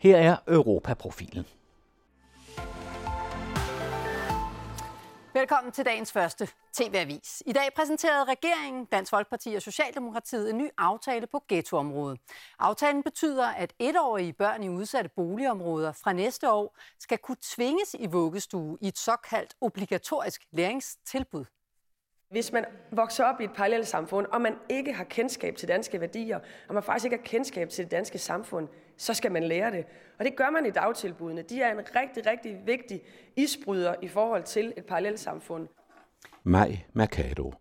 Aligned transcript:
Her 0.00 0.16
er 0.16 0.36
Europaprofilen. 0.48 1.46
Velkommen 5.34 5.72
til 5.72 5.84
dagens 5.84 6.12
første 6.12 6.48
TV-avis. 6.72 7.42
I 7.46 7.52
dag 7.52 7.68
præsenterede 7.76 8.24
regeringen, 8.24 8.84
Dansk 8.84 9.10
Folkeparti 9.10 9.54
og 9.54 9.62
Socialdemokratiet 9.62 10.50
en 10.50 10.58
ny 10.58 10.68
aftale 10.78 11.26
på 11.26 11.42
ghettoområdet. 11.48 12.20
Aftalen 12.58 13.02
betyder, 13.02 13.46
at 13.46 13.72
etårige 13.78 14.32
børn 14.32 14.62
i 14.62 14.68
udsatte 14.68 15.10
boligområder 15.16 15.92
fra 15.92 16.12
næste 16.12 16.52
år 16.52 16.76
skal 16.98 17.18
kunne 17.18 17.36
tvinges 17.42 17.96
i 17.98 18.06
vuggestue 18.06 18.78
i 18.80 18.88
et 18.88 18.98
såkaldt 18.98 19.54
obligatorisk 19.60 20.46
læringstilbud. 20.50 21.44
Hvis 22.30 22.52
man 22.52 22.64
vokser 22.92 23.24
op 23.24 23.40
i 23.40 23.44
et 23.44 23.52
parallelt 23.52 23.88
samfund, 23.88 24.26
og 24.26 24.40
man 24.40 24.54
ikke 24.68 24.92
har 24.92 25.04
kendskab 25.04 25.56
til 25.56 25.68
danske 25.68 26.00
værdier, 26.00 26.40
og 26.68 26.74
man 26.74 26.82
faktisk 26.82 27.04
ikke 27.04 27.16
har 27.16 27.24
kendskab 27.24 27.68
til 27.68 27.84
det 27.84 27.90
danske 27.90 28.18
samfund, 28.18 28.68
så 29.00 29.14
skal 29.14 29.32
man 29.32 29.42
lære 29.42 29.70
det. 29.70 29.84
Og 30.18 30.24
det 30.24 30.36
gør 30.36 30.50
man 30.50 30.66
i 30.66 30.70
dagtilbudene. 30.70 31.42
De 31.42 31.62
er 31.62 31.72
en 31.72 31.78
rigtig, 31.96 32.26
rigtig 32.26 32.66
vigtig 32.66 33.02
isbryder 33.36 33.94
i 34.02 34.08
forhold 34.08 34.44
til 34.44 34.72
et 34.76 34.84
parallelt 34.84 35.20
samfund. 35.20 35.68
Maj 36.42 36.78
Mercado, 36.92 37.54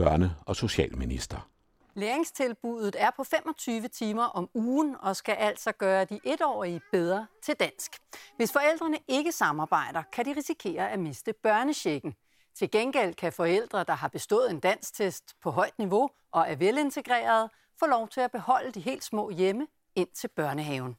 børne- 0.00 0.44
og 0.46 0.56
socialminister. 0.56 1.48
Læringstilbuddet 1.94 2.96
er 2.98 3.10
på 3.16 3.24
25 3.24 3.88
timer 3.88 4.22
om 4.24 4.50
ugen 4.54 4.96
og 5.00 5.16
skal 5.16 5.34
altså 5.34 5.72
gøre 5.72 6.04
de 6.04 6.20
etårige 6.24 6.80
bedre 6.92 7.26
til 7.42 7.54
dansk. 7.60 7.96
Hvis 8.36 8.52
forældrene 8.52 8.98
ikke 9.08 9.32
samarbejder, 9.32 10.02
kan 10.12 10.24
de 10.24 10.32
risikere 10.36 10.90
at 10.90 10.98
miste 10.98 11.32
børnechecken. 11.32 12.14
Til 12.54 12.70
gengæld 12.70 13.14
kan 13.14 13.32
forældre, 13.32 13.84
der 13.84 13.94
har 13.94 14.08
bestået 14.08 14.50
en 14.50 14.60
danstest 14.60 15.36
på 15.42 15.50
højt 15.50 15.78
niveau 15.78 16.10
og 16.32 16.50
er 16.50 16.56
velintegrerede, 16.56 17.48
få 17.80 17.86
lov 17.86 18.08
til 18.08 18.20
at 18.20 18.30
beholde 18.30 18.70
de 18.70 18.80
helt 18.80 19.04
små 19.04 19.30
hjemme 19.30 19.66
ind 19.96 20.08
til 20.14 20.28
børnehaven. 20.36 20.96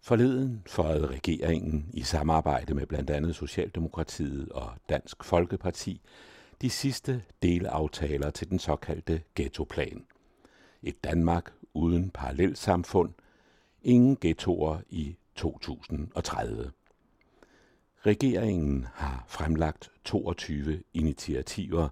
Forleden 0.00 0.62
forrede 0.66 1.06
regeringen 1.06 1.90
i 1.94 2.02
samarbejde 2.02 2.74
med 2.74 2.86
blandt 2.86 3.10
andet 3.10 3.36
Socialdemokratiet 3.36 4.48
og 4.48 4.72
Dansk 4.88 5.24
Folkeparti 5.24 6.00
de 6.62 6.70
sidste 6.70 7.22
delaftaler 7.42 8.30
til 8.30 8.50
den 8.50 8.58
såkaldte 8.58 9.22
ghettoplan. 9.34 10.06
Et 10.82 11.04
Danmark 11.04 11.52
uden 11.74 12.10
parallelsamfund. 12.10 13.12
Ingen 13.82 14.16
ghettoer 14.20 14.78
i 14.88 15.16
2030. 15.34 16.70
Regeringen 18.06 18.86
har 18.94 19.24
fremlagt 19.28 19.90
22 20.04 20.82
initiativer, 20.94 21.88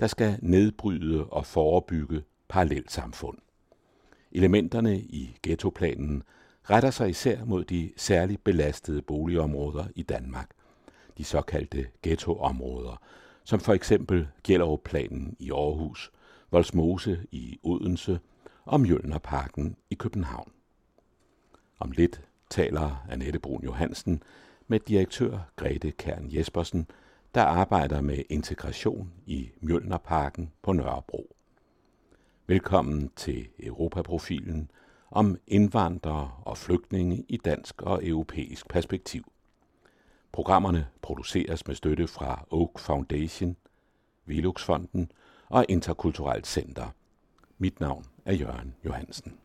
der 0.00 0.06
skal 0.06 0.38
nedbryde 0.42 1.26
og 1.26 1.46
forebygge 1.46 2.22
parallelsamfund. 2.48 3.38
Elementerne 4.36 4.98
i 4.98 5.38
ghettoplanen 5.42 6.22
retter 6.70 6.90
sig 6.90 7.10
især 7.10 7.44
mod 7.44 7.64
de 7.64 7.92
særligt 7.96 8.44
belastede 8.44 9.02
boligområder 9.02 9.84
i 9.94 10.02
Danmark, 10.02 10.50
de 11.18 11.24
såkaldte 11.24 11.86
ghettoområder, 12.02 13.02
som 13.44 13.60
for 13.60 13.72
eksempel 13.72 14.28
Gellerup-planen 14.44 15.36
i 15.38 15.50
Aarhus, 15.50 16.12
Volsmose 16.50 17.26
i 17.30 17.58
Odense 17.62 18.18
og 18.64 18.80
Mjølnerparken 18.80 19.76
i 19.90 19.94
København. 19.94 20.52
Om 21.78 21.90
lidt 21.90 22.22
taler 22.50 23.06
Annette 23.10 23.38
Brun 23.38 23.64
Johansen 23.64 24.22
med 24.66 24.80
direktør 24.80 25.38
Grete 25.56 25.90
Kern 25.90 26.28
Jespersen, 26.30 26.86
der 27.34 27.42
arbejder 27.42 28.00
med 28.00 28.22
integration 28.30 29.12
i 29.26 29.50
Mjølnerparken 29.60 30.52
på 30.62 30.72
Nørrebro. 30.72 31.35
Velkommen 32.48 33.10
til 33.16 33.48
Europaprofilen 33.58 34.70
om 35.10 35.36
indvandrere 35.46 36.30
og 36.42 36.58
flygtninge 36.58 37.24
i 37.28 37.36
dansk 37.36 37.82
og 37.82 38.06
europæisk 38.06 38.68
perspektiv. 38.68 39.32
Programmerne 40.32 40.86
produceres 41.02 41.66
med 41.66 41.74
støtte 41.74 42.06
fra 42.06 42.46
Oak 42.50 42.78
Foundation, 42.78 43.56
Veluxfonden 44.24 45.10
og 45.48 45.66
Interkulturelt 45.68 46.46
Center. 46.46 46.86
Mit 47.58 47.80
navn 47.80 48.04
er 48.24 48.34
Jørgen 48.34 48.74
Johansen. 48.84 49.38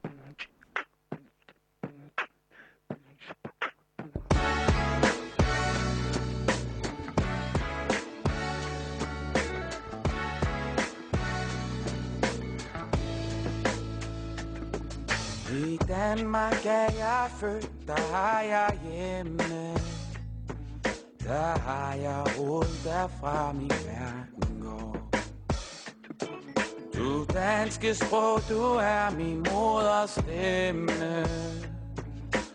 Danmark 15.91 16.66
er 16.66 16.91
jeg 16.97 17.28
født, 17.40 17.72
der 17.88 18.02
har 18.13 18.41
jeg 18.41 18.79
hjemme. 18.91 19.74
Der 21.24 21.59
har 21.59 21.94
jeg 21.94 22.24
råd 22.40 22.66
derfra 22.84 23.52
min 23.53 23.72
verden 23.85 24.62
går. 24.62 25.09
Du 26.97 27.25
danske 27.34 27.96
sprog, 27.96 28.40
du 28.50 28.62
er 28.63 29.09
min 29.18 29.38
moders 29.38 30.09
stemme. 30.09 31.25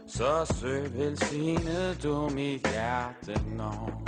Så 0.07 0.57
søg 0.61 0.95
velsignet 0.95 2.03
du 2.03 2.29
mit 2.29 2.69
hjerte 2.73 3.43
når. 3.57 4.03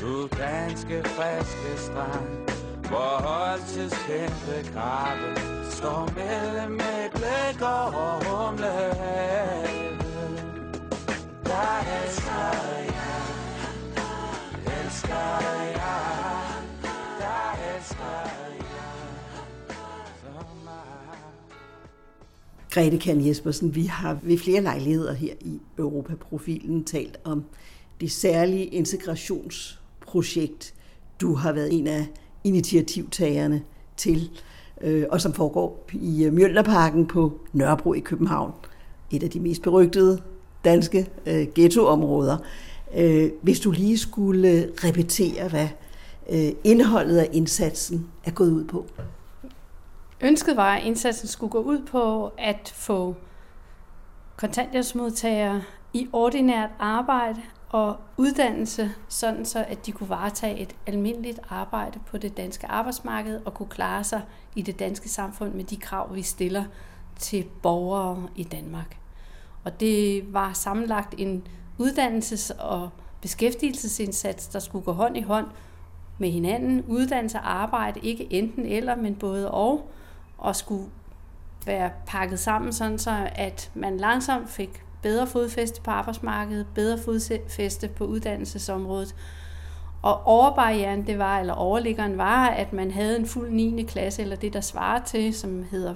Du 0.00 0.28
danske 0.38 1.02
friske 1.04 1.82
strand, 1.82 2.48
hvor 2.88 3.22
holdtids 3.22 3.94
kæmpe 4.06 4.72
grave 4.74 5.55
står 5.76 6.10
mellem 6.14 6.74
et 6.74 7.10
blik 7.12 7.62
og 7.62 7.92
humle. 8.24 8.66
Der 11.44 11.80
elsker 12.04 12.44
jeg, 12.94 13.22
elsker 14.82 15.26
jeg, 15.76 16.02
der 17.20 17.76
elsker 17.76 18.04
jeg. 18.04 18.32
Grete 22.70 22.98
Kern 22.98 23.26
Jespersen, 23.26 23.74
vi 23.74 23.84
har 23.84 24.18
ved 24.22 24.38
flere 24.38 24.60
lejligheder 24.60 25.12
her 25.12 25.34
i 25.40 25.60
Europaprofilen 25.78 26.84
talt 26.84 27.18
om 27.24 27.44
det 28.00 28.12
særlige 28.12 28.66
integrationsprojekt, 28.66 30.74
du 31.20 31.34
har 31.34 31.52
været 31.52 31.78
en 31.78 31.86
af 31.86 32.06
initiativtagerne 32.44 33.62
til, 33.96 34.30
øh, 34.80 35.04
og 35.10 35.20
som 35.20 35.32
foregår 35.32 35.84
i 35.92 36.24
øh, 36.24 36.32
Mjølnerparken 36.32 37.06
på 37.06 37.40
Nørrebro 37.52 37.94
i 37.94 38.00
København. 38.00 38.52
Et 39.10 39.22
af 39.22 39.30
de 39.30 39.40
mest 39.40 39.62
berygtede 39.62 40.22
danske 40.64 41.10
øh, 41.26 41.46
ghettoområder. 41.54 42.36
Øh, 42.96 43.30
hvis 43.42 43.60
du 43.60 43.70
lige 43.70 43.98
skulle 43.98 44.72
repetere, 44.84 45.48
hvad 45.48 45.68
øh, 46.30 46.52
indholdet 46.64 47.18
af 47.18 47.28
indsatsen 47.32 48.06
er 48.24 48.30
gået 48.30 48.50
ud 48.50 48.64
på. 48.64 48.86
Ønsket 50.20 50.56
var, 50.56 50.76
at 50.76 50.84
indsatsen 50.84 51.28
skulle 51.28 51.50
gå 51.50 51.58
ud 51.58 51.78
på 51.90 52.32
at 52.38 52.72
få 52.74 53.14
kontanthjælpsmodtagere 54.36 55.62
i 55.92 56.08
ordinært 56.12 56.70
arbejde 56.78 57.40
og 57.68 57.96
uddannelse, 58.16 58.90
sådan 59.08 59.44
så 59.44 59.64
at 59.68 59.86
de 59.86 59.92
kunne 59.92 60.08
varetage 60.08 60.58
et 60.58 60.76
almindeligt 60.86 61.40
arbejde 61.48 61.98
på 62.06 62.18
det 62.18 62.36
danske 62.36 62.66
arbejdsmarked 62.66 63.40
og 63.44 63.54
kunne 63.54 63.68
klare 63.68 64.04
sig 64.04 64.22
i 64.54 64.62
det 64.62 64.78
danske 64.78 65.08
samfund 65.08 65.52
med 65.52 65.64
de 65.64 65.76
krav, 65.76 66.14
vi 66.14 66.22
stiller 66.22 66.64
til 67.18 67.44
borgere 67.62 68.28
i 68.36 68.44
Danmark. 68.44 68.98
Og 69.64 69.80
det 69.80 70.32
var 70.32 70.52
sammenlagt 70.52 71.14
en 71.18 71.46
uddannelses- 71.80 72.62
og 72.62 72.90
beskæftigelsesindsats, 73.22 74.48
der 74.48 74.58
skulle 74.58 74.84
gå 74.84 74.92
hånd 74.92 75.16
i 75.16 75.22
hånd 75.22 75.46
med 76.18 76.30
hinanden. 76.30 76.84
Uddannelse 76.88 77.38
og 77.38 77.52
arbejde, 77.52 78.00
ikke 78.00 78.32
enten 78.32 78.66
eller, 78.66 78.96
men 78.96 79.14
både 79.14 79.50
og, 79.50 79.90
og 80.38 80.56
skulle 80.56 80.90
være 81.66 81.90
pakket 82.06 82.38
sammen, 82.38 82.72
sådan 82.72 82.98
så 82.98 83.28
at 83.34 83.70
man 83.74 83.96
langsomt 83.96 84.50
fik 84.50 84.85
bedre 85.06 85.26
fodfæste 85.26 85.80
på 85.80 85.90
arbejdsmarkedet, 85.90 86.66
bedre 86.74 86.98
fodfæste 86.98 87.88
på 87.88 88.04
uddannelsesområdet. 88.04 89.14
Og 90.02 90.26
overbarrieren, 90.26 91.06
det 91.06 91.18
var, 91.18 91.40
eller 91.40 91.54
overliggeren 91.54 92.18
var, 92.18 92.46
at 92.46 92.72
man 92.72 92.90
havde 92.90 93.16
en 93.18 93.26
fuld 93.26 93.50
9. 93.50 93.82
klasse, 93.88 94.22
eller 94.22 94.36
det, 94.36 94.52
der 94.52 94.60
svarer 94.60 95.04
til, 95.04 95.34
som 95.34 95.64
hedder 95.70 95.94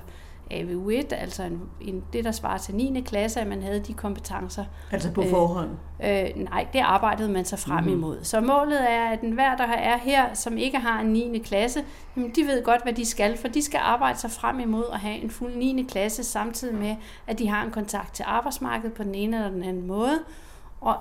AVU1, 0.52 1.14
altså 1.14 1.42
en, 1.42 1.60
en, 1.80 2.04
det, 2.12 2.24
der 2.24 2.32
svarer 2.32 2.58
til 2.58 2.74
9. 2.74 3.00
klasse, 3.00 3.40
at 3.40 3.46
man 3.46 3.62
havde 3.62 3.80
de 3.80 3.94
kompetencer. 3.94 4.64
Altså 4.90 5.12
på 5.12 5.22
forhånd? 5.30 5.70
Øh, 6.04 6.20
øh, 6.20 6.44
nej, 6.44 6.66
det 6.72 6.78
arbejdede 6.78 7.28
man 7.28 7.44
sig 7.44 7.58
frem 7.58 7.84
mm-hmm. 7.84 7.98
imod. 7.98 8.18
Så 8.22 8.40
målet 8.40 8.90
er, 8.90 9.04
at 9.04 9.20
enhver, 9.20 9.56
der 9.56 9.64
er 9.64 9.98
her, 9.98 10.34
som 10.34 10.56
ikke 10.56 10.78
har 10.78 11.00
en 11.00 11.06
9. 11.06 11.38
klasse, 11.38 11.84
jamen, 12.16 12.30
de 12.30 12.42
ved 12.42 12.64
godt, 12.64 12.82
hvad 12.82 12.92
de 12.92 13.04
skal, 13.04 13.36
for 13.38 13.48
de 13.48 13.62
skal 13.62 13.80
arbejde 13.82 14.18
sig 14.18 14.30
frem 14.30 14.60
imod 14.60 14.84
at 14.92 15.00
have 15.00 15.16
en 15.16 15.30
fuld 15.30 15.56
9. 15.56 15.86
klasse, 15.88 16.24
samtidig 16.24 16.74
med, 16.74 16.96
at 17.26 17.38
de 17.38 17.48
har 17.48 17.64
en 17.64 17.70
kontakt 17.70 18.14
til 18.14 18.24
arbejdsmarkedet 18.28 18.92
på 18.92 19.02
den 19.02 19.14
ene 19.14 19.36
eller 19.36 19.50
den 19.50 19.62
anden 19.62 19.86
måde. 19.86 20.18
Og 20.80 20.96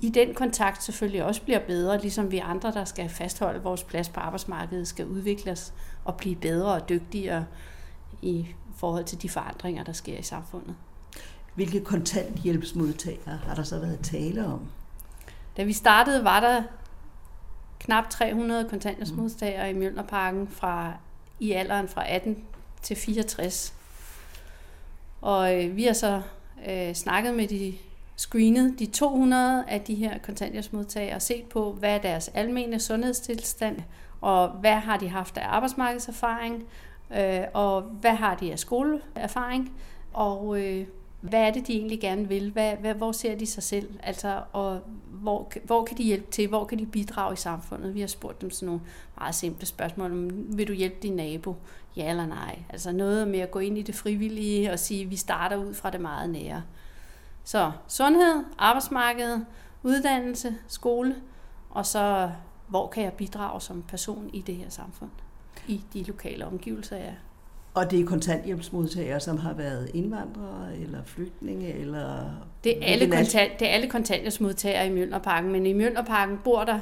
i 0.00 0.08
den 0.08 0.34
kontakt 0.34 0.82
selvfølgelig 0.82 1.24
også 1.24 1.42
bliver 1.42 1.58
bedre, 1.58 2.00
ligesom 2.00 2.30
vi 2.30 2.38
andre, 2.38 2.72
der 2.72 2.84
skal 2.84 3.08
fastholde 3.08 3.62
vores 3.62 3.84
plads 3.84 4.08
på 4.08 4.20
arbejdsmarkedet, 4.20 4.88
skal 4.88 5.06
udvikles 5.06 5.74
og 6.04 6.16
blive 6.16 6.36
bedre 6.36 6.74
og 6.74 6.88
dygtigere 6.88 7.44
i 8.22 8.46
forhold 8.76 9.04
til 9.04 9.22
de 9.22 9.28
forandringer, 9.28 9.84
der 9.84 9.92
sker 9.92 10.18
i 10.18 10.22
samfundet. 10.22 10.74
Hvilke 11.54 11.80
kontanthjælpsmodtagere 11.80 13.36
har 13.36 13.54
der 13.54 13.62
så 13.62 13.78
været 13.78 14.00
tale 14.02 14.46
om? 14.46 14.60
Da 15.56 15.62
vi 15.62 15.72
startede, 15.72 16.24
var 16.24 16.40
der 16.40 16.62
knap 17.80 18.10
300 18.10 18.68
kontanthjælpsmodtagere 18.68 19.70
i 19.70 19.72
Mjølnerparken 19.72 20.48
fra, 20.48 20.92
i 21.40 21.52
alderen 21.52 21.88
fra 21.88 22.10
18 22.12 22.44
til 22.82 22.96
64. 22.96 23.74
Og 25.20 25.64
øh, 25.64 25.76
vi 25.76 25.84
har 25.84 25.92
så 25.92 26.22
øh, 26.68 26.94
snakket 26.94 27.34
med 27.34 27.48
de 27.48 27.74
screenet 28.16 28.78
de 28.78 28.86
200 28.86 29.64
af 29.68 29.80
de 29.80 29.94
her 29.94 30.18
kontanthjælpsmodtagere 30.18 31.16
og 31.16 31.22
set 31.22 31.44
på, 31.44 31.72
hvad 31.72 31.94
er 31.94 31.98
deres 31.98 32.28
almene 32.28 32.80
sundhedstilstand, 32.80 33.78
og 34.20 34.48
hvad 34.48 34.74
har 34.74 34.96
de 34.96 35.08
haft 35.08 35.36
af 35.38 35.46
arbejdsmarkedserfaring, 35.48 36.64
øh, 37.16 37.44
og 37.54 37.82
hvad 37.82 38.14
har 38.14 38.34
de 38.34 38.52
af 38.52 38.58
skoleerfaring, 38.58 39.72
og 40.12 40.60
øh, 40.60 40.86
hvad 41.20 41.40
er 41.40 41.50
det, 41.50 41.66
de 41.66 41.72
egentlig 41.72 42.00
gerne 42.00 42.28
vil? 42.28 42.50
Hvad, 42.50 42.76
hvad, 42.76 42.94
hvor 42.94 43.12
ser 43.12 43.34
de 43.34 43.46
sig 43.46 43.62
selv? 43.62 43.90
Altså, 44.02 44.42
og 44.52 44.80
hvor, 45.06 45.52
hvor 45.64 45.84
kan 45.84 45.96
de 45.96 46.02
hjælpe 46.02 46.30
til? 46.30 46.48
Hvor 46.48 46.64
kan 46.64 46.78
de 46.78 46.86
bidrage 46.86 47.32
i 47.32 47.36
samfundet? 47.36 47.94
Vi 47.94 48.00
har 48.00 48.06
spurgt 48.06 48.42
dem 48.42 48.50
sådan 48.50 48.66
nogle 48.66 48.80
meget 49.18 49.34
simple 49.34 49.66
spørgsmål. 49.66 50.30
Vil 50.56 50.68
du 50.68 50.72
hjælpe 50.72 50.96
din 51.02 51.12
nabo? 51.12 51.56
Ja 51.96 52.10
eller 52.10 52.26
nej? 52.26 52.58
Altså 52.68 52.92
noget 52.92 53.28
med 53.28 53.38
at 53.38 53.50
gå 53.50 53.58
ind 53.58 53.78
i 53.78 53.82
det 53.82 53.94
frivillige 53.94 54.72
og 54.72 54.78
sige, 54.78 55.06
vi 55.06 55.16
starter 55.16 55.56
ud 55.56 55.74
fra 55.74 55.90
det 55.90 56.00
meget 56.00 56.30
nære. 56.30 56.62
Så 57.44 57.72
sundhed, 57.88 58.44
arbejdsmarked, 58.58 59.40
uddannelse, 59.82 60.56
skole, 60.68 61.16
og 61.70 61.86
så 61.86 62.30
hvor 62.68 62.88
kan 62.88 63.04
jeg 63.04 63.12
bidrage 63.12 63.60
som 63.60 63.82
person 63.82 64.30
i 64.32 64.40
det 64.40 64.56
her 64.56 64.68
samfund, 64.68 65.10
i 65.68 65.80
de 65.92 66.02
lokale 66.02 66.46
omgivelser, 66.46 66.96
jeg 66.96 67.14
og 67.74 67.90
det 67.90 68.00
er 68.00 68.06
kontanthjælpsmodtagere, 68.06 69.20
som 69.20 69.38
har 69.38 69.52
været 69.52 69.90
indvandrere 69.94 70.76
eller 70.76 70.98
flygtninge? 71.04 71.74
Eller 71.74 72.24
det, 72.64 72.78
er 72.78 72.92
alle 72.92 73.10
kontant, 73.10 73.60
det 73.60 73.68
er 73.68 73.72
alle 73.72 73.88
kontanthjælpsmodtagere 73.88 74.86
i 74.86 74.90
Mjølnerparken, 74.90 75.52
men 75.52 75.66
i 75.66 75.72
Mjølnerparken 75.72 76.38
bor 76.44 76.64
der 76.64 76.80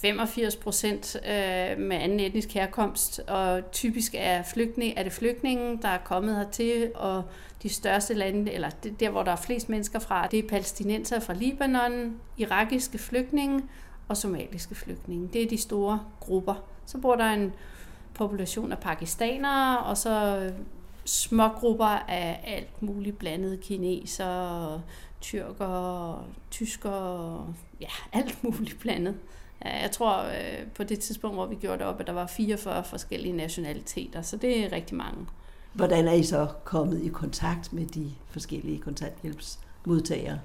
85 0.00 0.56
procent 0.56 1.16
øh, 1.16 1.78
med 1.78 1.96
anden 1.96 2.20
etnisk 2.20 2.52
herkomst, 2.52 3.18
og 3.18 3.70
typisk 3.72 4.14
er, 4.18 4.42
flygtning, 4.42 4.94
er 4.96 5.02
det 5.02 5.12
flygtninge, 5.12 5.78
der 5.82 5.88
er 5.88 5.98
kommet 5.98 6.36
hertil, 6.36 6.90
og 6.94 7.22
de 7.62 7.68
største 7.68 8.14
lande, 8.14 8.52
eller 8.52 8.70
der, 9.00 9.10
hvor 9.10 9.22
der 9.22 9.32
er 9.32 9.36
flest 9.36 9.68
mennesker 9.68 9.98
fra, 9.98 10.26
det 10.26 10.38
er 10.38 10.48
palæstinenser 10.48 11.20
fra 11.20 11.34
Libanon, 11.34 12.16
irakiske 12.38 12.98
flygtninge 12.98 13.62
og 14.08 14.16
somaliske 14.16 14.74
flygtninge. 14.74 15.28
Det 15.32 15.42
er 15.42 15.48
de 15.48 15.58
store 15.58 16.00
grupper. 16.20 16.54
Så 16.86 16.98
bor 16.98 17.16
der 17.16 17.24
en 17.24 17.52
population 18.14 18.72
af 18.72 18.78
pakistanere, 18.78 19.78
og 19.78 19.96
så 19.96 20.38
øh, 20.38 20.52
små 21.04 21.48
grupper 21.48 21.84
af 22.08 22.40
alt 22.46 22.82
muligt 22.82 23.18
blandet 23.18 23.60
kineser, 23.60 24.80
tyrker, 25.20 26.26
tysker, 26.50 27.54
ja, 27.80 27.88
alt 28.12 28.44
muligt 28.44 28.80
blandet. 28.80 29.14
Jeg 29.64 29.90
tror 29.92 30.22
øh, 30.22 30.66
på 30.74 30.84
det 30.84 30.98
tidspunkt, 30.98 31.36
hvor 31.36 31.46
vi 31.46 31.54
gjorde 31.54 31.78
det 31.78 31.86
op, 31.86 32.00
at 32.00 32.06
der 32.06 32.12
var 32.12 32.26
44 32.26 32.84
forskellige 32.84 33.36
nationaliteter, 33.36 34.22
så 34.22 34.36
det 34.36 34.64
er 34.64 34.72
rigtig 34.72 34.96
mange. 34.96 35.26
Hvordan 35.72 36.08
er 36.08 36.12
I 36.12 36.22
så 36.22 36.48
kommet 36.64 37.02
i 37.02 37.08
kontakt 37.08 37.72
med 37.72 37.86
de 37.86 38.10
forskellige 38.30 38.78
kontanthjælpsmodtagere? 38.78 40.38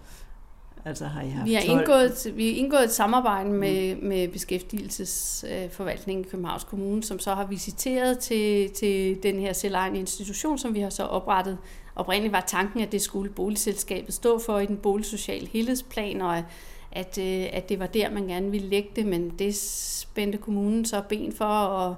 Altså 0.86 1.06
har 1.06 1.22
I 1.22 1.30
haft 1.30 1.46
vi 1.46 1.54
har 1.54 1.62
indgået, 1.62 2.32
vi 2.36 2.48
har 2.48 2.56
indgået 2.56 2.84
et 2.84 2.92
samarbejde 2.92 3.50
med, 3.50 3.96
mm. 3.96 4.08
med 4.08 4.28
beskæftigelsesforvaltningen 4.28 6.26
i 6.26 6.28
Københavns 6.30 6.64
Kommune, 6.64 7.04
som 7.04 7.20
så 7.20 7.34
har 7.34 7.46
visiteret 7.46 8.20
til, 8.20 8.70
til 8.70 9.24
den 9.24 9.40
her 9.40 9.54
selvejende 9.54 10.00
institution, 10.00 10.58
som 10.58 10.74
vi 10.74 10.80
har 10.80 10.90
så 10.90 11.04
oprettet. 11.04 11.58
Oprindeligt 11.96 12.34
var 12.34 12.44
tanken, 12.48 12.82
at 12.82 12.92
det 12.92 13.02
skulle 13.02 13.32
boligselskabet 13.32 14.14
stå 14.14 14.40
for 14.40 14.60
i 14.60 14.66
den 14.66 14.78
boligsociale 14.78 15.48
helhedsplan, 15.48 16.22
og 16.22 16.44
at, 16.92 17.18
øh, 17.18 17.46
at 17.54 17.70
det 17.70 17.80
var 17.80 17.88
der, 17.88 18.12
man 18.12 18.28
gerne 18.28 18.52
ville 18.52 18.68
lægge 18.68 18.90
det, 18.96 19.06
men 19.06 19.30
det 19.30 19.56
spændte 19.56 20.38
kommunen 20.38 20.86
så 20.86 21.02
ben 21.10 21.34
for, 21.34 21.46
og, 21.46 21.96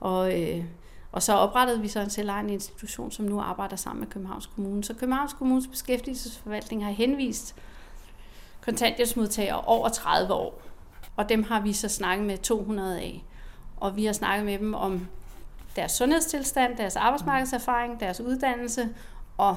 og, 0.00 0.40
øh, 0.40 0.64
og 1.12 1.22
så 1.22 1.32
oprettede 1.32 1.80
vi 1.80 1.88
så 1.88 2.00
en 2.00 2.10
selvejende 2.10 2.52
institution, 2.52 3.10
som 3.10 3.24
nu 3.24 3.40
arbejder 3.40 3.76
sammen 3.76 4.00
med 4.00 4.10
Københavns 4.10 4.46
Kommune. 4.46 4.84
Så 4.84 4.94
Københavns 4.94 5.32
Kommunes 5.32 5.66
beskæftigelsesforvaltning 5.66 6.84
har 6.84 6.92
henvist 6.92 7.54
kontanthjælpsmodtagere 8.64 9.60
over 9.60 9.88
30 9.88 10.34
år. 10.34 10.62
Og 11.16 11.28
dem 11.28 11.42
har 11.42 11.60
vi 11.60 11.72
så 11.72 11.88
snakket 11.88 12.26
med 12.26 12.38
200 12.38 13.00
af. 13.00 13.24
Og 13.76 13.96
vi 13.96 14.04
har 14.04 14.12
snakket 14.12 14.46
med 14.46 14.58
dem 14.58 14.74
om 14.74 15.06
deres 15.76 15.92
sundhedstilstand, 15.92 16.76
deres 16.76 16.96
arbejdsmarkedserfaring, 16.96 18.00
deres 18.00 18.20
uddannelse, 18.20 18.88
og 19.38 19.56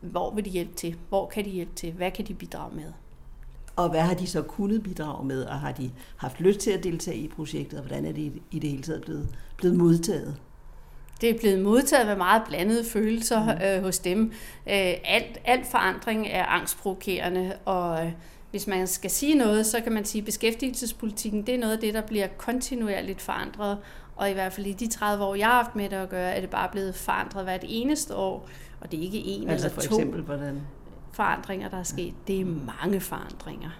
hvor 0.00 0.34
vil 0.34 0.44
de 0.44 0.50
hjælpe 0.50 0.74
til? 0.74 0.96
Hvor 1.08 1.26
kan 1.26 1.44
de 1.44 1.50
hjælpe 1.50 1.74
til? 1.74 1.92
Hvad 1.92 2.10
kan 2.10 2.26
de 2.26 2.34
bidrage 2.34 2.76
med? 2.76 2.92
Og 3.76 3.90
hvad 3.90 4.00
har 4.00 4.14
de 4.14 4.26
så 4.26 4.42
kunnet 4.42 4.82
bidrage 4.82 5.26
med, 5.26 5.44
og 5.44 5.60
har 5.60 5.72
de 5.72 5.90
haft 6.16 6.40
lyst 6.40 6.60
til 6.60 6.70
at 6.70 6.84
deltage 6.84 7.16
i 7.16 7.28
projektet, 7.28 7.78
og 7.78 7.86
hvordan 7.86 8.06
er 8.06 8.12
det 8.12 8.32
i 8.50 8.58
det 8.58 8.70
hele 8.70 8.82
taget 8.82 9.02
blevet, 9.02 9.28
blevet 9.56 9.76
modtaget? 9.76 10.36
Det 11.20 11.30
er 11.30 11.38
blevet 11.38 11.60
modtaget 11.60 12.06
med 12.06 12.16
meget 12.16 12.42
blandede 12.48 12.84
følelser 12.84 13.44
mm. 13.44 13.62
øh, 13.64 13.82
hos 13.82 13.98
dem. 13.98 14.32
Øh, 14.66 14.94
alt, 15.04 15.38
alt 15.44 15.66
forandring 15.66 16.28
er 16.30 16.44
angstprovokerende, 16.44 17.52
og 17.64 18.04
øh, 18.06 18.12
hvis 18.50 18.66
man 18.66 18.86
skal 18.86 19.10
sige 19.10 19.34
noget, 19.34 19.66
så 19.66 19.80
kan 19.80 19.92
man 19.92 20.04
sige, 20.04 20.22
at 20.22 20.26
beskæftigelsespolitikken 20.26 21.46
det 21.46 21.54
er 21.54 21.58
noget 21.58 21.72
af 21.72 21.78
det, 21.78 21.94
der 21.94 22.00
bliver 22.02 22.26
kontinuerligt 22.38 23.20
forandret. 23.20 23.78
Og 24.16 24.30
i 24.30 24.32
hvert 24.32 24.52
fald 24.52 24.66
i 24.66 24.72
de 24.72 24.86
30 24.86 25.24
år, 25.24 25.34
jeg 25.34 25.46
har 25.46 25.54
haft 25.54 25.76
med 25.76 25.88
det 25.88 25.96
at 25.96 26.08
gøre, 26.08 26.34
er 26.34 26.40
det 26.40 26.50
bare 26.50 26.68
blevet 26.72 26.94
forandret 26.94 27.44
hvert 27.44 27.64
eneste 27.68 28.14
år. 28.14 28.48
Og 28.80 28.92
det 28.92 28.98
er 28.98 29.02
ikke 29.02 29.18
en 29.18 29.50
altså 29.50 29.66
eller 29.66 29.74
for 29.74 29.88
to 29.88 29.94
eksempel, 29.94 30.22
hvordan? 30.22 30.60
forandringer, 31.12 31.68
der 31.68 31.76
er 31.78 31.82
sket. 31.82 32.14
Det 32.26 32.40
er 32.40 32.44
mange 32.44 33.00
forandringer, 33.00 33.70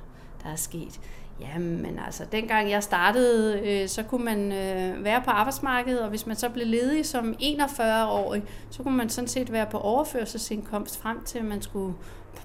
der 0.42 0.50
er 0.50 0.56
sket. 0.56 1.00
Jamen 1.40 1.98
altså, 2.06 2.24
dengang 2.32 2.70
jeg 2.70 2.82
startede, 2.82 3.60
øh, 3.60 3.88
så 3.88 4.02
kunne 4.02 4.24
man 4.24 4.52
øh, 4.52 5.04
være 5.04 5.22
på 5.22 5.30
arbejdsmarkedet, 5.30 6.00
og 6.00 6.08
hvis 6.08 6.26
man 6.26 6.36
så 6.36 6.48
blev 6.48 6.66
ledig 6.66 7.06
som 7.06 7.34
41-årig, 7.42 8.42
så 8.70 8.82
kunne 8.82 8.96
man 8.96 9.08
sådan 9.08 9.28
set 9.28 9.52
være 9.52 9.66
på 9.66 9.78
overførselsindkomst 9.78 11.00
frem 11.00 11.24
til, 11.24 11.38
at 11.38 11.44
man 11.44 11.62
skulle 11.62 11.94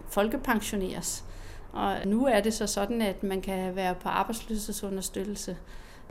folkepensioneres. 0.10 1.24
Og 1.74 1.96
nu 2.06 2.26
er 2.26 2.40
det 2.40 2.54
så 2.54 2.68
sådan, 2.68 3.02
at 3.02 3.24
man 3.24 3.42
kan 3.42 3.76
være 3.76 3.96
på 3.96 4.10
arbejdsløshedsunderstøttelse 4.10 5.58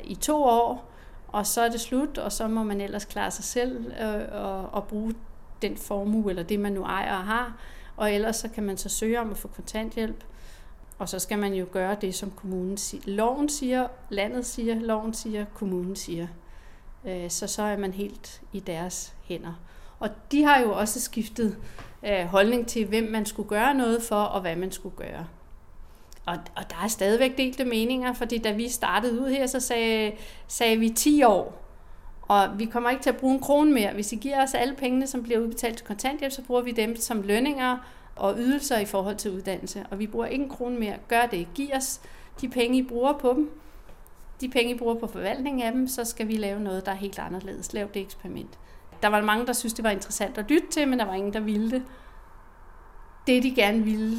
i 0.05 0.15
to 0.15 0.43
år, 0.43 0.91
og 1.29 1.47
så 1.47 1.61
er 1.61 1.69
det 1.69 1.81
slut, 1.81 2.19
og 2.19 2.33
så 2.33 2.49
må 2.49 2.63
man 2.63 2.81
ellers 2.81 3.05
klare 3.05 3.31
sig 3.31 3.45
selv 3.45 3.93
øh, 4.03 4.43
og, 4.45 4.69
og 4.73 4.85
bruge 4.85 5.15
den 5.63 5.77
formue, 5.77 6.31
eller 6.31 6.43
det 6.43 6.61
man 6.61 6.73
nu 6.73 6.83
ejer 6.83 7.17
og 7.17 7.25
har, 7.25 7.57
og 7.97 8.13
ellers 8.13 8.37
så 8.37 8.49
kan 8.49 8.65
man 8.65 8.77
så 8.77 8.89
søge 8.89 9.21
om 9.21 9.31
at 9.31 9.37
få 9.37 9.49
kontanthjælp. 9.49 10.25
Og 11.05 11.09
så 11.09 11.19
skal 11.19 11.39
man 11.39 11.55
jo 11.55 11.67
gøre 11.73 11.97
det, 12.01 12.15
som 12.15 12.31
kommunen 12.31 12.77
siger. 12.77 13.03
Loven 13.07 13.49
siger, 13.49 13.89
landet 14.11 14.47
siger, 14.47 14.75
loven 14.75 15.15
siger, 15.15 15.45
kommunen 15.55 15.97
siger. 15.97 16.27
Øh, 17.07 17.31
så 17.31 17.47
så 17.47 17.63
er 17.63 17.77
man 17.77 17.93
helt 17.93 18.43
i 18.53 18.61
deres 18.61 19.15
hænder. 19.25 19.61
Og 19.99 20.09
de 20.33 20.43
har 20.43 20.61
jo 20.61 20.73
også 20.73 21.01
skiftet 21.01 21.57
øh, 22.03 22.25
holdning 22.25 22.67
til, 22.67 22.87
hvem 22.87 23.05
man 23.05 23.27
skulle 23.27 23.49
gøre 23.49 23.75
noget 23.75 24.03
for, 24.03 24.17
og 24.17 24.41
hvad 24.41 24.57
man 24.57 24.73
skulle 24.73 24.97
gøre. 24.97 25.27
Og, 26.27 26.37
og 26.57 26.71
der 26.71 26.77
er 26.85 26.89
stadigvæk 26.89 27.37
delte 27.37 27.65
meninger, 27.65 28.13
fordi 28.13 28.39
da 28.39 28.53
vi 28.53 28.69
startede 28.69 29.21
ud 29.21 29.31
her, 29.31 29.47
så 29.47 29.61
sagde, 29.61 30.13
sagde 30.49 30.79
vi 30.79 30.89
10 30.89 31.23
år. 31.23 31.63
Og 32.23 32.59
vi 32.59 32.65
kommer 32.65 32.91
ikke 32.91 33.03
til 33.03 33.11
at 33.11 33.17
bruge 33.17 33.35
en 33.35 33.41
krone 33.41 33.73
mere. 33.73 33.93
Hvis 33.93 34.13
I 34.13 34.17
giver 34.17 34.43
os 34.43 34.55
alle 34.55 34.75
pengene, 34.75 35.07
som 35.07 35.23
bliver 35.23 35.41
udbetalt 35.41 35.77
til 35.77 35.87
kontanthjælp, 35.87 36.33
så 36.33 36.43
bruger 36.43 36.63
vi 36.63 36.73
dem 36.73 36.97
som 36.97 37.23
lønninger 37.23 37.79
og 38.17 38.35
ydelser 38.39 38.79
i 38.79 38.85
forhold 38.85 39.17
til 39.17 39.31
uddannelse. 39.31 39.87
Og 39.91 39.99
vi 39.99 40.07
bruger 40.07 40.27
ikke 40.27 40.45
en 40.45 40.51
krone 40.51 40.79
mere. 40.79 40.97
Gør 41.09 41.27
det. 41.27 41.49
Giv 41.55 41.71
os 41.77 42.01
de 42.41 42.49
penge, 42.49 42.79
I 42.79 42.83
bruger 42.83 43.13
på 43.13 43.33
dem. 43.33 43.51
De 44.41 44.49
penge, 44.49 44.75
I 44.75 44.79
bruger 44.79 44.95
på 44.95 45.07
forvaltning 45.07 45.63
af 45.63 45.73
dem, 45.73 45.89
så 45.89 46.05
skal 46.05 46.29
vi 46.29 46.37
lave 46.37 46.61
noget, 46.61 46.87
der 46.87 46.93
er 46.93 46.97
helt 46.97 47.19
anderledes. 47.19 47.73
Lav 47.73 47.89
det 47.95 48.03
eksperiment. 48.03 48.59
Der 49.03 49.09
var 49.09 49.23
mange, 49.23 49.47
der 49.47 49.53
synes, 49.53 49.75
det 49.75 49.85
var 49.85 49.91
interessant 49.91 50.39
at 50.39 50.51
lytte 50.51 50.69
til, 50.71 50.89
men 50.89 50.99
der 50.99 51.05
var 51.05 51.15
ingen, 51.15 51.33
der 51.33 51.41
ville 51.41 51.71
det. 51.71 51.83
Det, 53.27 53.43
de 53.43 53.55
gerne 53.55 53.83
ville, 53.83 54.17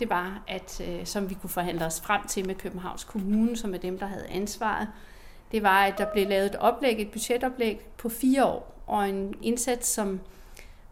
det 0.00 0.10
var, 0.10 0.42
at 0.48 0.80
øh, 0.88 1.06
som 1.06 1.30
vi 1.30 1.34
kunne 1.34 1.50
forhandle 1.50 1.86
os 1.86 2.00
frem 2.00 2.26
til 2.26 2.46
med 2.46 2.54
Københavns 2.54 3.04
Kommune, 3.04 3.56
som 3.56 3.74
er 3.74 3.78
dem, 3.78 3.98
der 3.98 4.06
havde 4.06 4.26
ansvaret, 4.26 4.88
det 5.52 5.62
var, 5.62 5.84
at 5.84 5.98
der 5.98 6.06
blev 6.12 6.28
lavet 6.28 6.46
et 6.46 6.56
oplæg, 6.56 7.00
et 7.00 7.10
budgetoplæg 7.10 7.80
på 7.98 8.08
fire 8.08 8.44
år, 8.44 8.82
og 8.86 9.08
en 9.08 9.34
indsats, 9.42 9.88
som 9.88 10.20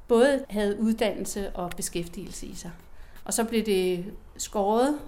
både 0.09 0.45
havde 0.49 0.81
uddannelse 0.81 1.51
og 1.51 1.71
beskæftigelse 1.77 2.47
i 2.47 2.55
sig. 2.55 2.71
Og 3.25 3.35
så 3.35 3.45
blev 3.45 3.67
det 3.67 4.05
skåret, 4.37 4.99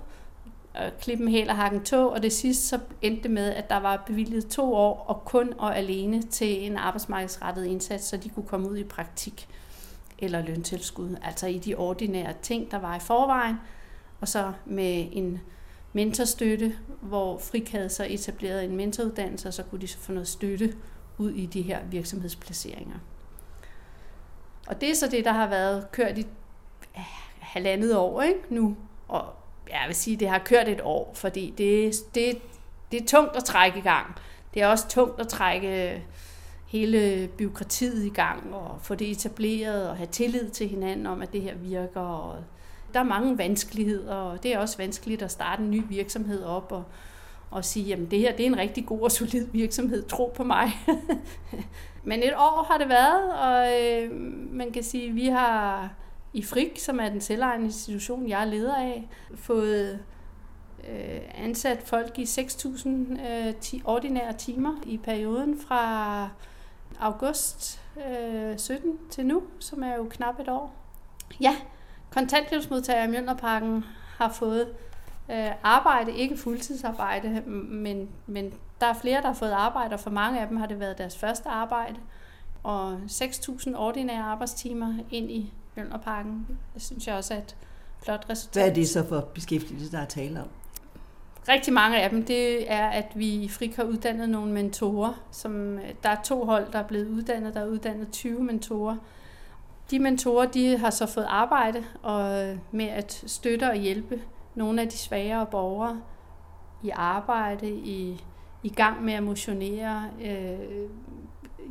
klippen 1.00 1.28
hæl 1.28 1.50
og 1.50 1.56
hakken 1.56 1.84
tog, 1.84 2.10
og 2.10 2.22
det 2.22 2.32
sidste 2.32 2.66
så 2.66 2.80
endte 3.02 3.22
det 3.22 3.30
med, 3.30 3.50
at 3.50 3.70
der 3.70 3.76
var 3.76 4.02
bevilget 4.06 4.46
to 4.46 4.74
år 4.74 5.04
og 5.08 5.24
kun 5.24 5.52
og 5.58 5.78
alene 5.78 6.22
til 6.22 6.66
en 6.66 6.76
arbejdsmarkedsrettet 6.76 7.64
indsats, 7.64 8.04
så 8.04 8.16
de 8.16 8.28
kunne 8.28 8.46
komme 8.46 8.70
ud 8.70 8.76
i 8.76 8.84
praktik 8.84 9.48
eller 10.18 10.42
løntilskud, 10.42 11.16
altså 11.22 11.46
i 11.46 11.58
de 11.58 11.74
ordinære 11.74 12.34
ting, 12.42 12.70
der 12.70 12.78
var 12.78 12.96
i 12.96 13.00
forvejen, 13.00 13.56
og 14.20 14.28
så 14.28 14.52
med 14.66 15.08
en 15.12 15.40
mentorstøtte, 15.92 16.76
hvor 17.00 17.38
Frik 17.38 17.70
havde 17.70 17.88
så 17.88 18.06
etableret 18.08 18.64
en 18.64 18.76
mentoruddannelse, 18.76 19.48
og 19.48 19.54
så 19.54 19.62
kunne 19.62 19.80
de 19.80 19.88
så 19.88 19.98
få 19.98 20.12
noget 20.12 20.28
støtte 20.28 20.74
ud 21.18 21.30
i 21.30 21.46
de 21.46 21.62
her 21.62 21.78
virksomhedsplaceringer. 21.90 22.98
Og 24.68 24.80
det 24.80 24.90
er 24.90 24.94
så 24.94 25.08
det, 25.08 25.24
der 25.24 25.32
har 25.32 25.48
været 25.48 25.92
kørt 25.92 26.18
i 26.18 26.26
halvandet 27.38 27.96
år 27.96 28.22
ikke, 28.22 28.40
nu. 28.50 28.76
Og 29.08 29.24
jeg 29.70 29.84
vil 29.86 29.96
sige, 29.96 30.16
det 30.16 30.28
har 30.28 30.38
kørt 30.38 30.68
et 30.68 30.80
år, 30.80 31.12
fordi 31.14 31.54
det, 31.58 31.94
det, 32.14 32.38
det 32.92 33.02
er 33.02 33.06
tungt 33.06 33.36
at 33.36 33.44
trække 33.44 33.78
i 33.78 33.82
gang. 33.82 34.06
Det 34.54 34.62
er 34.62 34.66
også 34.66 34.88
tungt 34.88 35.20
at 35.20 35.28
trække 35.28 35.92
øh, 35.92 36.00
hele 36.66 37.28
byråkratiet 37.38 38.04
i 38.04 38.08
gang 38.08 38.54
og 38.54 38.78
få 38.82 38.94
det 38.94 39.10
etableret 39.10 39.88
og 39.90 39.96
have 39.96 40.06
tillid 40.06 40.50
til 40.50 40.68
hinanden 40.68 41.06
om, 41.06 41.22
at 41.22 41.32
det 41.32 41.42
her 41.42 41.54
virker. 41.54 42.00
Og 42.00 42.44
der 42.94 43.00
er 43.00 43.04
mange 43.04 43.38
vanskeligheder, 43.38 44.14
og 44.14 44.42
det 44.42 44.54
er 44.54 44.58
også 44.58 44.76
vanskeligt 44.76 45.22
at 45.22 45.30
starte 45.30 45.62
en 45.62 45.70
ny 45.70 45.82
virksomhed 45.88 46.44
op 46.44 46.72
og, 46.72 46.84
og 47.50 47.64
sige, 47.64 47.86
jamen 47.86 48.10
det 48.10 48.18
her 48.18 48.36
det 48.36 48.42
er 48.42 48.46
en 48.46 48.58
rigtig 48.58 48.86
god 48.86 49.00
og 49.00 49.12
solid 49.12 49.46
virksomhed, 49.52 50.02
tro 50.08 50.32
på 50.36 50.44
mig. 50.44 50.70
Men 52.08 52.22
et 52.22 52.34
år 52.36 52.66
har 52.70 52.78
det 52.78 52.88
været, 52.88 53.32
og 53.32 53.82
øh, 53.82 54.10
man 54.52 54.72
kan 54.72 54.82
sige, 54.82 55.08
at 55.08 55.14
vi 55.14 55.26
har 55.26 55.90
i 56.32 56.42
FRIK, 56.42 56.78
som 56.78 57.00
er 57.00 57.08
den 57.08 57.20
selvejende 57.20 57.66
institution, 57.66 58.28
jeg 58.28 58.40
er 58.40 58.44
leder 58.44 58.76
af, 58.76 59.08
fået 59.34 60.00
øh, 60.88 61.20
ansat 61.34 61.82
folk 61.82 62.18
i 62.18 62.22
6.000 62.22 62.88
øh, 62.88 63.54
ordinære 63.84 64.32
timer 64.32 64.74
i 64.86 64.96
perioden 64.96 65.60
fra 65.60 66.28
august 67.00 67.80
øh, 68.10 68.58
17 68.58 68.98
til 69.10 69.26
nu, 69.26 69.42
som 69.58 69.82
er 69.82 69.96
jo 69.96 70.06
knap 70.10 70.40
et 70.40 70.48
år. 70.48 70.74
Ja, 71.40 71.56
kontanthjælpsmodtagere 72.10 73.04
i 73.04 73.08
Mjølnerparken 73.08 73.84
har 74.18 74.32
fået 74.32 74.68
øh, 75.30 75.50
arbejde, 75.62 76.16
ikke 76.16 76.36
fuldtidsarbejde, 76.36 77.42
men, 77.46 78.08
men 78.26 78.52
der 78.80 78.86
er 78.86 78.94
flere, 78.94 79.20
der 79.20 79.26
har 79.26 79.34
fået 79.34 79.50
arbejde, 79.50 79.94
og 79.94 80.00
for 80.00 80.10
mange 80.10 80.40
af 80.40 80.48
dem 80.48 80.56
har 80.56 80.66
det 80.66 80.80
været 80.80 80.98
deres 80.98 81.18
første 81.18 81.48
arbejde. 81.48 81.96
Og 82.62 82.94
6.000 82.94 83.76
ordinære 83.76 84.22
arbejdstimer 84.22 84.94
ind 85.10 85.30
i 85.30 85.52
Mjølnerparken, 85.76 86.58
det 86.74 86.82
synes 86.82 87.06
jeg 87.06 87.16
også 87.16 87.34
er 87.34 87.38
et 87.38 87.56
flot 88.02 88.26
resultat. 88.30 88.62
Hvad 88.62 88.70
er 88.70 88.74
det 88.74 88.88
så 88.88 89.08
for 89.08 89.20
beskæftigelse, 89.20 89.92
der 89.92 89.98
er 89.98 90.04
tale 90.04 90.40
om? 90.40 90.48
Rigtig 91.48 91.72
mange 91.72 92.02
af 92.02 92.10
dem, 92.10 92.24
det 92.24 92.72
er, 92.72 92.86
at 92.86 93.12
vi 93.14 93.28
i 93.28 93.48
Frik 93.48 93.76
har 93.76 93.84
uddannet 93.84 94.28
nogle 94.28 94.52
mentorer. 94.52 95.12
Som, 95.30 95.78
der 96.02 96.08
er 96.08 96.22
to 96.22 96.44
hold, 96.44 96.72
der 96.72 96.78
er 96.78 96.86
blevet 96.86 97.08
uddannet. 97.08 97.54
Der 97.54 97.60
er 97.60 97.66
uddannet 97.66 98.10
20 98.10 98.42
mentorer. 98.42 98.96
De 99.90 99.98
mentorer 99.98 100.46
de 100.46 100.78
har 100.78 100.90
så 100.90 101.06
fået 101.06 101.26
arbejde 101.28 101.84
og 102.02 102.56
med 102.72 102.88
at 102.88 103.24
støtte 103.26 103.70
og 103.70 103.76
hjælpe 103.76 104.20
nogle 104.54 104.82
af 104.82 104.88
de 104.88 104.96
svagere 104.96 105.46
borgere 105.46 106.00
i 106.82 106.90
arbejde, 106.90 107.70
i, 107.70 108.24
i 108.62 108.68
gang 108.68 109.04
med 109.04 109.12
at 109.12 109.22
motionere, 109.22 110.04
øh, 110.24 110.90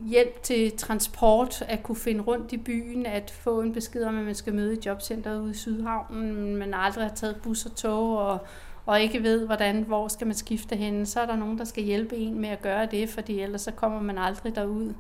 hjælp 0.06 0.44
til 0.44 0.78
transport, 0.78 1.62
at 1.68 1.84
kunne 1.84 1.96
finde 1.96 2.22
rundt 2.22 2.54
i 2.54 2.58
byen, 2.58 3.06
at 3.06 3.32
få 3.32 3.62
en 3.62 3.74
besked 3.74 4.04
om, 4.04 4.18
at 4.18 4.26
man 4.26 4.36
skal 4.36 4.54
møde 4.54 4.76
i 4.76 4.80
jobcenteret 4.86 5.42
ude 5.42 5.52
i 5.52 5.54
Sydhavnen, 5.54 6.36
men 6.36 6.56
man 6.56 6.74
aldrig 6.74 7.06
har 7.06 7.16
taget 7.16 7.36
bus 7.44 7.66
og 7.66 7.76
tog, 7.76 8.18
og 8.18 8.40
og 8.88 9.02
ikke 9.02 9.24
ved, 9.24 9.46
hvordan, 9.46 9.82
hvor 9.82 10.08
skal 10.08 10.28
man 10.28 10.36
skifte 10.36 10.76
henne, 10.76 11.06
så 11.06 11.20
er 11.20 11.26
der 11.26 11.36
nogen, 11.36 11.58
der 11.58 11.66
skal 11.66 11.84
hjælpe 11.84 12.16
en 12.16 12.40
med 12.40 12.50
at 12.50 12.62
gøre 12.62 12.86
det, 12.86 13.10
fordi 13.10 13.40
ellers 13.40 13.62
så 13.62 13.72
kommer 13.72 14.02
man 14.02 14.18
aldrig 14.18 14.56
derud. 14.56 14.94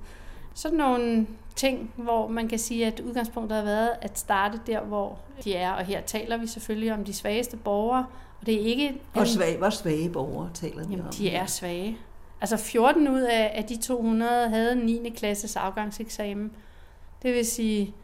Sådan 0.53 0.77
nogle 0.77 1.27
ting, 1.55 1.93
hvor 1.95 2.27
man 2.27 2.47
kan 2.47 2.59
sige, 2.59 2.87
at 2.87 2.99
udgangspunktet 2.99 3.57
har 3.57 3.65
været 3.65 3.89
at 4.01 4.19
starte 4.19 4.59
der, 4.67 4.81
hvor 4.81 5.19
de 5.43 5.55
er. 5.55 5.71
Og 5.71 5.85
her 5.85 6.01
taler 6.01 6.37
vi 6.37 6.47
selvfølgelig 6.47 6.93
om 6.93 7.03
de 7.03 7.13
svageste 7.13 7.57
borgere. 7.57 8.05
Og 8.39 8.45
det 8.45 8.55
er 8.55 8.65
ikke... 8.65 8.95
Hvor 9.13 9.23
svage, 9.23 9.57
hvor 9.57 9.69
svage 9.69 10.09
borgere 10.09 10.49
taler 10.53 10.87
vi 10.87 10.93
Jamen, 10.93 11.05
om? 11.05 11.13
de 11.13 11.29
er 11.29 11.45
svage. 11.45 11.97
Altså 12.41 12.57
14 12.57 13.07
ud 13.07 13.21
af, 13.21 13.51
af 13.53 13.63
de 13.63 13.77
200 13.77 14.49
havde 14.49 14.75
9. 14.85 15.13
klasses 15.17 15.55
afgangseksamen. 15.55 16.51
Det 17.23 17.33
vil 17.33 17.45
sige, 17.45 17.95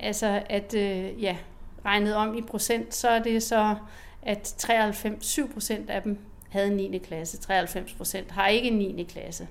altså 0.00 0.42
at 0.48 0.74
øh, 0.74 1.22
ja, 1.22 1.36
regnet 1.84 2.14
om 2.14 2.34
i 2.34 2.42
procent, 2.42 2.94
så 2.94 3.08
er 3.08 3.22
det 3.22 3.42
så 3.42 3.74
at 4.22 4.54
93, 4.58 5.38
procent 5.52 5.90
af 5.90 6.02
dem 6.02 6.18
havde 6.48 6.70
9. 6.76 6.98
klasse. 6.98 7.38
93 7.38 7.92
procent 7.92 8.30
har 8.30 8.46
ikke 8.46 8.70
9. 8.70 9.06
klasse. 9.08 9.48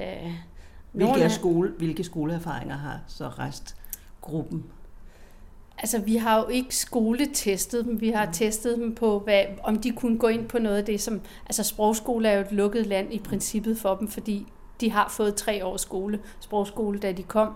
Øh, 0.00 0.32
hvilke, 0.92 1.30
skole, 1.30 1.72
hvilke 1.78 2.04
skoleerfaringer 2.04 2.76
har 2.76 3.00
så 3.06 3.28
rest 3.28 3.76
gruppen? 4.20 4.64
Altså, 5.80 5.98
vi 5.98 6.16
har 6.16 6.38
jo 6.38 6.48
ikke 6.48 6.76
skoletestet 6.76 7.84
dem. 7.84 8.00
Vi 8.00 8.10
har 8.10 8.26
mm. 8.26 8.32
testet 8.32 8.78
dem 8.78 8.94
på, 8.94 9.18
hvad, 9.18 9.44
om 9.62 9.78
de 9.78 9.92
kunne 9.92 10.18
gå 10.18 10.28
ind 10.28 10.48
på 10.48 10.58
noget 10.58 10.76
af 10.76 10.84
det, 10.84 11.00
som... 11.00 11.20
Altså, 11.46 11.62
sprogskole 11.62 12.28
er 12.28 12.34
jo 12.34 12.40
et 12.40 12.52
lukket 12.52 12.86
land 12.86 13.14
i 13.14 13.18
princippet 13.18 13.78
for 13.78 13.94
dem, 13.94 14.08
fordi 14.08 14.46
de 14.80 14.90
har 14.90 15.08
fået 15.08 15.34
tre 15.34 15.64
års 15.64 15.80
skole, 15.80 16.20
sprogskole, 16.40 16.98
da 16.98 17.12
de 17.12 17.22
kom. 17.22 17.52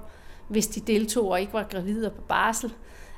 Hvis 0.48 0.66
de 0.66 0.80
deltog 0.80 1.28
og 1.28 1.40
ikke 1.40 1.52
var 1.52 1.62
gravide 1.62 2.10
på 2.10 2.22
barsel, 2.28 2.72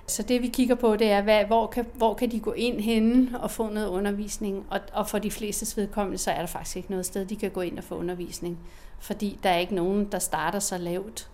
så 0.06 0.22
det 0.22 0.42
vi 0.42 0.48
kigger 0.48 0.74
på, 0.74 0.96
det 0.96 1.10
er, 1.10 1.22
hvad, 1.22 1.44
hvor, 1.44 1.66
kan, 1.66 1.86
hvor 1.94 2.14
kan 2.14 2.30
de 2.30 2.40
gå 2.40 2.52
ind 2.52 2.80
henne 2.80 3.40
og 3.40 3.50
få 3.50 3.70
noget 3.70 3.88
undervisning. 3.88 4.66
Og, 4.70 4.80
og 4.92 5.08
for 5.08 5.18
de 5.18 5.30
fleste 5.30 5.80
vedkommende, 5.80 6.18
så 6.18 6.30
er 6.30 6.38
der 6.38 6.46
faktisk 6.46 6.76
ikke 6.76 6.90
noget 6.90 7.06
sted, 7.06 7.26
de 7.26 7.36
kan 7.36 7.50
gå 7.50 7.60
ind 7.60 7.78
og 7.78 7.84
få 7.84 7.94
undervisning. 7.94 8.58
Fordi 8.98 9.38
der 9.42 9.50
er 9.50 9.58
ikke 9.58 9.74
nogen, 9.74 10.04
der 10.12 10.18
starter 10.18 10.58
så 10.58 10.78
lavt 10.78 11.30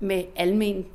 med 0.00 0.24
almen 0.36 0.86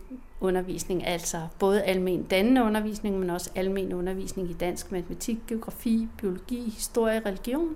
undervisning, 0.41 1.08
altså 1.08 1.48
både 1.60 1.84
almen 1.84 2.24
dannende 2.24 2.63
undervisning, 2.63 3.20
men 3.20 3.29
også 3.29 3.50
almen 3.56 3.94
undervisning 3.94 4.50
i 4.50 4.53
dansk, 4.53 4.91
matematik, 4.91 5.38
geografi, 5.48 6.08
biologi, 6.17 6.70
historie, 6.70 7.22
religion. 7.25 7.75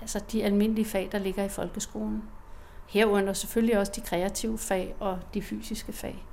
Altså 0.00 0.20
de 0.32 0.44
almindelige 0.44 0.84
fag, 0.84 1.08
der 1.12 1.18
ligger 1.18 1.44
i 1.44 1.48
folkeskolen. 1.48 2.22
Herunder 2.88 3.32
selvfølgelig 3.32 3.78
også 3.78 3.92
de 3.96 4.00
kreative 4.00 4.58
fag 4.58 4.94
og 5.00 5.18
de 5.34 5.42
fysiske 5.42 5.92
fag 5.92 6.24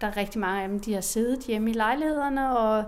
der 0.00 0.06
er 0.06 0.16
rigtig 0.16 0.40
mange 0.40 0.62
af 0.62 0.68
dem, 0.68 0.80
de 0.80 0.94
har 0.94 1.00
siddet 1.00 1.44
hjemme 1.46 1.70
i 1.70 1.72
lejlighederne 1.72 2.58
og, 2.58 2.84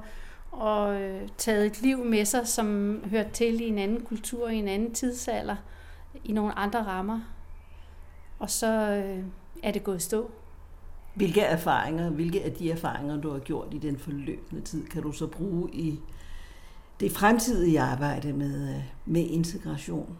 og 0.51 1.01
øh, 1.01 1.29
taget 1.39 1.67
et 1.67 1.83
liv 1.83 2.05
med 2.05 2.25
sig, 2.25 2.49
som 2.49 3.01
hørt 3.11 3.31
til 3.31 3.61
i 3.61 3.69
en 3.69 3.79
anden 3.79 4.01
kultur, 4.01 4.49
i 4.49 4.57
en 4.57 4.69
anden 4.69 4.95
tidsalder, 4.95 5.57
i 6.25 6.33
nogle 6.33 6.59
andre 6.59 6.83
rammer. 6.83 7.21
Og 8.39 8.51
så 8.51 8.67
øh, 8.67 9.25
er 9.63 9.71
det 9.71 9.85
gået 9.85 10.03
stå. 10.03 10.31
Hvilke 11.15 11.41
erfaringer, 11.41 12.11
hvilke 12.11 12.43
af 12.45 12.53
de 12.53 12.71
erfaringer, 12.71 13.21
du 13.21 13.31
har 13.31 13.39
gjort 13.39 13.69
i 13.75 13.79
den 13.79 13.99
forløbende 13.99 14.63
tid, 14.63 14.87
kan 14.87 15.03
du 15.03 15.13
så 15.13 15.27
bruge 15.27 15.71
i 15.73 16.01
det 17.01 17.13
fremtidige 17.13 17.81
arbejde 17.81 18.33
med, 18.33 18.69
øh, 18.69 18.83
med 19.07 19.27
integration? 19.27 20.17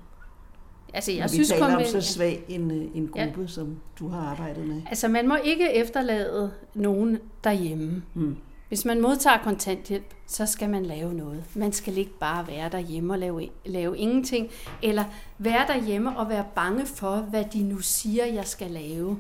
Altså, 0.95 1.13
jeg 1.13 1.25
vi 1.25 1.29
synes, 1.29 1.49
taler 1.49 1.77
om 1.77 1.85
så 1.85 2.01
svag 2.01 2.45
en, 2.49 2.71
øh, 2.71 2.89
en 2.95 3.09
gruppe, 3.09 3.41
ja. 3.41 3.47
som 3.47 3.77
du 3.99 4.09
har 4.09 4.21
arbejdet 4.21 4.67
med. 4.67 4.83
Altså, 4.87 5.09
man 5.09 5.29
må 5.29 5.37
ikke 5.45 5.75
efterlade 5.75 6.51
nogen 6.75 7.19
derhjemme. 7.45 8.03
Hmm. 8.15 8.37
Hvis 8.69 8.85
man 8.85 9.01
modtager 9.01 9.39
kontanthjælp, 9.39 10.15
så 10.27 10.47
skal 10.47 10.71
man 10.71 10.87
lave 10.87 11.15
noget. 11.15 11.45
Man 11.55 11.73
skal 11.73 11.99
ikke 11.99 12.19
bare 12.19 12.47
være 12.47 12.69
derhjemme 12.69 13.13
og 13.13 13.19
lave, 13.19 13.49
lave 13.67 13.99
ingenting, 13.99 14.49
eller 14.83 15.05
være 15.39 15.67
derhjemme 15.67 16.17
og 16.19 16.29
være 16.29 16.45
bange 16.55 16.87
for, 16.87 17.17
hvad 17.17 17.45
de 17.53 17.63
nu 17.63 17.79
siger, 17.79 18.27
jeg 18.27 18.47
skal 18.47 18.71
lave. 18.71 19.19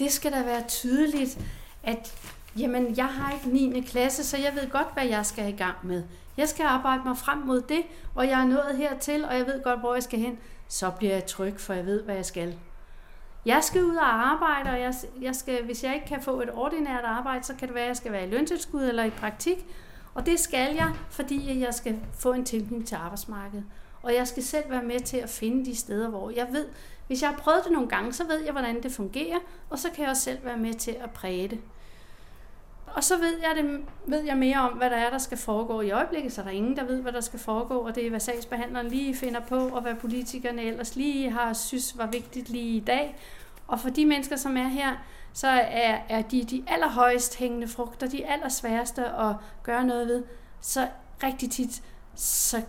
Det 0.00 0.12
skal 0.12 0.32
da 0.32 0.42
være 0.42 0.62
tydeligt, 0.68 1.38
at 1.82 2.14
jamen, 2.58 2.96
jeg 2.96 3.06
har 3.06 3.32
ikke 3.32 3.48
9. 3.48 3.80
klasse, 3.80 4.24
så 4.24 4.36
jeg 4.36 4.54
ved 4.54 4.70
godt, 4.70 4.92
hvad 4.94 5.06
jeg 5.06 5.26
skal 5.26 5.48
i 5.48 5.56
gang 5.56 5.76
med. 5.82 6.02
Jeg 6.36 6.48
skal 6.48 6.66
arbejde 6.66 7.02
mig 7.04 7.16
frem 7.16 7.38
mod 7.38 7.60
det, 7.60 7.82
og 8.14 8.28
jeg 8.28 8.40
er 8.40 8.44
nået 8.44 8.76
hertil, 8.76 9.24
og 9.24 9.36
jeg 9.36 9.46
ved 9.46 9.62
godt, 9.62 9.80
hvor 9.80 9.94
jeg 9.94 10.02
skal 10.02 10.18
hen 10.18 10.38
så 10.70 10.90
bliver 10.90 11.12
jeg 11.12 11.26
tryg, 11.26 11.60
for 11.60 11.74
jeg 11.74 11.86
ved, 11.86 12.02
hvad 12.02 12.14
jeg 12.14 12.26
skal. 12.26 12.58
Jeg 13.46 13.64
skal 13.64 13.84
ud 13.84 13.96
og 13.96 14.30
arbejde, 14.30 14.70
og 14.70 14.80
jeg, 14.80 14.94
jeg 15.20 15.34
skal, 15.34 15.64
hvis 15.64 15.84
jeg 15.84 15.94
ikke 15.94 16.06
kan 16.06 16.22
få 16.22 16.40
et 16.40 16.50
ordinært 16.52 17.04
arbejde, 17.04 17.44
så 17.44 17.54
kan 17.54 17.68
det 17.68 17.74
være, 17.74 17.84
at 17.84 17.88
jeg 17.88 17.96
skal 17.96 18.12
være 18.12 18.26
i 18.26 18.30
løntilskud 18.30 18.82
eller 18.82 19.04
i 19.04 19.10
praktik. 19.10 19.66
Og 20.14 20.26
det 20.26 20.40
skal 20.40 20.74
jeg, 20.74 20.92
fordi 21.10 21.60
jeg 21.60 21.74
skal 21.74 21.98
få 22.18 22.32
en 22.32 22.44
tilknytning 22.44 22.86
til 22.86 22.94
arbejdsmarkedet. 22.94 23.64
Og 24.02 24.14
jeg 24.14 24.28
skal 24.28 24.42
selv 24.42 24.70
være 24.70 24.82
med 24.82 25.00
til 25.00 25.16
at 25.16 25.28
finde 25.28 25.64
de 25.64 25.76
steder, 25.76 26.08
hvor 26.08 26.30
jeg 26.30 26.48
ved, 26.52 26.66
hvis 27.10 27.22
jeg 27.22 27.30
har 27.30 27.36
prøvet 27.36 27.64
det 27.64 27.72
nogle 27.72 27.88
gange, 27.88 28.12
så 28.12 28.24
ved 28.24 28.44
jeg, 28.44 28.52
hvordan 28.52 28.82
det 28.82 28.92
fungerer, 28.92 29.38
og 29.70 29.78
så 29.78 29.88
kan 29.94 30.02
jeg 30.02 30.10
også 30.10 30.22
selv 30.22 30.44
være 30.44 30.56
med 30.56 30.74
til 30.74 30.96
at 31.00 31.10
præge 31.10 31.48
det. 31.48 31.60
Og 32.86 33.04
så 33.04 33.18
ved 33.18 33.38
jeg, 33.38 33.64
det, 33.64 33.80
ved 34.06 34.22
jeg 34.22 34.36
mere 34.36 34.56
om, 34.56 34.72
hvad 34.72 34.90
der 34.90 34.96
er, 34.96 35.10
der 35.10 35.18
skal 35.18 35.38
foregå. 35.38 35.80
I 35.80 35.90
øjeblikket 35.90 36.32
så 36.32 36.40
er 36.40 36.44
der 36.44 36.52
ingen, 36.52 36.76
der 36.76 36.84
ved, 36.84 37.02
hvad 37.02 37.12
der 37.12 37.20
skal 37.20 37.38
foregå, 37.38 37.78
og 37.78 37.94
det 37.94 38.06
er, 38.06 38.10
hvad 38.10 38.20
sagsbehandleren 38.20 38.88
lige 38.88 39.14
finder 39.14 39.40
på, 39.40 39.68
og 39.68 39.82
hvad 39.82 39.94
politikerne 39.94 40.62
ellers 40.62 40.96
lige 40.96 41.30
har 41.30 41.52
synes 41.52 41.98
var 41.98 42.06
vigtigt 42.06 42.48
lige 42.48 42.76
i 42.76 42.80
dag. 42.80 43.16
Og 43.66 43.80
for 43.80 43.88
de 43.88 44.06
mennesker, 44.06 44.36
som 44.36 44.56
er 44.56 44.68
her, 44.68 44.96
så 45.32 45.48
er, 45.48 45.98
er 46.08 46.22
de 46.22 46.44
de 46.44 46.64
allerhøjest 46.66 47.36
hængende 47.36 47.68
frugter, 47.68 48.08
de 48.08 48.26
allersværeste 48.26 49.04
at 49.06 49.34
gøre 49.62 49.84
noget 49.84 50.08
ved. 50.08 50.24
Så 50.60 50.88
rigtig 51.22 51.50
tit, 51.50 51.82
så 52.14 52.62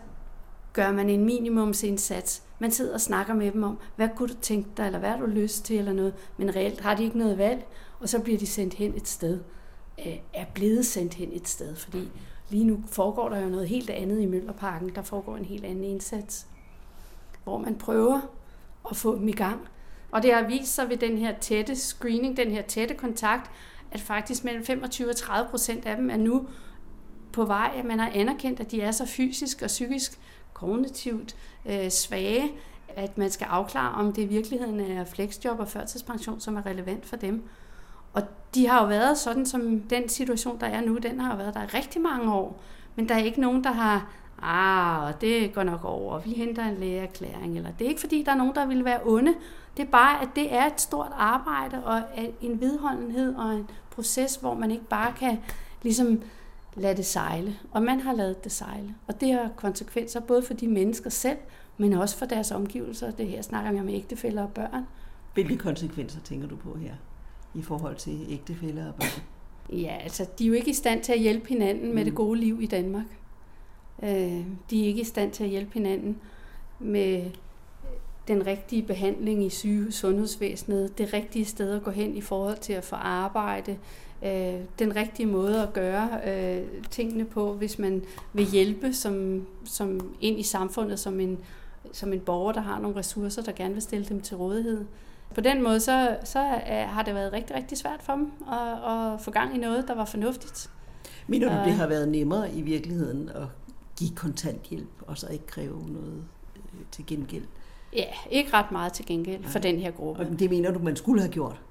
gør 0.73 0.91
man 0.91 1.09
en 1.09 1.25
minimumsindsats. 1.25 2.43
Man 2.61 2.71
sidder 2.71 2.93
og 2.93 3.01
snakker 3.01 3.33
med 3.33 3.51
dem 3.51 3.63
om, 3.63 3.77
hvad 3.95 4.09
kunne 4.15 4.29
du 4.29 4.33
tænke 4.41 4.69
dig, 4.77 4.85
eller 4.85 4.99
hvad 4.99 5.09
har 5.09 5.17
du 5.17 5.25
lyst 5.25 5.65
til, 5.65 5.77
eller 5.77 5.93
noget. 5.93 6.13
Men 6.37 6.55
reelt 6.55 6.81
har 6.81 6.95
de 6.95 7.03
ikke 7.03 7.17
noget 7.17 7.37
valg, 7.37 7.65
og 7.99 8.09
så 8.09 8.19
bliver 8.19 8.39
de 8.39 8.47
sendt 8.47 8.73
hen 8.73 8.95
et 8.95 9.07
sted 9.07 9.39
øh, 10.05 10.17
er 10.33 10.45
blevet 10.53 10.85
sendt 10.85 11.13
hen 11.13 11.29
et 11.33 11.47
sted, 11.47 11.75
fordi 11.75 12.09
lige 12.49 12.63
nu 12.63 12.83
foregår 12.87 13.29
der 13.29 13.39
jo 13.39 13.49
noget 13.49 13.67
helt 13.67 13.89
andet 13.89 14.21
i 14.21 14.25
Møllerparken. 14.25 14.95
Der 14.95 15.01
foregår 15.01 15.37
en 15.37 15.45
helt 15.45 15.65
anden 15.65 15.83
indsats, 15.83 16.47
hvor 17.43 17.57
man 17.57 17.75
prøver 17.75 18.21
at 18.89 18.97
få 18.97 19.15
dem 19.15 19.27
i 19.27 19.31
gang. 19.31 19.61
Og 20.11 20.23
det 20.23 20.33
har 20.33 20.47
vist 20.47 20.75
sig 20.75 20.89
ved 20.89 20.97
den 20.97 21.17
her 21.17 21.39
tætte 21.39 21.75
screening, 21.75 22.37
den 22.37 22.51
her 22.51 22.61
tætte 22.61 22.95
kontakt, 22.95 23.51
at 23.91 24.01
faktisk 24.01 24.43
mellem 24.43 24.65
25 24.65 25.09
og 25.09 25.15
30 25.15 25.49
procent 25.49 25.85
af 25.85 25.95
dem 25.95 26.09
er 26.09 26.17
nu 26.17 26.47
på 27.33 27.45
vej, 27.45 27.71
at 27.77 27.85
man 27.85 27.99
har 27.99 28.11
anerkendt, 28.13 28.59
at 28.59 28.71
de 28.71 28.81
er 28.81 28.91
så 28.91 29.05
fysisk 29.05 29.61
og 29.61 29.67
psykisk 29.67 30.19
kognitivt 30.61 31.35
øh, 31.65 31.89
svage, 31.89 32.51
at 32.87 33.17
man 33.17 33.31
skal 33.31 33.45
afklare, 33.45 33.93
om 33.93 34.13
det 34.13 34.21
i 34.21 34.25
virkeligheden 34.25 34.79
er 34.79 35.05
fleksjob 35.05 35.59
og 35.59 35.67
førtidspension, 35.67 36.39
som 36.39 36.55
er 36.55 36.65
relevant 36.65 37.05
for 37.05 37.15
dem. 37.15 37.43
Og 38.13 38.21
de 38.55 38.67
har 38.67 38.81
jo 38.81 38.87
været 38.87 39.17
sådan, 39.17 39.45
som 39.45 39.79
den 39.79 40.09
situation, 40.09 40.59
der 40.59 40.67
er 40.67 40.81
nu, 40.81 40.97
den 40.97 41.19
har 41.19 41.31
jo 41.31 41.37
været 41.37 41.53
der 41.53 41.63
i 41.63 41.65
rigtig 41.65 42.01
mange 42.01 42.33
år. 42.33 42.61
Men 42.95 43.09
der 43.09 43.15
er 43.15 43.19
ikke 43.19 43.41
nogen, 43.41 43.63
der 43.63 43.71
har, 43.71 44.11
ah, 44.41 45.13
det 45.21 45.53
går 45.53 45.63
nok 45.63 45.83
over, 45.83 46.19
vi 46.19 46.29
henter 46.29 46.65
en 46.65 46.75
lægeerklæring. 46.75 47.57
Eller 47.57 47.71
det 47.79 47.85
er 47.85 47.89
ikke 47.89 48.01
fordi, 48.01 48.23
der 48.23 48.31
er 48.31 48.35
nogen, 48.35 48.55
der 48.55 48.65
vil 48.65 48.85
være 48.85 48.99
onde. 49.05 49.33
Det 49.77 49.83
er 49.83 49.91
bare, 49.91 50.21
at 50.21 50.29
det 50.35 50.53
er 50.53 50.65
et 50.65 50.81
stort 50.81 51.11
arbejde 51.17 51.83
og 51.83 52.01
en 52.41 52.61
vedholdenhed 52.61 53.35
og 53.35 53.53
en 53.53 53.69
proces, 53.91 54.35
hvor 54.35 54.53
man 54.53 54.71
ikke 54.71 54.85
bare 54.85 55.13
kan 55.19 55.39
ligesom 55.83 56.21
lade 56.75 56.97
det 56.97 57.05
sejle. 57.05 57.55
Og 57.71 57.83
man 57.83 57.99
har 57.99 58.13
lavet 58.13 58.43
det 58.43 58.51
sejle. 58.51 58.95
Og 59.07 59.21
det 59.21 59.33
har 59.33 59.49
konsekvenser 59.55 60.19
både 60.19 60.41
for 60.43 60.53
de 60.53 60.67
mennesker 60.67 61.09
selv, 61.09 61.37
men 61.77 61.93
også 61.93 62.17
for 62.17 62.25
deres 62.25 62.51
omgivelser. 62.51 63.11
Det 63.11 63.27
her 63.27 63.41
snakker 63.41 63.71
jeg 63.71 63.83
med 63.83 63.93
ægtefælder 63.93 64.43
og 64.43 64.49
børn. 64.49 64.87
Hvilke 65.33 65.57
konsekvenser 65.57 66.19
tænker 66.19 66.47
du 66.47 66.55
på 66.55 66.77
her 66.77 66.93
i 67.53 67.61
forhold 67.61 67.95
til 67.95 68.25
ægtefælder 68.29 68.87
og 68.87 68.95
børn? 68.95 69.23
Ja, 69.79 69.97
altså 70.03 70.25
de 70.39 70.43
er 70.43 70.47
jo 70.47 70.53
ikke 70.53 70.69
i 70.69 70.73
stand 70.73 71.03
til 71.03 71.13
at 71.13 71.19
hjælpe 71.19 71.49
hinanden 71.49 71.87
mm. 71.87 71.95
med 71.95 72.05
det 72.05 72.13
mm. 72.13 72.17
gode 72.17 72.39
liv 72.39 72.61
i 72.61 72.65
Danmark. 72.65 73.05
Øh, 74.03 74.45
de 74.69 74.83
er 74.83 74.87
ikke 74.87 75.01
i 75.01 75.03
stand 75.03 75.31
til 75.31 75.43
at 75.43 75.49
hjælpe 75.49 75.73
hinanden 75.73 76.17
med 76.79 77.31
den 78.27 78.47
rigtige 78.47 78.83
behandling 78.83 79.43
i 79.45 79.49
syge 79.49 79.91
sundhedsvæsenet, 79.91 80.97
det 80.97 81.13
rigtige 81.13 81.45
sted 81.45 81.73
at 81.73 81.83
gå 81.83 81.91
hen 81.91 82.15
i 82.15 82.21
forhold 82.21 82.57
til 82.57 82.73
at 82.73 82.83
få 82.83 82.95
arbejde, 82.95 83.77
øh, 84.25 84.53
den 84.79 84.95
rigtige 84.95 85.25
måde 85.25 85.61
at 85.61 85.73
gøre 85.73 86.09
øh, 86.27 86.63
tingene 86.89 87.25
på, 87.25 87.53
hvis 87.53 87.79
man 87.79 88.03
vil 88.33 88.45
hjælpe 88.45 88.93
som, 88.93 89.45
som 89.65 90.15
ind 90.21 90.39
i 90.39 90.43
samfundet 90.43 90.99
som 90.99 91.19
en, 91.19 91.39
som 91.91 92.13
en 92.13 92.19
borger, 92.19 92.51
der 92.51 92.61
har 92.61 92.79
nogle 92.79 92.97
ressourcer, 92.97 93.41
der 93.41 93.51
gerne 93.51 93.73
vil 93.73 93.81
stille 93.81 94.05
dem 94.05 94.21
til 94.21 94.37
rådighed. 94.37 94.85
På 95.35 95.41
den 95.41 95.63
måde 95.63 95.79
så, 95.79 96.17
så 96.23 96.39
er, 96.39 96.85
har 96.85 97.03
det 97.03 97.15
været 97.15 97.33
rigtig, 97.33 97.55
rigtig 97.55 97.77
svært 97.77 98.01
for 98.01 98.13
dem 98.13 98.31
at, 98.51 98.91
at 98.91 99.21
få 99.21 99.31
gang 99.31 99.55
i 99.55 99.57
noget, 99.57 99.87
der 99.87 99.95
var 99.95 100.05
fornuftigt. 100.05 100.69
Mener 101.27 101.63
du, 101.63 101.69
det 101.69 101.73
har 101.73 101.87
været 101.87 102.09
nemmere 102.09 102.53
i 102.53 102.61
virkeligheden 102.61 103.29
at 103.29 103.47
give 103.99 104.11
kontanthjælp, 104.15 104.89
og 105.07 105.17
så 105.17 105.27
ikke 105.27 105.45
kræve 105.45 105.87
noget 105.87 106.23
øh, 106.55 106.81
til 106.91 107.05
gengæld? 107.05 107.43
Ja, 107.93 108.05
ikke 108.31 108.53
ret 108.53 108.71
meget 108.71 108.93
til 108.93 109.05
gengæld 109.05 109.43
for 109.43 109.59
den 109.59 109.79
her 109.79 109.91
gruppe. 109.91 110.21
Og 110.21 110.39
det 110.39 110.49
mener 110.49 110.71
du, 110.71 110.79
man 110.79 110.95
skulle 110.95 111.21
have 111.21 111.31
gjort? 111.31 111.61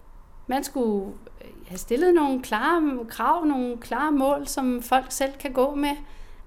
Man 0.51 0.65
skulle 0.65 1.13
øh, 1.45 1.51
have 1.67 1.79
stillet 1.79 2.15
nogle 2.15 2.43
klare 2.43 2.99
krav, 3.09 3.45
nogle 3.45 3.77
klare 3.77 4.13
mål, 4.13 4.47
som 4.47 4.83
folk 4.83 5.07
selv 5.09 5.33
kan 5.41 5.53
gå 5.53 5.75
med. 5.75 5.97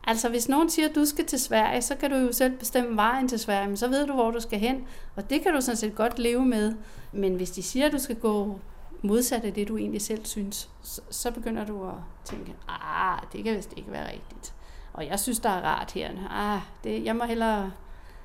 Altså 0.04 0.30
hvis 0.30 0.50
nogen 0.50 0.70
siger, 0.70 0.90
at 0.90 0.96
du 0.96 1.06
skal 1.06 1.26
til 1.26 1.40
Sverige, 1.40 1.82
så 1.82 1.96
kan 1.96 2.12
du 2.12 2.16
jo 2.16 2.32
selv 2.32 2.58
bestemme 2.58 2.96
vejen 2.96 3.28
til 3.28 3.40
Sverige, 3.40 3.68
men 3.68 3.78
så 3.78 3.88
ved 3.88 4.08
du, 4.08 4.14
hvor 4.14 4.32
du 4.32 4.40
skal 4.40 4.60
hen. 4.60 4.84
Og 5.16 5.30
det 5.30 5.42
kan 5.42 5.54
du 5.54 5.62
sådan 5.62 5.78
set 5.78 5.96
godt 5.96 6.20
leve 6.20 6.46
med. 6.46 6.74
Men 7.12 7.36
hvis 7.36 7.52
de 7.52 7.64
siger, 7.64 7.86
at 7.86 7.92
du 7.92 8.00
skal 8.00 8.16
gå 8.16 8.60
modsat 9.02 9.46
af 9.46 9.54
det, 9.54 9.68
du 9.68 9.78
egentlig 9.78 10.02
selv 10.02 10.26
synes, 10.26 10.70
så, 10.82 11.02
så 11.10 11.32
begynder 11.32 11.66
du 11.66 11.84
at 11.88 11.96
tænke, 12.26 12.56
ah, 12.68 13.20
det 13.34 13.44
kan 13.44 13.56
vist 13.56 13.74
ikke 13.78 13.92
være 13.92 14.12
rigtigt. 14.12 14.54
Og 14.94 15.08
jeg 15.08 15.20
synes, 15.20 15.40
der 15.40 15.50
er 15.50 15.62
rart 15.62 15.92
her. 15.92 16.10
Ah, 16.30 16.62
det, 16.84 17.06
jeg 17.06 17.16
må 17.16 17.24
hellere 17.24 17.72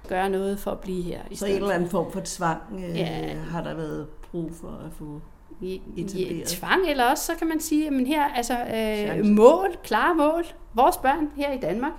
gøre 0.08 0.30
noget 0.30 0.58
for 0.58 0.70
at 0.70 0.80
blive 0.80 1.02
her. 1.02 1.20
I 1.30 1.37
så 1.37 1.47
en 1.47 1.56
eller 1.56 1.70
anden 1.70 1.90
form 1.90 2.12
for 2.12 2.20
tvang 2.25 2.61
øh, 2.73 2.99
ja. 2.99 3.35
har 3.35 3.62
der 3.62 3.75
været 3.75 4.06
brug 4.30 4.52
for 4.61 4.68
at 4.87 4.92
få 4.92 5.20
etableret? 5.97 6.49
Tvang, 6.49 6.88
eller 6.88 7.05
også 7.05 7.25
så 7.25 7.35
kan 7.38 7.49
man 7.49 7.61
sige, 7.61 7.87
at 7.87 8.07
her, 8.07 8.25
altså 8.25 8.59
øh, 8.65 9.25
mål, 9.25 9.77
klare 9.85 10.15
mål. 10.15 10.45
Vores 10.75 10.97
børn 10.97 11.31
her 11.37 11.53
i 11.53 11.59
Danmark, 11.59 11.93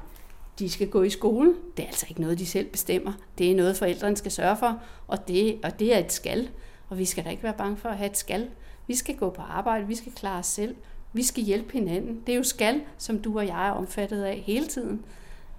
de 0.60 0.70
skal 0.70 0.90
gå 0.90 1.04
i 1.04 1.10
skole. 1.10 1.54
Det 1.78 1.84
er 1.84 1.88
altså 1.88 2.06
ikke 2.10 2.22
noget, 2.22 2.40
de 2.40 2.46
selv 2.46 2.70
bestemmer. 2.70 3.14
Det 3.38 3.52
er 3.52 3.56
noget, 3.56 3.78
forældrene 3.78 4.18
skal 4.18 4.32
sørge 4.32 4.58
for, 4.58 4.82
og 5.08 5.28
det, 5.28 5.60
og 5.64 5.80
det 5.80 5.96
er 5.96 6.00
et 6.00 6.12
skal. 6.12 6.50
Og 6.90 6.98
vi 6.98 7.06
skal 7.06 7.26
da 7.26 7.30
ikke 7.30 7.44
være 7.44 7.54
bange 7.58 7.78
for 7.78 7.90
at 7.90 7.98
have 7.98 8.10
et 8.10 8.18
skal. 8.18 8.48
Vi 8.88 8.96
skal 8.96 9.16
gå 9.16 9.30
på 9.30 9.42
arbejde, 9.42 9.88
vi 9.88 9.96
skal 9.96 10.12
klare 10.12 10.40
os 10.40 10.46
selv, 10.46 10.76
vi 11.14 11.24
skal 11.24 11.44
hjælpe 11.44 11.74
hinanden. 11.74 12.22
Det 12.28 12.34
er 12.34 12.38
jo 12.38 12.44
skal, 12.44 12.82
som 12.98 13.20
du 13.20 13.38
og 13.38 13.48
jeg 13.48 13.68
er 13.68 13.72
omfattet 13.72 14.24
af 14.24 14.44
hele 14.46 14.68
tiden. 14.68 15.06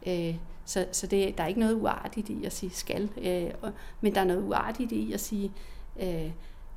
Øh, 0.06 0.34
så, 0.64 0.86
så 0.92 1.06
det, 1.06 1.38
der 1.38 1.44
er 1.44 1.48
ikke 1.48 1.60
noget 1.60 1.74
uartigt 1.74 2.28
i 2.28 2.44
at 2.44 2.52
sige 2.52 2.70
skal, 2.70 3.08
øh, 3.22 3.70
men 4.00 4.14
der 4.14 4.20
er 4.20 4.24
noget 4.24 4.42
uartigt 4.42 4.92
i 4.92 5.12
at 5.12 5.20
sige 5.20 5.52
øh, 6.02 6.30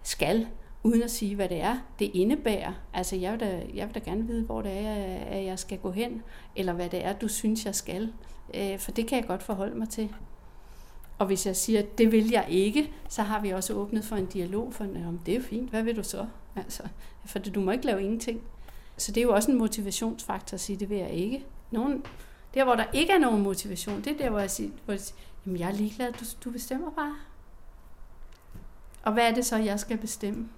skal, 0.03 0.47
uden 0.83 1.03
at 1.03 1.11
sige, 1.11 1.35
hvad 1.35 1.49
det 1.49 1.61
er, 1.61 1.77
det 1.99 2.11
indebærer. 2.13 2.73
Altså, 2.93 3.15
jeg 3.15 3.31
vil 3.31 3.39
da, 3.39 3.63
jeg 3.73 3.87
vil 3.87 3.95
da 3.95 3.99
gerne 3.99 4.27
vide, 4.27 4.43
hvor 4.43 4.61
det 4.61 4.71
er, 4.71 4.93
at 5.15 5.45
jeg 5.45 5.59
skal 5.59 5.77
gå 5.77 5.91
hen, 5.91 6.23
eller 6.55 6.73
hvad 6.73 6.89
det 6.89 7.05
er, 7.05 7.13
du 7.13 7.27
synes, 7.27 7.65
jeg 7.65 7.75
skal. 7.75 8.13
Øh, 8.55 8.79
for 8.79 8.91
det 8.91 9.07
kan 9.07 9.19
jeg 9.19 9.27
godt 9.27 9.43
forholde 9.43 9.75
mig 9.75 9.89
til. 9.89 10.15
Og 11.19 11.25
hvis 11.25 11.45
jeg 11.45 11.55
siger, 11.55 11.81
det 11.81 12.11
vil 12.11 12.29
jeg 12.29 12.45
ikke, 12.49 12.91
så 13.09 13.21
har 13.21 13.41
vi 13.41 13.49
også 13.49 13.73
åbnet 13.73 14.05
for 14.05 14.15
en 14.15 14.25
dialog, 14.25 14.73
for 14.73 14.83
om 14.83 15.19
det 15.25 15.35
er 15.35 15.41
fint, 15.41 15.69
hvad 15.69 15.83
vil 15.83 15.95
du 15.95 16.03
så? 16.03 16.25
Altså, 16.55 16.83
for 17.25 17.39
du 17.39 17.61
må 17.61 17.71
ikke 17.71 17.85
lave 17.85 18.01
ingenting. 18.01 18.41
Så 18.97 19.11
det 19.11 19.21
er 19.21 19.25
jo 19.25 19.33
også 19.33 19.51
en 19.51 19.57
motivationsfaktor 19.57 20.55
at 20.55 20.61
sige, 20.61 20.77
det 20.77 20.89
vil 20.89 20.97
jeg 20.97 21.11
ikke. 21.11 21.45
Nogen, 21.71 22.03
der, 22.53 22.63
hvor 22.63 22.75
der 22.75 22.85
ikke 22.93 23.13
er 23.13 23.19
nogen 23.19 23.41
motivation, 23.41 24.01
det 24.01 24.07
er 24.07 24.17
der, 24.17 24.29
hvor 24.29 24.39
jeg 24.39 24.51
siger, 24.51 24.69
hvor 24.85 24.93
jeg, 24.93 25.01
siger 25.01 25.17
jamen 25.45 25.59
jeg 25.59 25.69
er 25.69 25.73
ligeglad, 25.73 26.11
du, 26.11 26.25
du 26.43 26.51
bestemmer 26.51 26.91
bare. 26.91 27.15
Og 29.03 29.13
hvad 29.13 29.29
er 29.29 29.33
det 29.33 29.45
så, 29.45 29.57
jeg 29.57 29.79
skal 29.79 29.97
bestemme? 29.97 30.49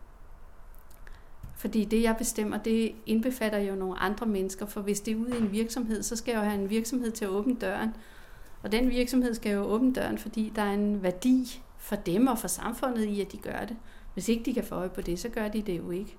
Fordi 1.57 1.85
det, 1.85 2.01
jeg 2.01 2.15
bestemmer, 2.17 2.57
det 2.57 2.91
indbefatter 3.05 3.59
jo 3.59 3.75
nogle 3.75 3.99
andre 3.99 4.25
mennesker, 4.25 4.65
for 4.65 4.81
hvis 4.81 5.01
det 5.01 5.11
er 5.11 5.15
ude 5.15 5.37
i 5.37 5.41
en 5.41 5.51
virksomhed, 5.51 6.03
så 6.03 6.15
skal 6.15 6.31
jeg 6.31 6.39
jo 6.39 6.43
have 6.43 6.61
en 6.61 6.69
virksomhed 6.69 7.11
til 7.11 7.25
at 7.25 7.31
åbne 7.31 7.55
døren. 7.55 7.95
Og 8.63 8.71
den 8.71 8.89
virksomhed 8.89 9.33
skal 9.33 9.51
jo 9.51 9.61
åbne 9.61 9.93
døren, 9.93 10.17
fordi 10.17 10.51
der 10.55 10.61
er 10.61 10.73
en 10.73 11.03
værdi 11.03 11.61
for 11.77 11.95
dem 11.95 12.27
og 12.27 12.39
for 12.39 12.47
samfundet 12.47 13.03
i, 13.03 13.21
at 13.21 13.31
de 13.31 13.37
gør 13.37 13.59
det. 13.59 13.77
Hvis 14.13 14.29
ikke 14.29 14.43
de 14.43 14.53
kan 14.53 14.63
få 14.63 14.75
øje 14.75 14.89
på 14.89 15.01
det, 15.01 15.19
så 15.19 15.29
gør 15.29 15.47
de 15.47 15.61
det 15.61 15.77
jo 15.77 15.91
ikke. 15.91 16.17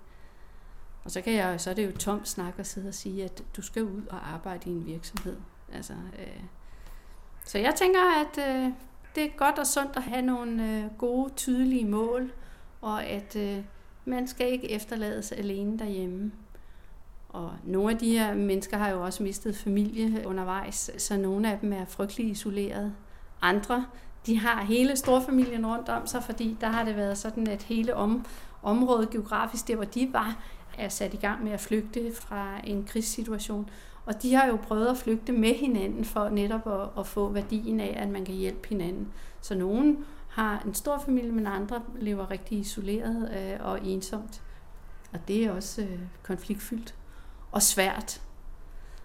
Og 1.04 1.10
så, 1.10 1.20
kan 1.20 1.32
jeg, 1.32 1.60
så 1.60 1.70
er 1.70 1.74
det 1.74 1.86
jo 1.86 1.98
tom 1.98 2.24
snak 2.24 2.54
at 2.58 2.66
sidde 2.66 2.88
og 2.88 2.94
sige, 2.94 3.24
at 3.24 3.42
du 3.56 3.62
skal 3.62 3.82
ud 3.82 4.02
og 4.10 4.32
arbejde 4.32 4.70
i 4.70 4.72
en 4.72 4.86
virksomhed. 4.86 5.36
Altså, 5.72 5.92
øh. 5.92 6.42
Så 7.44 7.58
jeg 7.58 7.74
tænker, 7.74 8.00
at 8.20 8.48
øh, 8.48 8.70
det 9.14 9.24
er 9.24 9.36
godt 9.36 9.58
og 9.58 9.66
sundt 9.66 9.96
at 9.96 10.02
have 10.02 10.22
nogle 10.22 10.76
øh, 10.76 10.84
gode, 10.98 11.32
tydelige 11.36 11.84
mål, 11.84 12.32
og 12.80 13.04
at 13.04 13.36
øh, 13.36 13.64
man 14.06 14.28
skal 14.28 14.52
ikke 14.52 14.70
efterlades 14.70 15.32
alene 15.32 15.78
derhjemme. 15.78 16.32
Og 17.28 17.52
nogle 17.64 17.90
af 17.90 17.98
de 17.98 18.18
her 18.18 18.34
mennesker 18.34 18.76
har 18.76 18.88
jo 18.88 19.04
også 19.04 19.22
mistet 19.22 19.56
familie 19.56 20.26
undervejs, 20.26 20.90
så 20.98 21.16
nogle 21.16 21.52
af 21.52 21.58
dem 21.58 21.72
er 21.72 21.84
frygtelig 21.84 22.30
isoleret. 22.30 22.92
Andre, 23.42 23.86
de 24.26 24.38
har 24.38 24.64
hele 24.64 24.96
storfamilien 24.96 25.66
rundt 25.66 25.88
om 25.88 26.06
sig, 26.06 26.22
fordi 26.22 26.56
der 26.60 26.66
har 26.66 26.84
det 26.84 26.96
været 26.96 27.18
sådan, 27.18 27.46
at 27.46 27.62
hele 27.62 27.94
om, 27.94 28.26
området 28.62 29.10
geografisk, 29.10 29.68
der 29.68 29.76
hvor 29.76 29.84
de 29.84 30.08
var, 30.12 30.42
er 30.78 30.88
sat 30.88 31.14
i 31.14 31.16
gang 31.16 31.44
med 31.44 31.52
at 31.52 31.60
flygte 31.60 32.12
fra 32.14 32.60
en 32.64 32.84
krigssituation. 32.84 33.70
Og 34.06 34.22
de 34.22 34.34
har 34.34 34.46
jo 34.46 34.56
prøvet 34.56 34.86
at 34.86 34.96
flygte 34.96 35.32
med 35.32 35.54
hinanden 35.54 36.04
for 36.04 36.28
netop 36.28 36.66
at, 36.66 37.00
at 37.00 37.06
få 37.06 37.28
værdien 37.28 37.80
af, 37.80 37.98
at 38.02 38.08
man 38.08 38.24
kan 38.24 38.34
hjælpe 38.34 38.68
hinanden. 38.68 39.08
Så 39.40 39.54
nogen 39.54 40.04
har 40.36 40.62
en 40.66 40.74
stor 40.74 40.98
familie, 41.04 41.32
men 41.32 41.46
andre 41.46 41.82
lever 41.98 42.30
rigtig 42.30 42.58
isoleret 42.58 43.30
øh, 43.36 43.66
og 43.66 43.86
ensomt. 43.86 44.42
Og 45.12 45.18
det 45.28 45.44
er 45.44 45.52
også 45.52 45.82
øh, 45.82 45.98
konfliktfyldt 46.22 46.94
og 47.52 47.62
svært. 47.62 48.22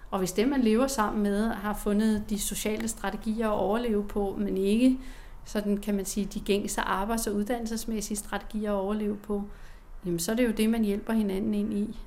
Og 0.09 0.19
hvis 0.19 0.31
det, 0.31 0.47
man 0.47 0.61
lever 0.61 0.87
sammen 0.87 1.23
med, 1.23 1.49
har 1.49 1.73
fundet 1.73 2.29
de 2.29 2.39
sociale 2.39 2.87
strategier 2.87 3.49
at 3.49 3.59
overleve 3.59 4.07
på, 4.07 4.35
men 4.39 4.57
ikke 4.57 4.99
sådan 5.45 5.77
kan 5.77 5.95
man 5.95 6.05
sige, 6.05 6.25
de 6.25 6.39
gængse 6.39 6.81
arbejds- 6.81 7.27
og 7.27 7.35
uddannelsesmæssige 7.35 8.17
strategier 8.17 8.71
at 8.71 8.77
overleve 8.77 9.17
på, 9.17 9.43
jamen 10.05 10.19
så 10.19 10.31
er 10.31 10.35
det 10.35 10.47
jo 10.47 10.51
det, 10.51 10.69
man 10.69 10.83
hjælper 10.83 11.13
hinanden 11.13 11.53
ind 11.53 11.73
i. 11.73 11.99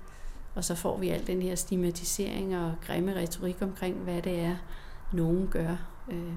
Og 0.54 0.64
så 0.64 0.74
får 0.74 0.98
vi 0.98 1.08
al 1.08 1.26
den 1.26 1.42
her 1.42 1.54
stigmatisering 1.54 2.56
og 2.56 2.74
grimme 2.86 3.14
retorik 3.14 3.56
omkring, 3.60 3.96
hvad 3.96 4.22
det 4.22 4.40
er, 4.40 4.56
nogen 5.12 5.48
gør. 5.48 5.76
Øh, 6.10 6.32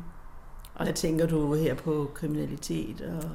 og 0.77 0.85
hvad 0.85 0.93
tænker 0.93 1.25
du 1.27 1.53
her 1.53 1.73
på 1.73 2.11
kriminalitet 2.13 3.01
og 3.01 3.29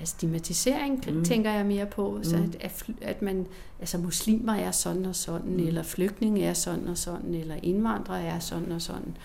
Ja, 0.00 0.04
stigmatisering 0.04 1.04
mm. 1.08 1.24
tænker 1.24 1.50
jeg 1.50 1.66
mere 1.66 1.86
på, 1.86 2.18
så 2.22 2.36
mm. 2.36 2.52
at, 2.60 2.84
at 3.02 3.22
man, 3.22 3.46
altså 3.80 3.98
muslimer 3.98 4.54
er 4.54 4.70
sådan 4.70 5.04
og 5.04 5.16
sådan, 5.16 5.52
mm. 5.52 5.66
eller 5.66 5.82
flygtninge 5.82 6.44
er 6.44 6.52
sådan 6.52 6.88
og 6.88 6.98
sådan, 6.98 7.34
eller 7.34 7.54
indvandrere 7.62 8.22
er 8.22 8.38
sådan 8.38 8.72
og 8.72 8.82
sådan. 8.82 9.16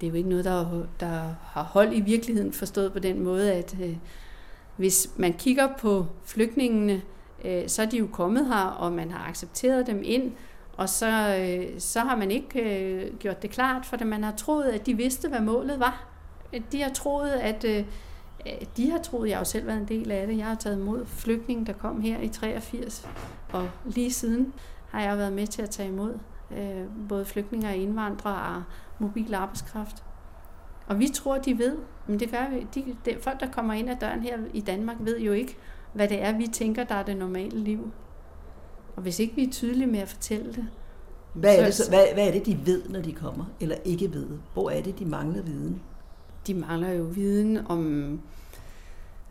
Det 0.00 0.06
er 0.06 0.10
jo 0.10 0.16
ikke 0.16 0.28
noget, 0.28 0.44
der, 0.44 0.82
der 1.00 1.34
har 1.42 1.62
hold 1.62 1.92
i 1.92 2.00
virkeligheden 2.00 2.52
forstået 2.52 2.92
på 2.92 2.98
den 2.98 3.20
måde, 3.24 3.52
at 3.52 3.76
øh, 3.82 3.96
hvis 4.76 5.10
man 5.16 5.32
kigger 5.32 5.68
på 5.78 6.06
flygtningene, 6.24 7.02
øh, 7.44 7.68
så 7.68 7.82
er 7.82 7.86
de 7.86 7.98
jo 7.98 8.08
kommet 8.12 8.46
her, 8.46 8.64
og 8.64 8.92
man 8.92 9.10
har 9.10 9.28
accepteret 9.28 9.86
dem 9.86 10.02
ind, 10.04 10.32
og 10.76 10.88
så, 10.88 11.36
øh, 11.40 11.80
så 11.80 12.00
har 12.00 12.16
man 12.16 12.30
ikke 12.30 12.60
øh, 12.60 13.16
gjort 13.18 13.42
det 13.42 13.50
klart, 13.50 13.86
for 13.86 14.04
man 14.04 14.24
har 14.24 14.32
troet, 14.36 14.64
at 14.64 14.86
de 14.86 14.94
vidste, 14.94 15.28
hvad 15.28 15.40
målet 15.40 15.80
var. 15.80 16.09
De 16.72 16.82
har 16.82 16.90
troet, 16.90 17.30
at 17.30 17.64
øh, 17.64 17.84
de 18.76 18.90
har 18.90 18.98
troet, 18.98 19.28
jeg 19.28 19.36
har 19.36 19.40
jo 19.40 19.44
selv 19.44 19.66
været 19.66 19.78
en 19.78 19.88
del 19.88 20.10
af 20.10 20.26
det. 20.26 20.38
Jeg 20.38 20.46
har 20.46 20.54
taget 20.54 20.76
imod 20.76 21.06
flygtninge, 21.06 21.66
der 21.66 21.72
kom 21.72 22.00
her 22.00 22.20
i 22.20 22.28
83, 22.28 23.08
og 23.52 23.68
lige 23.84 24.12
siden 24.12 24.52
har 24.90 25.02
jeg 25.02 25.18
været 25.18 25.32
med 25.32 25.46
til 25.46 25.62
at 25.62 25.70
tage 25.70 25.88
imod. 25.88 26.18
Øh, 26.50 26.84
både 27.08 27.24
flygtninge 27.24 27.68
og 27.68 27.76
indvandrere 27.76 28.56
og 28.56 28.62
mobil 28.98 29.34
arbejdskraft. 29.34 30.04
Og 30.86 30.98
vi 30.98 31.08
tror, 31.08 31.38
de 31.38 31.58
ved, 31.58 31.76
men 32.06 32.20
det 32.20 32.30
gør 32.30 32.50
vi. 32.50 32.66
De, 32.74 32.96
de, 33.04 33.16
folk, 33.20 33.40
der 33.40 33.50
kommer 33.50 33.74
ind 33.74 33.90
ad 33.90 33.96
døren 34.00 34.20
her 34.20 34.38
i 34.54 34.60
Danmark, 34.60 34.96
ved 35.00 35.20
jo 35.20 35.32
ikke, 35.32 35.56
hvad 35.92 36.08
det 36.08 36.22
er, 36.22 36.32
vi 36.32 36.46
tænker, 36.46 36.84
der 36.84 36.94
er 36.94 37.02
det 37.02 37.16
normale 37.16 37.58
liv. 37.58 37.92
Og 38.96 39.02
hvis 39.02 39.18
ikke 39.18 39.34
vi 39.34 39.44
er 39.44 39.50
tydelige 39.50 39.86
med 39.86 40.00
at 40.00 40.08
fortælle 40.08 40.52
det, 40.52 40.66
hvad 41.34 41.58
er, 41.58 41.64
det, 41.64 41.74
så, 41.74 41.88
hvad, 41.88 42.04
hvad 42.14 42.28
er 42.28 42.32
det, 42.32 42.46
de 42.46 42.58
ved, 42.66 42.88
når 42.88 43.00
de 43.00 43.12
kommer, 43.12 43.44
eller 43.60 43.76
ikke 43.84 44.12
ved? 44.12 44.26
Hvor 44.52 44.70
er 44.70 44.82
det, 44.82 44.98
de 44.98 45.04
mangler 45.04 45.42
viden? 45.42 45.82
De 46.46 46.54
mangler 46.54 46.92
jo 46.92 47.02
viden 47.02 47.58
om, 47.68 48.12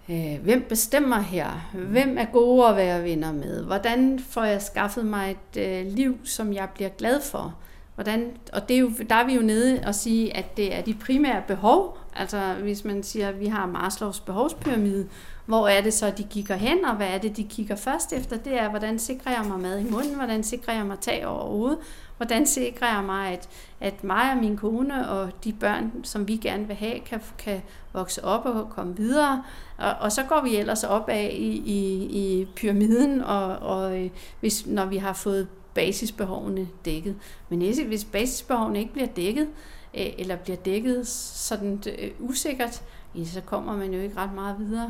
øh, 0.09 0.39
hvem 0.43 0.65
bestemmer 0.69 1.19
her? 1.19 1.69
Hvem 1.73 2.17
er 2.17 2.25
gode 2.25 2.67
at 2.67 2.75
være 2.75 3.03
venner 3.03 3.31
med? 3.31 3.63
Hvordan 3.63 4.19
får 4.19 4.43
jeg 4.43 4.61
skaffet 4.61 5.05
mig 5.05 5.31
et 5.31 5.61
øh, 5.61 5.91
liv, 5.91 6.17
som 6.23 6.53
jeg 6.53 6.69
bliver 6.75 6.89
glad 6.89 7.21
for? 7.21 7.55
Hvordan, 7.95 8.31
og 8.53 8.69
det 8.69 8.75
er 8.75 8.79
jo, 8.79 8.91
der 9.09 9.15
er 9.15 9.25
vi 9.25 9.33
jo 9.33 9.41
nede 9.41 9.83
og 9.87 9.95
sige, 9.95 10.37
at 10.37 10.57
det 10.57 10.75
er 10.75 10.81
de 10.81 10.93
primære 10.93 11.43
behov, 11.47 11.97
altså 12.15 12.53
hvis 12.61 12.85
man 12.85 13.03
siger, 13.03 13.29
at 13.29 13.39
vi 13.39 13.47
har 13.47 13.65
Maslows 13.65 14.19
behovspyramide, 14.19 15.07
hvor 15.45 15.67
er 15.67 15.81
det 15.81 15.93
så, 15.93 16.13
de 16.17 16.23
kigger 16.23 16.55
hen, 16.55 16.85
og 16.85 16.95
hvad 16.95 17.07
er 17.07 17.17
det, 17.17 17.37
de 17.37 17.43
kigger 17.43 17.75
først 17.75 18.13
efter? 18.13 18.37
Det 18.37 18.59
er, 18.59 18.69
hvordan 18.69 18.99
sikrer 18.99 19.31
jeg 19.31 19.45
mig 19.47 19.59
mad 19.59 19.79
i 19.79 19.91
munden? 19.91 20.15
Hvordan 20.15 20.43
sikrer 20.43 20.73
jeg 20.73 20.85
mig 20.85 20.99
tag 20.99 21.27
over 21.27 21.43
hovedet? 21.43 21.77
Hvordan 22.19 22.45
sikrer 22.45 22.95
jeg 22.95 23.03
mig, 23.03 23.27
at, 23.27 23.49
at 23.79 24.03
mig 24.03 24.31
og 24.31 24.37
min 24.37 24.57
kone 24.57 25.09
og 25.09 25.31
de 25.43 25.53
børn, 25.53 25.91
som 26.03 26.27
vi 26.27 26.37
gerne 26.37 26.67
vil 26.67 26.75
have, 26.75 26.99
kan, 26.99 27.21
kan 27.37 27.61
vokse 27.93 28.25
op 28.25 28.45
og 28.45 28.69
komme 28.69 28.97
videre? 28.97 29.43
Og, 29.77 29.93
og 29.99 30.11
så 30.11 30.23
går 30.23 30.41
vi 30.43 30.55
ellers 30.55 30.83
op 30.83 31.09
af 31.09 31.29
i, 31.33 31.57
i, 31.65 32.03
i 32.03 32.47
pyramiden, 32.55 33.21
og, 33.21 33.57
og 33.57 33.99
øh, 33.99 34.09
hvis, 34.39 34.67
når 34.67 34.85
vi 34.85 34.97
har 34.97 35.13
fået 35.13 35.47
basisbehovene 35.73 36.67
dækket. 36.85 37.15
Men 37.49 37.59
hvis 37.87 38.05
basisbehovene 38.05 38.79
ikke 38.79 38.93
bliver 38.93 39.07
dækket, 39.07 39.47
øh, 39.93 40.05
eller 40.17 40.35
bliver 40.35 40.57
dækket 40.57 41.07
sådan 41.07 41.83
øh, 41.99 42.11
usikkert, 42.19 42.83
så 43.25 43.41
kommer 43.41 43.77
man 43.77 43.93
jo 43.93 43.99
ikke 43.99 44.17
ret 44.17 44.33
meget 44.33 44.55
videre. 44.59 44.89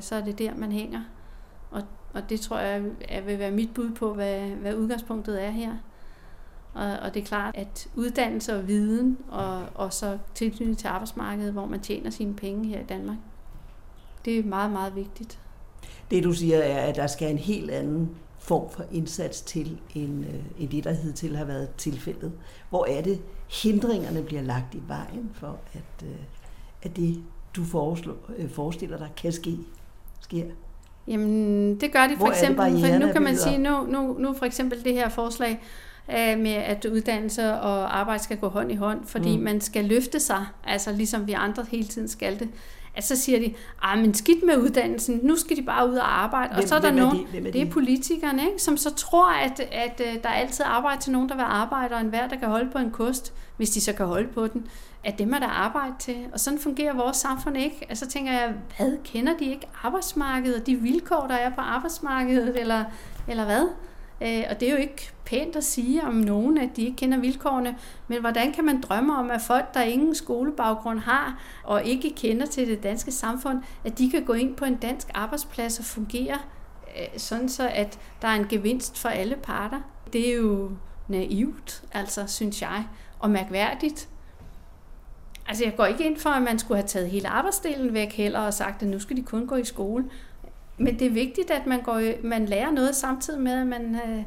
Så 0.00 0.14
er 0.14 0.20
det 0.20 0.38
der, 0.38 0.54
man 0.56 0.72
hænger. 0.72 1.00
Og, 1.70 1.82
og 2.14 2.30
det 2.30 2.40
tror 2.40 2.58
jeg 2.58 2.82
er, 3.08 3.20
vil 3.20 3.38
være 3.38 3.50
mit 3.50 3.74
bud 3.74 3.90
på, 3.90 4.14
hvad, 4.14 4.40
hvad 4.40 4.74
udgangspunktet 4.74 5.44
er 5.44 5.50
her. 5.50 5.72
Og, 6.74 6.96
og 7.02 7.14
det 7.14 7.22
er 7.22 7.26
klart, 7.26 7.56
at 7.56 7.88
uddannelse 7.94 8.56
og 8.56 8.68
viden, 8.68 9.18
og, 9.28 9.62
og 9.74 9.92
så 9.92 10.18
tilknytning 10.34 10.78
til 10.78 10.86
arbejdsmarkedet, 10.88 11.52
hvor 11.52 11.66
man 11.66 11.80
tjener 11.80 12.10
sine 12.10 12.34
penge 12.34 12.68
her 12.68 12.80
i 12.80 12.84
Danmark, 12.84 13.16
det 14.24 14.38
er 14.38 14.44
meget, 14.44 14.70
meget 14.70 14.96
vigtigt. 14.96 15.38
Det 16.10 16.24
du 16.24 16.32
siger 16.32 16.58
er, 16.58 16.86
at 16.86 16.96
der 16.96 17.06
skal 17.06 17.30
en 17.30 17.38
helt 17.38 17.70
anden 17.70 18.10
form 18.38 18.70
for 18.70 18.84
indsats 18.92 19.42
til, 19.42 19.78
end, 19.94 20.24
øh, 20.24 20.34
end 20.58 20.70
det, 20.70 20.84
der 20.84 20.92
hidtil 20.92 21.36
har 21.36 21.44
været 21.44 21.68
tilfældet. 21.78 22.32
Hvor 22.70 22.86
er 22.86 23.02
det, 23.02 23.22
hindringerne 23.62 24.22
bliver 24.22 24.42
lagt 24.42 24.74
i 24.74 24.82
vejen 24.86 25.30
for, 25.34 25.58
at, 25.72 26.06
øh, 26.06 26.16
at 26.82 26.96
det, 26.96 27.22
du 27.56 27.64
foreslår, 27.64 28.16
øh, 28.36 28.50
forestiller 28.50 28.98
dig, 28.98 29.08
kan 29.16 29.32
ske, 29.32 29.58
sker? 30.20 30.44
Jamen, 31.06 31.80
det 31.80 31.92
gør 31.92 32.06
de 32.06 32.16
for 32.16 32.16
Hvor 32.16 32.28
eksempel, 32.28 32.80
for 32.80 33.06
nu 33.06 33.12
kan 33.12 33.22
man 33.22 33.36
sige, 33.36 33.58
nu, 33.58 33.82
nu, 33.82 34.16
nu 34.18 34.34
for 34.34 34.46
eksempel 34.46 34.84
det 34.84 34.94
her 34.94 35.08
forslag, 35.08 35.60
med 36.36 36.52
at 36.52 36.84
uddannelse 36.84 37.52
og 37.52 37.98
arbejde 37.98 38.22
skal 38.22 38.36
gå 38.36 38.48
hånd 38.48 38.72
i 38.72 38.74
hånd, 38.74 39.06
fordi 39.06 39.36
mm. 39.36 39.42
man 39.42 39.60
skal 39.60 39.84
løfte 39.84 40.20
sig, 40.20 40.46
altså 40.64 40.92
ligesom 40.92 41.26
vi 41.26 41.32
andre 41.32 41.66
hele 41.70 41.88
tiden 41.88 42.08
skal 42.08 42.38
det 42.38 42.48
at 42.94 43.04
så 43.04 43.16
siger 43.16 43.38
de, 43.38 43.54
ah, 43.82 43.98
men 43.98 44.14
skidt 44.14 44.46
med 44.46 44.56
uddannelsen, 44.56 45.20
nu 45.22 45.36
skal 45.36 45.56
de 45.56 45.62
bare 45.62 45.90
ud 45.90 45.94
og 45.94 46.22
arbejde. 46.22 46.48
Hvem, 46.48 46.62
og 46.62 46.68
så 46.68 46.74
er 46.74 46.80
der 46.80 46.90
nogen, 46.90 47.26
er 47.34 47.40
de? 47.40 47.48
er 47.48 47.52
det 47.52 47.62
er 47.62 47.70
politikerne, 47.70 48.42
ikke, 48.42 48.62
som 48.62 48.76
så 48.76 48.94
tror, 48.94 49.32
at, 49.32 49.60
at 49.60 50.00
uh, 50.00 50.22
der 50.22 50.28
er 50.28 50.34
altid 50.34 50.64
arbejde 50.68 51.02
til 51.02 51.12
nogen, 51.12 51.28
der 51.28 51.34
vil 51.34 51.44
arbejde, 51.46 51.94
og 51.94 52.00
enhver, 52.00 52.28
der 52.28 52.36
kan 52.36 52.48
holde 52.48 52.70
på 52.70 52.78
en 52.78 52.90
kost, 52.90 53.32
hvis 53.56 53.70
de 53.70 53.80
så 53.80 53.92
kan 53.92 54.06
holde 54.06 54.28
på 54.28 54.46
den, 54.46 54.66
at 55.04 55.18
dem 55.18 55.32
er 55.32 55.38
der 55.38 55.46
arbejde 55.46 55.94
til. 55.98 56.16
Og 56.32 56.40
sådan 56.40 56.58
fungerer 56.58 56.94
vores 56.94 57.16
samfund 57.16 57.56
ikke. 57.56 57.86
Og 57.90 57.96
så 57.96 58.06
tænker 58.06 58.32
jeg, 58.32 58.54
hvad, 58.76 58.96
kender 59.04 59.36
de 59.36 59.44
ikke 59.44 59.66
arbejdsmarkedet, 59.82 60.60
og 60.60 60.66
de 60.66 60.76
vilkår, 60.76 61.26
der 61.26 61.34
er 61.34 61.50
på 61.50 61.60
arbejdsmarkedet, 61.60 62.60
eller, 62.60 62.84
eller 63.28 63.44
hvad? 63.44 63.68
Øh, 64.22 64.44
og 64.50 64.60
det 64.60 64.68
er 64.68 64.72
jo 64.72 64.78
ikke 64.78 65.10
pænt 65.24 65.56
at 65.56 65.64
sige 65.64 66.04
om 66.04 66.14
nogen, 66.14 66.58
at 66.58 66.68
de 66.76 66.82
ikke 66.82 66.96
kender 66.96 67.18
vilkårene, 67.18 67.76
men 68.08 68.20
hvordan 68.20 68.52
kan 68.52 68.64
man 68.64 68.80
drømme 68.80 69.16
om, 69.16 69.30
at 69.30 69.40
folk, 69.40 69.74
der 69.74 69.82
ingen 69.82 70.14
skolebaggrund 70.14 70.98
har, 70.98 71.42
og 71.64 71.84
ikke 71.84 72.14
kender 72.16 72.46
til 72.46 72.68
det 72.68 72.82
danske 72.82 73.12
samfund, 73.12 73.62
at 73.84 73.98
de 73.98 74.10
kan 74.10 74.24
gå 74.24 74.32
ind 74.32 74.56
på 74.56 74.64
en 74.64 74.76
dansk 74.76 75.08
arbejdsplads 75.14 75.78
og 75.78 75.84
fungere 75.84 76.38
øh, 76.98 77.18
sådan 77.18 77.48
så, 77.48 77.68
at 77.68 77.98
der 78.22 78.28
er 78.28 78.34
en 78.34 78.48
gevinst 78.48 78.98
for 78.98 79.08
alle 79.08 79.36
parter? 79.42 79.80
Det 80.12 80.28
er 80.28 80.36
jo 80.36 80.70
naivt, 81.08 81.82
altså, 81.92 82.26
synes 82.26 82.62
jeg, 82.62 82.84
og 83.18 83.30
mærkværdigt. 83.30 84.08
Altså, 85.48 85.64
jeg 85.64 85.76
går 85.76 85.86
ikke 85.86 86.04
ind 86.04 86.16
for, 86.16 86.30
at 86.30 86.42
man 86.42 86.58
skulle 86.58 86.78
have 86.78 86.88
taget 86.88 87.10
hele 87.10 87.28
arbejdsdelen 87.28 87.94
væk 87.94 88.12
heller 88.12 88.40
og 88.40 88.54
sagt, 88.54 88.82
at 88.82 88.88
nu 88.88 88.98
skal 88.98 89.16
de 89.16 89.22
kun 89.22 89.46
gå 89.46 89.56
i 89.56 89.64
skole. 89.64 90.04
Men 90.80 90.98
det 90.98 91.06
er 91.06 91.10
vigtigt, 91.10 91.50
at 91.50 91.66
man, 91.66 91.82
går, 91.82 92.02
man 92.22 92.46
lærer 92.46 92.70
noget 92.70 92.96
samtidig 92.96 93.40
med, 93.40 93.52
at 93.52 93.66
man 93.66 93.94
øh, 93.94 94.22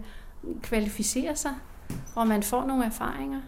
kvalificerer 0.62 1.34
sig, 1.34 1.52
og 2.16 2.28
man 2.28 2.44
får 2.44 2.66
nogle 2.66 2.86
erfaringer. 2.86 3.42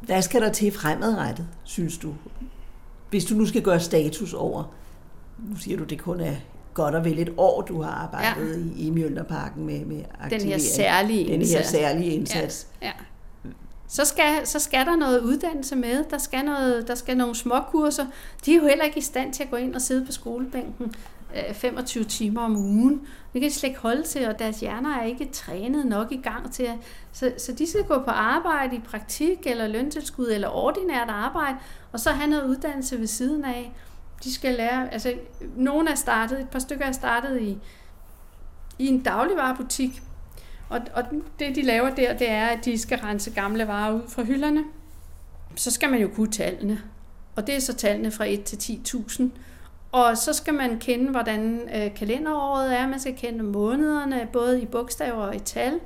Hvad 0.00 0.22
skal 0.22 0.40
der 0.42 0.52
til 0.52 0.72
fremadrettet, 0.72 1.48
synes 1.64 1.98
du? 1.98 2.14
Hvis 3.10 3.24
du 3.24 3.34
nu 3.34 3.46
skal 3.46 3.62
gøre 3.62 3.80
status 3.80 4.34
over, 4.34 4.74
nu 5.38 5.56
siger 5.56 5.76
du, 5.76 5.84
det 5.84 6.00
kun 6.00 6.20
er 6.20 6.34
godt 6.74 6.94
og 6.94 7.04
vel 7.04 7.18
et 7.18 7.34
år, 7.36 7.62
du 7.62 7.82
har 7.82 7.90
arbejdet 7.90 8.74
ja. 8.76 8.82
i, 8.82 8.86
i 8.86 8.90
Mjølnerparken 8.90 9.66
med, 9.66 9.84
med 9.84 10.02
aktivering. 10.20 10.42
Den 10.42 10.50
her 10.50 10.58
særlige 10.58 11.32
Den 11.32 11.46
her 11.46 11.62
særlige 11.62 12.10
indsats. 12.10 12.66
Ja. 12.82 12.86
ja 12.86 12.92
så 13.88 14.04
skal, 14.04 14.46
så 14.46 14.58
skal 14.58 14.86
der 14.86 14.96
noget 14.96 15.20
uddannelse 15.20 15.76
med, 15.76 16.04
der 16.10 16.18
skal, 16.18 16.44
noget, 16.44 16.88
der 16.88 16.94
skal 16.94 17.16
nogle 17.16 17.34
småkurser. 17.34 18.06
De 18.44 18.54
er 18.54 18.56
jo 18.56 18.66
heller 18.66 18.84
ikke 18.84 18.98
i 18.98 19.02
stand 19.02 19.32
til 19.32 19.42
at 19.42 19.50
gå 19.50 19.56
ind 19.56 19.74
og 19.74 19.82
sidde 19.82 20.06
på 20.06 20.12
skolebænken 20.12 20.94
øh, 21.36 21.54
25 21.54 22.04
timer 22.04 22.40
om 22.40 22.56
ugen. 22.56 23.06
Det 23.32 23.40
kan 23.40 23.50
de 23.50 23.54
slet 23.54 23.68
ikke 23.68 23.80
holde 23.80 24.02
til, 24.02 24.28
og 24.28 24.38
deres 24.38 24.60
hjerner 24.60 24.96
er 24.96 25.04
ikke 25.04 25.28
trænet 25.32 25.86
nok 25.86 26.12
i 26.12 26.20
gang 26.20 26.52
til 26.52 26.62
at... 26.62 26.74
Så, 27.12 27.32
så 27.38 27.52
de 27.52 27.70
skal 27.70 27.84
gå 27.84 27.98
på 27.98 28.10
arbejde 28.10 28.76
i 28.76 28.80
praktik, 28.80 29.38
eller 29.46 29.66
løntilskud, 29.66 30.26
eller 30.26 30.48
ordinært 30.48 31.08
arbejde, 31.08 31.56
og 31.92 32.00
så 32.00 32.10
have 32.10 32.30
noget 32.30 32.44
uddannelse 32.44 33.00
ved 33.00 33.06
siden 33.06 33.44
af. 33.44 33.72
De 34.24 34.34
skal 34.34 34.54
lære... 34.54 34.92
Altså, 34.92 35.14
nogle 35.56 35.90
er 35.90 35.94
startet, 35.94 36.40
et 36.40 36.48
par 36.48 36.58
stykker 36.58 36.84
er 36.84 36.92
startet 36.92 37.42
i, 37.42 37.58
i 38.78 38.86
en 38.86 39.02
dagligvarerbutik, 39.02 40.02
og, 40.68 40.80
og 40.94 41.04
det, 41.38 41.56
de 41.56 41.62
laver 41.62 41.90
der, 41.90 42.16
det 42.16 42.30
er, 42.30 42.46
at 42.46 42.64
de 42.64 42.78
skal 42.78 42.98
rense 42.98 43.30
gamle 43.30 43.68
varer 43.68 43.92
ud 43.92 44.02
fra 44.08 44.22
hylderne. 44.22 44.64
Så 45.56 45.70
skal 45.70 45.90
man 45.90 46.00
jo 46.00 46.08
kunne 46.08 46.30
tallene. 46.30 46.80
Og 47.36 47.46
det 47.46 47.56
er 47.56 47.60
så 47.60 47.74
tallene 47.74 48.10
fra 48.10 48.24
1 48.24 48.44
til 48.44 48.56
10.000. 48.56 49.22
Og 49.92 50.18
så 50.18 50.32
skal 50.32 50.54
man 50.54 50.78
kende, 50.78 51.10
hvordan 51.10 51.60
øh, 51.74 51.94
kalenderåret 51.94 52.78
er. 52.78 52.88
Man 52.88 53.00
skal 53.00 53.16
kende 53.16 53.44
månederne, 53.44 54.28
både 54.32 54.62
i 54.62 54.66
bogstaver 54.66 55.22
og 55.22 55.36
i 55.36 55.38
tal. 55.38 55.80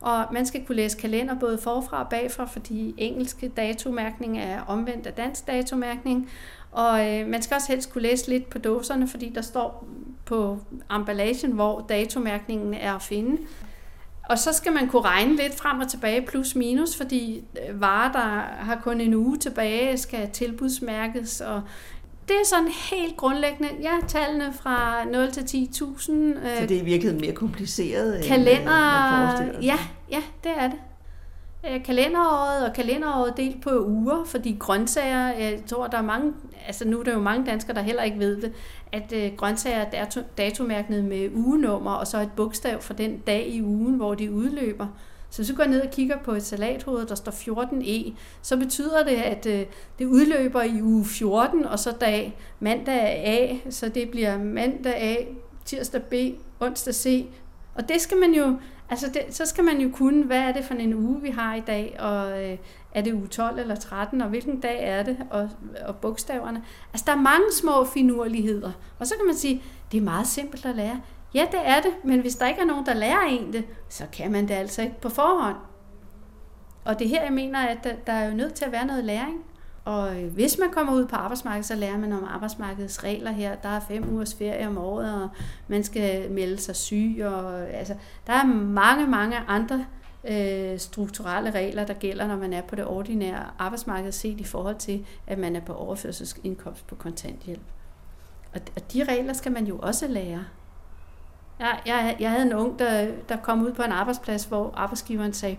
Og 0.00 0.24
man 0.32 0.46
skal 0.46 0.64
kunne 0.66 0.76
læse 0.76 0.98
kalender 0.98 1.38
både 1.40 1.58
forfra 1.58 2.02
og 2.02 2.08
bagfra, 2.08 2.44
fordi 2.44 2.94
engelske 2.98 3.48
datomærkning 3.48 4.38
er 4.38 4.60
omvendt 4.60 5.06
af 5.06 5.12
dansk 5.12 5.46
datomærkning. 5.46 6.30
Og 6.72 7.12
øh, 7.12 7.26
man 7.26 7.42
skal 7.42 7.54
også 7.54 7.72
helst 7.72 7.92
kunne 7.92 8.02
læse 8.02 8.28
lidt 8.28 8.50
på 8.50 8.58
dåserne, 8.58 9.08
fordi 9.08 9.32
der 9.34 9.42
står 9.42 9.88
på 10.24 10.58
emballagen, 10.90 11.52
hvor 11.52 11.86
datomærkningen 11.88 12.74
er 12.74 12.94
at 12.94 13.02
finde. 13.02 13.38
Og 14.28 14.38
så 14.38 14.52
skal 14.52 14.72
man 14.72 14.88
kunne 14.88 15.02
regne 15.02 15.36
lidt 15.36 15.54
frem 15.54 15.80
og 15.80 15.88
tilbage, 15.88 16.26
plus 16.26 16.54
minus, 16.54 16.96
fordi 16.96 17.44
øh, 17.68 17.80
varer, 17.80 18.12
der 18.12 18.64
har 18.64 18.80
kun 18.82 19.00
en 19.00 19.14
uge 19.14 19.38
tilbage, 19.38 19.98
skal 19.98 20.30
tilbudsmærkes. 20.30 21.40
Og 21.40 21.62
det 22.28 22.36
er 22.36 22.46
sådan 22.46 22.68
helt 22.90 23.16
grundlæggende, 23.16 23.70
ja, 23.82 23.92
tallene 24.08 24.52
fra 24.52 25.04
0 25.04 25.32
til 25.32 25.40
10.000. 25.40 26.00
Så 26.00 26.66
det 26.68 26.78
er 26.78 26.84
virkelig 26.84 27.20
mere 27.20 27.32
kompliceret, 27.32 28.24
kalender, 28.24 29.38
end 29.40 29.62
Ja, 29.62 29.78
ja, 30.10 30.22
det 30.44 30.52
er 30.56 30.70
det. 30.70 30.78
Øh, 31.70 31.84
kalenderåret 31.84 32.68
og 32.68 32.74
kalenderåret 32.74 33.36
delt 33.36 33.62
på 33.62 33.84
uger, 33.86 34.24
fordi 34.26 34.56
grøntsager, 34.58 35.28
jeg 35.28 35.60
tror, 35.66 35.86
der 35.86 35.98
er 35.98 36.02
mange, 36.02 36.32
altså 36.66 36.88
nu 36.88 37.00
er 37.00 37.04
der 37.04 37.12
jo 37.12 37.20
mange 37.20 37.46
danskere, 37.46 37.76
der 37.76 37.82
heller 37.82 38.02
ikke 38.02 38.18
ved 38.18 38.42
det, 38.42 38.52
at 38.92 39.12
øh, 39.12 39.32
grøntsager 39.36 39.84
er 39.92 40.22
datomærket 40.38 41.04
med 41.04 41.30
ugenummer, 41.34 41.90
og 41.90 42.06
så 42.06 42.20
et 42.20 42.32
bogstav 42.36 42.80
for 42.80 42.94
den 42.94 43.18
dag 43.18 43.48
i 43.48 43.62
ugen, 43.62 43.94
hvor 43.94 44.14
de 44.14 44.32
udløber. 44.32 44.86
Så 45.30 45.38
hvis 45.38 45.48
du 45.48 45.56
går 45.56 45.64
ned 45.64 45.80
og 45.80 45.90
kigger 45.90 46.18
på 46.18 46.32
et 46.32 46.42
salathoved, 46.42 47.06
der 47.06 47.14
står 47.14 47.32
14E, 47.32 48.12
så 48.42 48.56
betyder 48.56 49.04
det, 49.04 49.16
at 49.16 49.46
øh, 49.46 49.66
det 49.98 50.04
udløber 50.04 50.62
i 50.62 50.82
uge 50.82 51.04
14, 51.04 51.64
og 51.64 51.78
så 51.78 51.92
dag 52.00 52.38
mandag 52.60 53.26
A, 53.26 53.56
så 53.70 53.88
det 53.88 54.10
bliver 54.10 54.38
mandag 54.38 55.02
A, 55.02 55.16
tirsdag 55.64 56.02
B, 56.02 56.14
onsdag 56.60 56.94
C. 56.94 57.26
Og 57.74 57.88
det 57.88 58.00
skal 58.00 58.16
man 58.16 58.34
jo, 58.34 58.56
altså 58.90 59.06
det, 59.14 59.22
så 59.30 59.46
skal 59.46 59.64
man 59.64 59.80
jo 59.80 59.90
kunne, 59.92 60.24
hvad 60.24 60.38
er 60.38 60.52
det 60.52 60.64
for 60.64 60.74
en 60.74 60.94
uge, 60.94 61.22
vi 61.22 61.30
har 61.30 61.54
i 61.54 61.62
dag, 61.66 61.96
og 61.98 62.42
øh, 62.42 62.58
er 62.94 63.02
det 63.02 63.12
uge 63.12 63.26
12 63.26 63.58
eller 63.58 63.74
13, 63.74 64.20
og 64.20 64.28
hvilken 64.28 64.60
dag 64.60 64.88
er 64.88 65.02
det, 65.02 65.16
og, 65.30 65.50
og 65.86 65.96
bogstaverne. 65.96 66.62
Altså 66.92 67.04
der 67.06 67.12
er 67.12 67.20
mange 67.20 67.52
små 67.60 67.84
finurligheder. 67.84 68.72
Og 68.98 69.06
så 69.06 69.14
kan 69.16 69.26
man 69.26 69.34
sige, 69.34 69.62
det 69.92 69.98
er 69.98 70.02
meget 70.02 70.26
simpelt 70.26 70.66
at 70.66 70.76
lære. 70.76 71.00
Ja, 71.34 71.46
det 71.52 71.60
er 71.64 71.80
det, 71.80 71.90
men 72.04 72.20
hvis 72.20 72.36
der 72.36 72.46
ikke 72.46 72.60
er 72.60 72.64
nogen, 72.64 72.86
der 72.86 72.94
lærer 72.94 73.26
en 73.28 73.52
det, 73.52 73.64
så 73.88 74.04
kan 74.12 74.32
man 74.32 74.48
det 74.48 74.54
altså 74.54 74.82
ikke 74.82 75.00
på 75.00 75.08
forhånd. 75.08 75.56
Og 76.84 76.98
det 76.98 77.08
her, 77.08 77.22
jeg 77.22 77.32
mener, 77.32 77.58
at 77.58 77.84
der, 77.84 77.94
der 78.06 78.12
er 78.12 78.28
jo 78.28 78.34
nødt 78.34 78.54
til 78.54 78.64
at 78.64 78.72
være 78.72 78.86
noget 78.86 79.04
læring. 79.04 79.44
Og 79.84 80.22
øh, 80.22 80.32
hvis 80.32 80.58
man 80.58 80.70
kommer 80.70 80.94
ud 80.94 81.06
på 81.06 81.16
arbejdsmarkedet, 81.16 81.66
så 81.66 81.74
lærer 81.74 81.98
man 81.98 82.12
om 82.12 82.24
arbejdsmarkedets 82.30 83.04
regler 83.04 83.32
her. 83.32 83.54
Der 83.54 83.68
er 83.68 83.80
fem 83.80 84.14
ugers 84.14 84.34
ferie 84.34 84.68
om 84.68 84.78
året, 84.78 85.22
og 85.22 85.28
man 85.68 85.84
skal 85.84 86.30
melde 86.30 86.58
sig 86.58 86.76
syg. 86.76 87.22
Og, 87.24 87.68
altså, 87.68 87.94
der 88.26 88.32
er 88.32 88.44
mange, 88.46 89.06
mange 89.06 89.36
andre 89.48 89.84
øh, 90.28 90.78
strukturelle 90.78 91.50
regler, 91.50 91.86
der 91.86 91.94
gælder, 91.94 92.26
når 92.26 92.36
man 92.36 92.52
er 92.52 92.62
på 92.62 92.76
det 92.76 92.86
ordinære 92.86 93.46
arbejdsmarked, 93.58 94.12
set 94.12 94.40
i 94.40 94.44
forhold 94.44 94.76
til, 94.76 95.06
at 95.26 95.38
man 95.38 95.56
er 95.56 95.60
på 95.60 95.72
overførselsindkomst 95.74 96.86
på 96.86 96.94
kontanthjælp. 96.94 97.62
Og, 98.54 98.60
og 98.76 98.92
de 98.92 99.04
regler 99.04 99.32
skal 99.32 99.52
man 99.52 99.66
jo 99.66 99.78
også 99.78 100.08
lære. 100.08 100.44
Jeg, 101.58 101.80
jeg, 101.86 102.16
jeg 102.20 102.30
havde 102.30 102.46
en 102.46 102.54
ung, 102.54 102.78
der, 102.78 103.10
der 103.28 103.36
kom 103.36 103.62
ud 103.62 103.72
på 103.72 103.82
en 103.82 103.92
arbejdsplads, 103.92 104.44
hvor 104.44 104.74
arbejdsgiveren 104.76 105.32
sagde, 105.32 105.56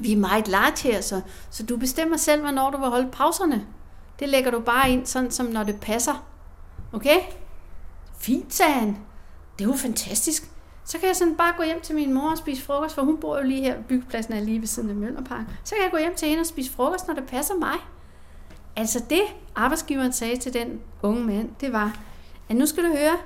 vi 0.00 0.12
er 0.12 0.16
meget 0.16 0.48
large 0.48 0.92
her, 0.92 1.00
så, 1.00 1.20
så 1.50 1.66
du 1.66 1.76
bestemmer 1.76 2.16
selv, 2.16 2.42
hvornår 2.42 2.70
du 2.70 2.78
vil 2.78 2.88
holde 2.88 3.10
pauserne. 3.10 3.66
Det 4.18 4.28
lægger 4.28 4.50
du 4.50 4.60
bare 4.60 4.90
ind, 4.90 5.06
sådan 5.06 5.30
som 5.30 5.46
når 5.46 5.62
det 5.62 5.80
passer. 5.80 6.26
Okay? 6.92 7.18
Fint, 8.18 8.54
sagde 8.54 8.72
han. 8.72 8.98
Det 9.58 9.64
er 9.64 9.68
jo 9.68 9.76
fantastisk. 9.76 10.53
Så 10.84 10.98
kan 10.98 11.08
jeg 11.08 11.16
sådan 11.16 11.36
bare 11.36 11.52
gå 11.56 11.62
hjem 11.62 11.80
til 11.80 11.94
min 11.94 12.14
mor 12.14 12.30
og 12.30 12.38
spise 12.38 12.62
frokost, 12.62 12.94
for 12.94 13.02
hun 13.02 13.18
bor 13.18 13.38
jo 13.38 13.44
lige 13.44 13.62
her, 13.62 13.82
byggepladsen 13.82 14.34
er 14.34 14.40
lige 14.40 14.60
ved 14.60 14.66
siden 14.66 14.90
af 14.90 14.96
Møllerpark. 14.96 15.44
Så 15.64 15.74
kan 15.74 15.84
jeg 15.84 15.90
gå 15.90 15.98
hjem 15.98 16.14
til 16.14 16.28
hende 16.28 16.40
og 16.40 16.46
spise 16.46 16.72
frokost, 16.72 17.08
når 17.08 17.14
det 17.14 17.24
passer 17.26 17.54
mig. 17.54 17.76
Altså 18.76 19.04
det, 19.10 19.22
arbejdsgiveren 19.56 20.12
sagde 20.12 20.36
til 20.36 20.54
den 20.54 20.80
unge 21.02 21.24
mand, 21.24 21.50
det 21.60 21.72
var, 21.72 21.96
at 22.48 22.56
nu 22.56 22.66
skal 22.66 22.84
du 22.84 22.88
høre, 22.88 23.16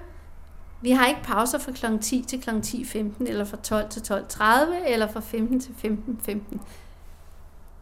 vi 0.81 0.91
har 0.91 1.07
ikke 1.07 1.23
pauser 1.23 1.59
fra 1.59 1.73
kl. 1.73 1.99
10 2.01 2.25
til 2.29 2.41
kl. 2.41 2.51
10.15, 2.51 2.99
eller 3.27 3.45
fra 3.45 3.57
12 3.57 3.89
til 3.89 4.01
12.30, 4.01 4.43
eller 4.87 5.13
fra 5.13 5.21
15 5.21 5.61
til 5.61 5.75
15.15. 6.29 6.59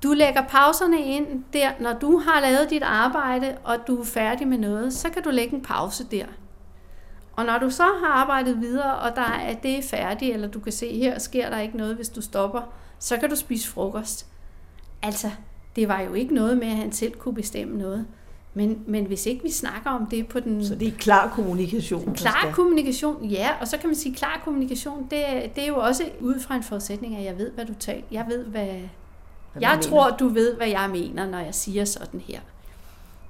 Du 0.03 0.13
lægger 0.13 0.43
pauserne 0.43 1.01
ind 1.01 1.45
der, 1.53 1.71
når 1.81 1.93
du 1.93 2.19
har 2.19 2.41
lavet 2.41 2.71
dit 2.71 2.83
arbejde, 2.83 3.57
og 3.65 3.77
du 3.87 4.01
er 4.01 4.05
færdig 4.05 4.49
med 4.49 4.59
noget, 4.59 4.93
så 4.93 5.11
kan 5.11 5.23
du 5.23 5.31
lægge 5.31 5.55
en 5.57 5.63
pause 5.63 6.05
der. 6.05 6.27
Og 7.37 7.45
når 7.45 7.59
du 7.59 7.71
så 7.71 7.83
har 7.83 8.13
arbejdet 8.13 8.61
videre, 8.61 8.99
og 8.99 9.17
der 9.17 9.23
er 9.23 9.55
det 9.55 9.79
er 9.79 9.83
færdigt, 9.83 10.35
eller 10.35 10.49
du 10.49 10.61
kan 10.61 10.73
se, 10.73 10.99
her 10.99 11.19
sker 11.19 11.51
der 11.51 11.59
ikke 11.61 11.77
noget, 11.77 11.97
hvis 11.97 12.09
du 12.09 12.21
stopper, 12.21 12.61
så 12.99 13.17
kan 13.17 13.31
du 13.31 13.37
spise 13.37 13.69
frokost. 13.69 14.27
Altså, 15.03 15.31
det 15.77 15.89
var 15.89 16.01
jo 16.01 16.15
ikke 16.15 16.35
noget 16.35 16.59
med, 16.59 16.67
at 16.67 16.77
han 16.77 16.93
selv 16.93 17.15
kunne 17.15 17.35
bestemme 17.35 17.79
noget. 17.79 18.07
Men, 18.55 18.85
men 18.87 19.05
hvis 19.05 19.27
ikke 19.27 19.43
vi 19.43 19.51
snakker 19.51 19.91
om 19.91 20.07
det 20.07 20.29
på 20.29 20.41
den... 20.41 20.67
Så 20.67 20.75
det 20.75 20.89
er 20.89 20.93
klar 20.93 21.29
kommunikation? 21.29 22.15
Klar 22.15 22.39
skal. 22.41 22.53
kommunikation, 22.53 23.25
ja. 23.25 23.51
Og 23.61 23.69
så 23.69 23.79
kan 23.79 23.89
man 23.89 23.97
sige, 23.97 24.15
klar 24.15 24.41
kommunikation, 24.45 25.03
det, 25.03 25.25
det 25.55 25.65
er 25.65 25.69
jo 25.69 25.77
også 25.77 26.05
ud 26.21 26.41
fra 26.41 26.57
en 26.57 26.63
forudsætning, 26.63 27.17
at 27.17 27.25
jeg 27.25 27.39
ved, 27.39 27.51
hvad 27.51 27.65
du 27.65 27.75
taler. 27.75 28.03
Jeg 28.11 28.27
ved, 28.29 28.45
hvad... 28.45 28.67
hvad 28.67 28.83
jeg 29.61 29.79
tror, 29.83 30.05
mener. 30.05 30.17
du 30.17 30.29
ved, 30.29 30.55
hvad 30.55 30.69
jeg 30.69 30.91
mener, 30.93 31.27
når 31.27 31.39
jeg 31.39 31.55
siger 31.55 31.85
sådan 31.85 32.21
her. 32.21 32.41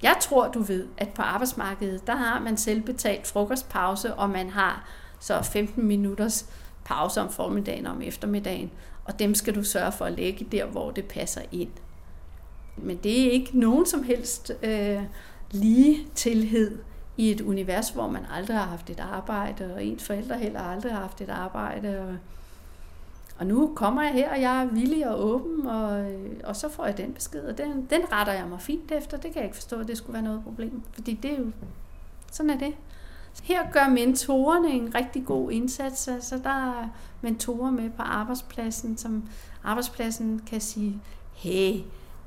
Jeg 0.03 0.17
tror, 0.21 0.49
du 0.49 0.63
ved, 0.63 0.87
at 0.99 1.09
på 1.09 1.23
arbejdsmarkedet, 1.23 2.07
der 2.07 2.17
har 2.17 2.41
man 2.41 2.57
selvbetalt 2.57 3.27
frokostpause, 3.27 4.15
og 4.15 4.31
man 4.31 4.51
har 4.51 4.89
så 5.21 5.43
15 5.43 5.87
minutters 5.87 6.47
pause 6.85 7.21
om 7.21 7.31
formiddagen 7.31 7.87
og 7.87 7.93
om 7.93 8.03
eftermiddagen. 8.03 8.71
Og 9.05 9.19
dem 9.19 9.35
skal 9.35 9.55
du 9.55 9.63
sørge 9.65 9.93
for 9.93 10.05
at 10.05 10.13
lægge 10.13 10.47
der, 10.53 10.67
hvor 10.67 10.91
det 10.91 11.05
passer 11.05 11.41
ind. 11.53 11.71
Men 12.77 12.97
det 12.97 13.27
er 13.27 13.31
ikke 13.31 13.59
nogen 13.59 13.87
som 13.87 14.03
helst 14.03 14.53
øh, 14.63 15.03
lige 15.51 16.07
tilhed 16.15 16.79
i 17.17 17.31
et 17.31 17.41
univers, 17.41 17.91
hvor 17.91 18.09
man 18.09 18.27
aldrig 18.33 18.57
har 18.57 18.67
haft 18.67 18.91
et 18.91 19.01
arbejde, 19.01 19.75
og 19.75 19.85
ens 19.85 20.05
forældre 20.05 20.39
heller 20.39 20.61
aldrig 20.61 20.93
har 20.93 21.01
haft 21.01 21.21
et 21.21 21.31
arbejde. 21.31 22.01
Og, 22.01 22.17
og 23.39 23.47
nu 23.47 23.73
kommer 23.75 24.03
jeg 24.03 24.13
her, 24.13 24.31
og 24.31 24.41
jeg 24.41 24.63
er 24.63 24.67
villig 24.67 25.09
og 25.09 25.25
åben, 25.25 25.67
og, 25.67 26.01
øh, 26.01 26.31
og 26.45 26.57
så 26.57 26.69
får 26.69 26.87
jeg 26.87 26.97
den 26.97 27.13
besked, 27.13 27.41
og 27.41 27.59
den, 27.59 27.87
den 27.91 28.13
retter 28.13 28.33
jeg 28.33 28.47
mig 28.49 28.61
fint 28.61 28.93
efter. 28.93 29.17
Det 29.17 29.33
kan 29.33 29.37
jeg 29.37 29.45
ikke 29.45 29.57
forstå, 29.57 29.81
at 29.81 29.89
det 29.89 29.99
skulle 29.99 30.15
være 30.15 30.23
noget 30.23 30.43
problem, 30.45 30.83
fordi 30.93 31.15
det 31.15 31.33
er 31.33 31.39
jo, 31.39 31.51
sådan 32.33 32.51
er 32.51 32.59
det. 32.59 32.75
Her 33.43 33.71
gør 33.73 33.89
mentorerne 33.89 34.69
en 34.69 34.95
rigtig 34.95 35.25
god 35.27 35.51
indsats. 35.51 36.09
Altså, 36.09 36.39
der 36.39 36.71
er 36.71 36.89
mentorer 37.21 37.71
med 37.71 37.91
på 37.91 38.03
arbejdspladsen, 38.03 38.97
som 38.97 39.29
arbejdspladsen 39.65 40.43
kan 40.47 40.61
sige, 40.61 41.01
hey, 41.35 41.81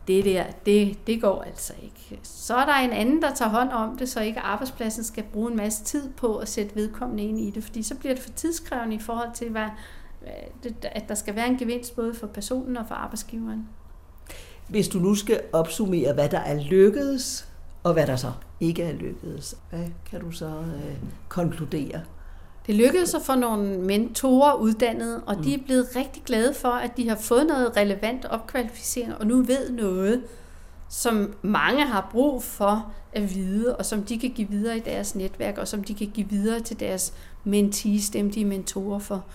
det 0.08 0.26
der, 0.26 0.44
det, 0.66 1.08
det 1.08 1.22
går 1.22 1.42
altså 1.42 1.74
ikke. 1.84 2.20
Så 2.24 2.56
er 2.56 2.66
der 2.66 2.74
en 2.74 2.92
anden, 2.92 3.22
der 3.22 3.34
tager 3.34 3.52
hånd 3.52 3.72
om 3.72 3.98
det, 3.98 4.10
så 4.10 4.22
ikke 4.22 4.40
arbejdspladsen 4.40 5.04
skal 5.04 5.24
bruge 5.24 5.52
en 5.52 5.58
masse 5.58 5.84
tid 5.84 6.10
på 6.10 6.38
at 6.38 6.50
sætte 6.50 6.76
vedkommende 6.76 7.24
ind 7.24 7.40
i 7.40 7.50
det, 7.50 7.64
fordi 7.64 7.84
så 7.84 7.96
bliver 7.96 8.16
det 8.16 8.24
for 8.24 8.30
tidskrævende 8.30 8.96
i 8.96 9.00
forhold 9.00 9.30
til, 9.34 9.50
hvad, 9.50 9.68
at 10.82 11.10
der 11.10 11.16
skal 11.16 11.36
være 11.36 11.48
en 11.48 11.58
gevinst 11.58 11.96
både 11.96 12.14
for 12.14 12.28
personen 12.28 12.78
og 12.78 12.86
for 12.88 12.96
arbejdsgiveren. 12.96 13.68
Hvis 14.68 14.88
du 14.88 15.00
nu 15.00 15.16
skal 15.16 15.42
opsummere, 15.54 16.14
hvad 16.14 16.30
der 16.30 16.40
er 16.40 16.64
lykkedes, 16.64 17.48
og 17.84 17.94
hvad 17.94 18.08
der 18.08 18.16
så 18.16 18.32
ikke 18.60 18.84
er 18.84 18.94
lykkedes, 18.94 19.58
hvad 19.70 19.86
kan 20.10 20.20
du 20.20 20.32
så 20.32 20.48
øh, 20.48 20.96
konkludere? 21.30 22.02
Det 22.68 22.76
lykkedes 22.76 23.14
at 23.14 23.22
få 23.22 23.36
nogle 23.36 23.80
mentorer 23.80 24.54
uddannet, 24.54 25.22
og 25.26 25.44
de 25.44 25.54
er 25.54 25.58
mm. 25.58 25.64
blevet 25.64 25.88
rigtig 25.96 26.24
glade 26.26 26.54
for, 26.54 26.70
at 26.70 26.98
de 26.98 27.10
har 27.10 27.16
fået 27.16 27.48
noget 27.48 27.78
relevant 27.78 28.26
opkvalificering, 28.26 29.16
og 29.16 29.28
nu 29.28 29.42
ved 29.42 29.72
noget, 29.72 30.24
som 30.90 31.34
mange 31.42 31.86
har 31.86 32.10
brug 32.12 32.44
for 32.44 32.94
at 33.14 33.36
vide, 33.36 33.76
og 33.76 33.86
som 33.86 34.04
de 34.04 34.20
kan 34.20 34.30
give 34.30 34.50
videre 34.50 34.78
i 34.78 34.80
deres 34.80 35.16
netværk, 35.16 35.58
og 35.58 35.68
som 35.68 35.84
de 35.84 35.94
kan 35.94 36.08
give 36.08 36.30
videre 36.30 36.60
til 36.60 36.80
deres 36.80 37.14
mentees, 37.44 38.10
dem 38.10 38.32
de 38.32 38.42
er 38.42 38.46
mentorer 38.46 39.00
for. 39.00 39.26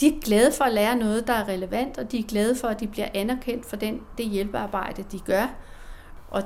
De 0.00 0.06
er 0.08 0.20
glade 0.20 0.52
for 0.52 0.64
at 0.64 0.72
lære 0.72 0.96
noget, 0.96 1.26
der 1.26 1.32
er 1.32 1.48
relevant, 1.48 1.98
og 1.98 2.12
de 2.12 2.18
er 2.18 2.22
glade 2.22 2.56
for, 2.56 2.68
at 2.68 2.80
de 2.80 2.86
bliver 2.86 3.08
anerkendt 3.14 3.66
for 3.66 3.76
den, 3.76 4.00
det 4.18 4.26
hjælpearbejde, 4.26 5.04
de 5.12 5.18
gør. 5.18 5.46
Og 6.30 6.42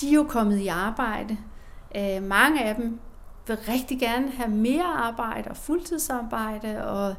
de 0.00 0.08
er 0.08 0.14
jo 0.14 0.24
kommet 0.24 0.58
i 0.58 0.66
arbejde. 0.66 1.36
Øh, 1.96 2.22
mange 2.22 2.64
af 2.64 2.74
dem 2.74 3.00
vil 3.46 3.56
rigtig 3.56 4.00
gerne 4.00 4.30
have 4.30 4.50
mere 4.50 4.84
arbejde 4.84 5.50
og 5.50 5.56
fuldtidsarbejde, 5.56 6.86
og 6.86 7.14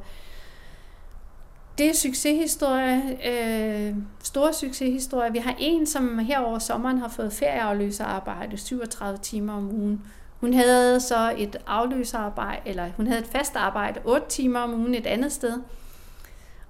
det 1.77 1.89
er 1.89 1.93
succeshistorie, 1.93 3.17
øh, 3.27 3.95
store 4.23 4.53
succeshistorie. 4.53 5.31
Vi 5.31 5.37
har 5.37 5.55
en, 5.59 5.85
som 5.85 6.19
her 6.19 6.39
over 6.39 6.59
sommeren 6.59 6.97
har 6.97 7.07
fået 7.07 7.33
ferieafløserarbejde 7.33 8.57
37 8.57 9.17
timer 9.17 9.53
om 9.53 9.73
ugen. 9.73 10.01
Hun 10.39 10.53
havde 10.53 10.99
så 10.99 11.33
et 11.37 11.57
afløserarbejde, 11.67 12.61
eller 12.65 12.89
hun 12.97 13.07
havde 13.07 13.21
et 13.21 13.27
fast 13.27 13.55
arbejde 13.55 13.99
8 14.03 14.29
timer 14.29 14.59
om 14.59 14.73
ugen 14.73 14.95
et 14.95 15.07
andet 15.07 15.31
sted. 15.31 15.59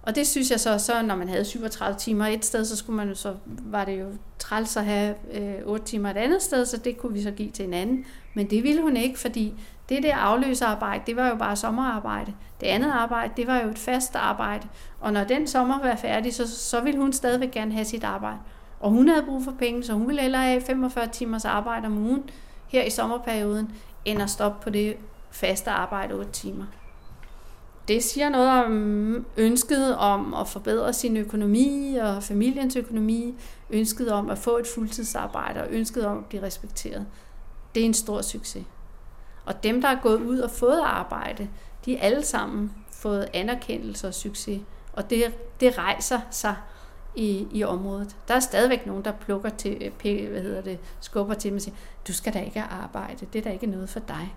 Og 0.04 0.15
det 0.15 0.28
synes 0.28 0.51
jeg 0.51 0.60
så, 0.60 0.78
så 0.78 1.01
når 1.01 1.15
man 1.15 1.30
havde 1.30 1.45
37 1.45 1.97
timer 1.97 2.25
et 2.25 2.45
sted, 2.45 2.65
så 2.65 2.75
skulle 2.75 2.97
man 2.97 3.08
jo 3.08 3.15
så, 3.15 3.36
var 3.45 3.86
det 3.86 3.99
jo 3.99 4.06
træls 4.39 4.78
at 4.78 4.86
have 4.86 5.15
øh, 5.34 5.54
8 5.65 5.86
timer 5.86 6.10
et 6.10 6.17
andet 6.17 6.41
sted, 6.41 6.65
så 6.65 6.78
det 6.78 6.97
kunne 6.97 7.13
vi 7.13 7.21
så 7.21 7.32
give 7.32 7.51
til 7.51 7.65
en 7.65 7.73
anden. 7.73 8.06
Men 8.34 8.49
det 8.49 8.63
ville 8.63 8.82
hun 8.82 8.97
ikke, 8.97 9.19
fordi 9.19 9.54
det 9.89 10.04
der 10.04 10.15
afløserarbejde, 10.15 11.04
det 11.08 11.15
var 11.15 11.30
jo 11.30 11.36
bare 11.36 11.56
sommerarbejde. 11.56 12.34
Det 12.62 12.67
andet 12.67 12.91
arbejde, 12.91 13.34
det 13.38 13.47
var 13.47 13.62
jo 13.62 13.69
et 13.69 13.80
fast 13.80 14.15
arbejde. 14.15 14.67
Og 14.99 15.13
når 15.13 15.23
den 15.23 15.47
sommer 15.47 15.80
var 15.80 15.95
færdig, 15.95 16.34
så, 16.34 16.58
så 16.58 16.82
ville 16.82 16.99
hun 16.99 17.13
stadigvæk 17.13 17.51
gerne 17.51 17.73
have 17.73 17.86
sit 17.86 18.04
arbejde. 18.04 18.38
Og 18.80 18.91
hun 18.91 19.10
havde 19.10 19.23
brug 19.23 19.43
for 19.43 19.51
penge, 19.51 19.84
så 19.84 19.93
hun 19.93 20.08
ville 20.08 20.21
hellere 20.21 20.41
have 20.41 20.62
45 20.62 21.08
timers 21.08 21.45
arbejde 21.45 21.86
om 21.86 21.97
ugen 21.97 22.23
her 22.75 22.83
i 22.83 22.89
sommerperioden, 22.89 23.71
end 24.05 24.21
at 24.21 24.29
stoppe 24.29 24.63
på 24.63 24.69
det 24.69 24.97
faste 25.31 25.69
arbejde 25.69 26.13
8 26.13 26.31
timer. 26.31 26.65
Det 27.88 28.03
siger 28.03 28.29
noget 28.29 28.49
om 28.49 29.25
ønsket 29.38 29.97
om 29.97 30.33
at 30.33 30.47
forbedre 30.47 30.93
sin 30.93 31.17
økonomi 31.17 31.95
og 32.01 32.23
familiens 32.23 32.75
økonomi, 32.75 33.35
ønsket 33.69 34.11
om 34.11 34.29
at 34.29 34.38
få 34.38 34.57
et 34.57 34.67
fuldtidsarbejde 34.75 35.61
og 35.61 35.67
ønsket 35.69 36.05
om 36.05 36.17
at 36.17 36.25
blive 36.25 36.43
respekteret. 36.43 37.05
Det 37.75 37.81
er 37.81 37.85
en 37.85 37.93
stor 37.93 38.21
succes. 38.21 38.65
Og 39.45 39.63
dem, 39.63 39.81
der 39.81 39.88
er 39.88 40.01
gået 40.01 40.21
ud 40.21 40.39
og 40.39 40.51
fået 40.51 40.81
arbejde, 40.83 41.49
de 41.85 41.97
er 41.97 42.01
alle 42.01 42.25
sammen 42.25 42.71
fået 42.91 43.29
anerkendelse 43.33 44.07
og 44.07 44.13
succes. 44.13 44.61
Og 44.93 45.09
det, 45.09 45.23
det 45.59 45.77
rejser 45.77 46.19
sig 46.31 46.55
i, 47.15 47.47
i 47.51 47.63
området. 47.63 48.15
Der 48.28 48.34
er 48.34 48.39
stadigvæk 48.39 48.86
nogen, 48.86 49.06
der 49.06 49.12
plukker 49.12 49.49
til, 49.49 49.91
øh, 50.06 50.30
hvad 50.30 50.41
hedder 50.41 50.62
det, 50.62 50.80
skubber 50.99 51.34
til 51.34 51.49
dem 51.49 51.56
og 51.56 51.62
siger, 51.62 51.75
du 52.08 52.13
skal 52.13 52.34
da 52.34 52.39
ikke 52.39 52.62
arbejde, 52.62 53.25
det 53.34 53.39
er 53.39 53.43
da 53.43 53.49
ikke 53.49 53.67
noget 53.67 53.89
for 53.89 53.99
dig. 53.99 54.36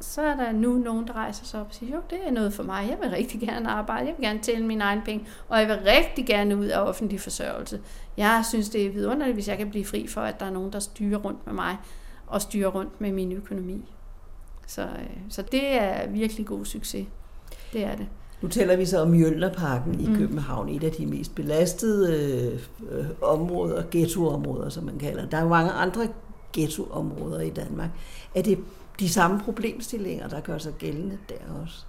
Så 0.00 0.22
er 0.22 0.36
der 0.36 0.52
nu 0.52 0.72
nogen, 0.72 1.06
der 1.06 1.12
rejser 1.12 1.44
sig 1.44 1.60
op 1.60 1.66
og 1.66 1.74
siger, 1.74 1.96
jo, 1.96 2.02
det 2.10 2.18
er 2.26 2.30
noget 2.30 2.52
for 2.52 2.62
mig, 2.62 2.88
jeg 2.90 2.98
vil 3.00 3.10
rigtig 3.10 3.40
gerne 3.40 3.70
arbejde, 3.70 4.06
jeg 4.06 4.14
vil 4.18 4.26
gerne 4.26 4.38
tjene 4.38 4.66
mine 4.66 4.84
egne 4.84 5.02
penge, 5.04 5.26
og 5.48 5.58
jeg 5.58 5.68
vil 5.68 5.76
rigtig 5.76 6.26
gerne 6.26 6.56
ud 6.56 6.66
af 6.66 6.80
offentlig 6.80 7.20
forsørgelse. 7.20 7.80
Jeg 8.16 8.44
synes, 8.48 8.68
det 8.68 8.86
er 8.86 8.90
vidunderligt, 8.90 9.34
hvis 9.36 9.48
jeg 9.48 9.58
kan 9.58 9.70
blive 9.70 9.84
fri 9.84 10.06
for, 10.06 10.20
at 10.20 10.40
der 10.40 10.46
er 10.46 10.50
nogen, 10.50 10.72
der 10.72 10.78
styrer 10.78 11.18
rundt 11.18 11.46
med 11.46 11.54
mig, 11.54 11.76
og 12.26 12.42
styrer 12.42 12.68
rundt 12.68 13.00
med 13.00 13.12
min 13.12 13.32
økonomi. 13.32 13.94
Så, 14.66 14.82
øh, 14.82 15.16
så 15.28 15.42
det 15.42 15.72
er 15.72 16.08
virkelig 16.08 16.46
god 16.46 16.64
succes. 16.64 17.06
Det 17.72 17.84
er 17.84 17.96
det. 17.96 18.08
Nu 18.42 18.48
taler 18.48 18.76
vi 18.76 18.86
så 18.86 19.02
om 19.02 19.08
Mjølnerparken 19.08 20.00
i 20.00 20.06
mm. 20.06 20.16
København, 20.16 20.68
et 20.68 20.84
af 20.84 20.92
de 20.92 21.06
mest 21.06 21.34
belastede 21.34 22.58
øh, 22.90 23.06
områder, 23.22 23.82
ghettoområder, 23.90 24.68
som 24.68 24.84
man 24.84 24.98
kalder 24.98 25.26
Der 25.26 25.36
er 25.36 25.42
jo 25.42 25.48
mange 25.48 25.70
andre 25.70 26.08
ghettoområder 26.52 27.40
i 27.40 27.50
Danmark. 27.50 27.90
Er 28.34 28.42
det 28.42 28.58
de 29.00 29.08
samme 29.08 29.40
problemstillinger, 29.40 30.28
der 30.28 30.40
gør 30.40 30.58
sig 30.58 30.72
gældende 30.78 31.18
der 31.28 31.62
også? 31.62 31.84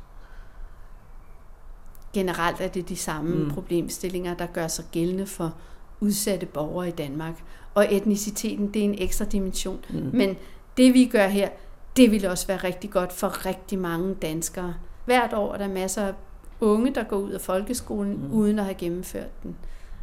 generelt 2.13 2.61
er 2.61 2.67
det 2.67 2.89
de 2.89 2.95
samme 2.95 3.35
mm. 3.35 3.51
problemstillinger, 3.51 4.33
der 4.33 4.45
gør 4.45 4.67
sig 4.67 4.85
gældende 4.91 5.25
for 5.25 5.53
udsatte 5.99 6.45
borgere 6.45 6.87
i 6.87 6.91
Danmark. 6.91 7.43
Og 7.73 7.95
etniciteten, 7.95 8.73
det 8.73 8.79
er 8.79 8.85
en 8.85 8.95
ekstra 8.97 9.25
dimension. 9.25 9.85
Mm. 9.89 10.09
Men 10.13 10.37
det 10.77 10.93
vi 10.93 11.05
gør 11.05 11.27
her, 11.27 11.49
det 11.97 12.11
vil 12.11 12.25
også 12.25 12.47
være 12.47 12.57
rigtig 12.57 12.89
godt 12.89 13.13
for 13.13 13.45
rigtig 13.45 13.79
mange 13.79 14.13
danskere. 14.13 14.73
Hvert 15.05 15.33
år 15.33 15.53
er 15.53 15.57
der 15.57 15.67
masser 15.67 16.07
af 16.07 16.13
unge, 16.61 16.95
der 16.95 17.03
går 17.03 17.17
ud 17.17 17.31
af 17.31 17.41
folkeskolen 17.41 18.27
mm. 18.27 18.33
uden 18.33 18.59
at 18.59 18.65
have 18.65 18.75
gennemført 18.75 19.43
den. 19.43 19.55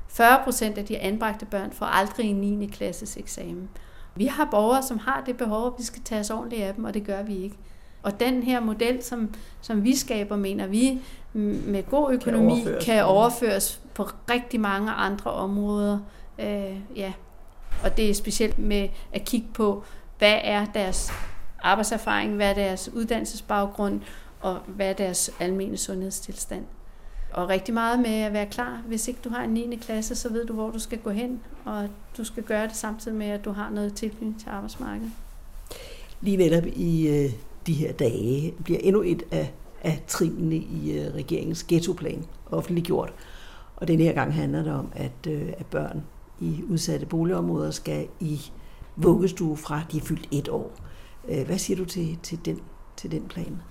40 0.08 0.40
procent 0.44 0.78
af 0.78 0.84
de 0.84 0.98
anbragte 0.98 1.46
børn 1.46 1.72
får 1.72 1.86
aldrig 1.86 2.30
en 2.30 2.36
9. 2.36 2.66
klasses 2.66 3.16
eksamen. 3.16 3.68
Vi 4.14 4.26
har 4.26 4.48
borgere, 4.50 4.82
som 4.82 4.98
har 4.98 5.22
det 5.26 5.36
behov, 5.36 5.66
at 5.66 5.72
vi 5.78 5.82
skal 5.82 6.02
tage 6.02 6.20
os 6.20 6.30
ordentligt 6.30 6.62
af 6.62 6.74
dem, 6.74 6.84
og 6.84 6.94
det 6.94 7.04
gør 7.04 7.22
vi 7.22 7.36
ikke. 7.36 7.56
Og 8.02 8.20
den 8.20 8.42
her 8.42 8.60
model, 8.60 9.02
som, 9.02 9.34
som 9.60 9.84
vi 9.84 9.96
skaber, 9.96 10.36
mener 10.36 10.66
vi, 10.66 11.00
med 11.32 11.90
god 11.90 12.12
økonomi, 12.12 12.54
kan 12.54 12.64
overføres, 12.64 12.84
kan 12.84 13.04
overføres 13.04 13.80
på 13.94 14.02
rigtig 14.30 14.60
mange 14.60 14.90
andre 14.90 15.30
områder. 15.30 15.98
Øh, 16.38 16.76
ja. 16.96 17.12
Og 17.84 17.96
det 17.96 18.10
er 18.10 18.14
specielt 18.14 18.58
med 18.58 18.88
at 19.12 19.24
kigge 19.24 19.48
på, 19.54 19.84
hvad 20.18 20.38
er 20.42 20.64
deres 20.64 21.12
arbejdserfaring, 21.62 22.34
hvad 22.34 22.50
er 22.50 22.54
deres 22.54 22.90
uddannelsesbaggrund, 22.94 24.00
og 24.40 24.58
hvad 24.66 24.88
er 24.88 24.92
deres 24.92 25.30
almene 25.40 25.76
sundhedstilstand. 25.76 26.64
Og 27.32 27.48
rigtig 27.48 27.74
meget 27.74 28.00
med 28.00 28.10
at 28.10 28.32
være 28.32 28.46
klar. 28.46 28.82
Hvis 28.86 29.08
ikke 29.08 29.20
du 29.24 29.28
har 29.28 29.44
en 29.44 29.50
9. 29.50 29.76
klasse, 29.76 30.14
så 30.14 30.32
ved 30.32 30.46
du, 30.46 30.52
hvor 30.52 30.70
du 30.70 30.78
skal 30.78 30.98
gå 30.98 31.10
hen, 31.10 31.40
og 31.64 31.88
du 32.16 32.24
skal 32.24 32.42
gøre 32.42 32.68
det 32.68 32.76
samtidig 32.76 33.16
med, 33.16 33.26
at 33.26 33.44
du 33.44 33.52
har 33.52 33.70
noget 33.70 33.94
tilknytning 33.94 34.40
til 34.40 34.48
arbejdsmarkedet. 34.48 35.12
Lige 36.20 36.36
netop 36.36 36.64
i 36.66 37.08
øh, 37.08 37.30
de 37.66 37.72
her 37.72 37.92
dage 37.92 38.54
bliver 38.64 38.80
endnu 38.82 39.02
et 39.02 39.22
af, 39.30 39.52
af 39.82 40.02
trinene 40.06 40.56
i 40.56 40.98
øh, 40.98 41.14
regeringens 41.14 41.64
ghettoplan 41.64 42.24
offentliggjort. 42.50 43.14
Og 43.76 43.88
denne 43.88 44.04
her 44.04 44.12
gang 44.12 44.34
handler 44.34 44.62
det 44.62 44.72
om, 44.72 44.92
at, 44.94 45.26
øh, 45.28 45.52
at 45.58 45.66
børn 45.66 46.02
i 46.40 46.62
udsatte 46.68 47.06
boligområder 47.06 47.70
skal 47.70 48.08
i 48.20 48.40
vuggestue 48.96 49.56
fra 49.56 49.82
de 49.92 49.96
er 49.96 50.02
fyldt 50.02 50.28
et 50.30 50.48
år. 50.48 50.72
Øh, 51.28 51.46
hvad 51.46 51.58
siger 51.58 51.76
du 51.76 51.84
til, 51.84 52.18
til, 52.22 52.38
den, 52.44 52.60
til 52.96 53.10
den 53.10 53.22
plan? 53.28 53.62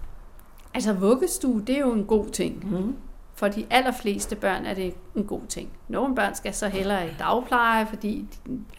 Altså 0.77 0.93
vuggestue, 0.93 1.61
det 1.67 1.75
er 1.75 1.79
jo 1.79 1.93
en 1.93 2.05
god 2.05 2.29
ting. 2.29 2.71
Mm. 2.71 2.95
For 3.35 3.47
de 3.47 3.65
allerfleste 3.69 4.35
børn 4.35 4.65
er 4.65 4.73
det 4.73 4.93
en 5.15 5.23
god 5.23 5.41
ting. 5.49 5.69
Nogle 5.87 6.15
børn 6.15 6.35
skal 6.35 6.53
så 6.53 6.67
hellere 6.67 7.07
i 7.07 7.11
dagpleje, 7.19 7.87
fordi 7.87 8.25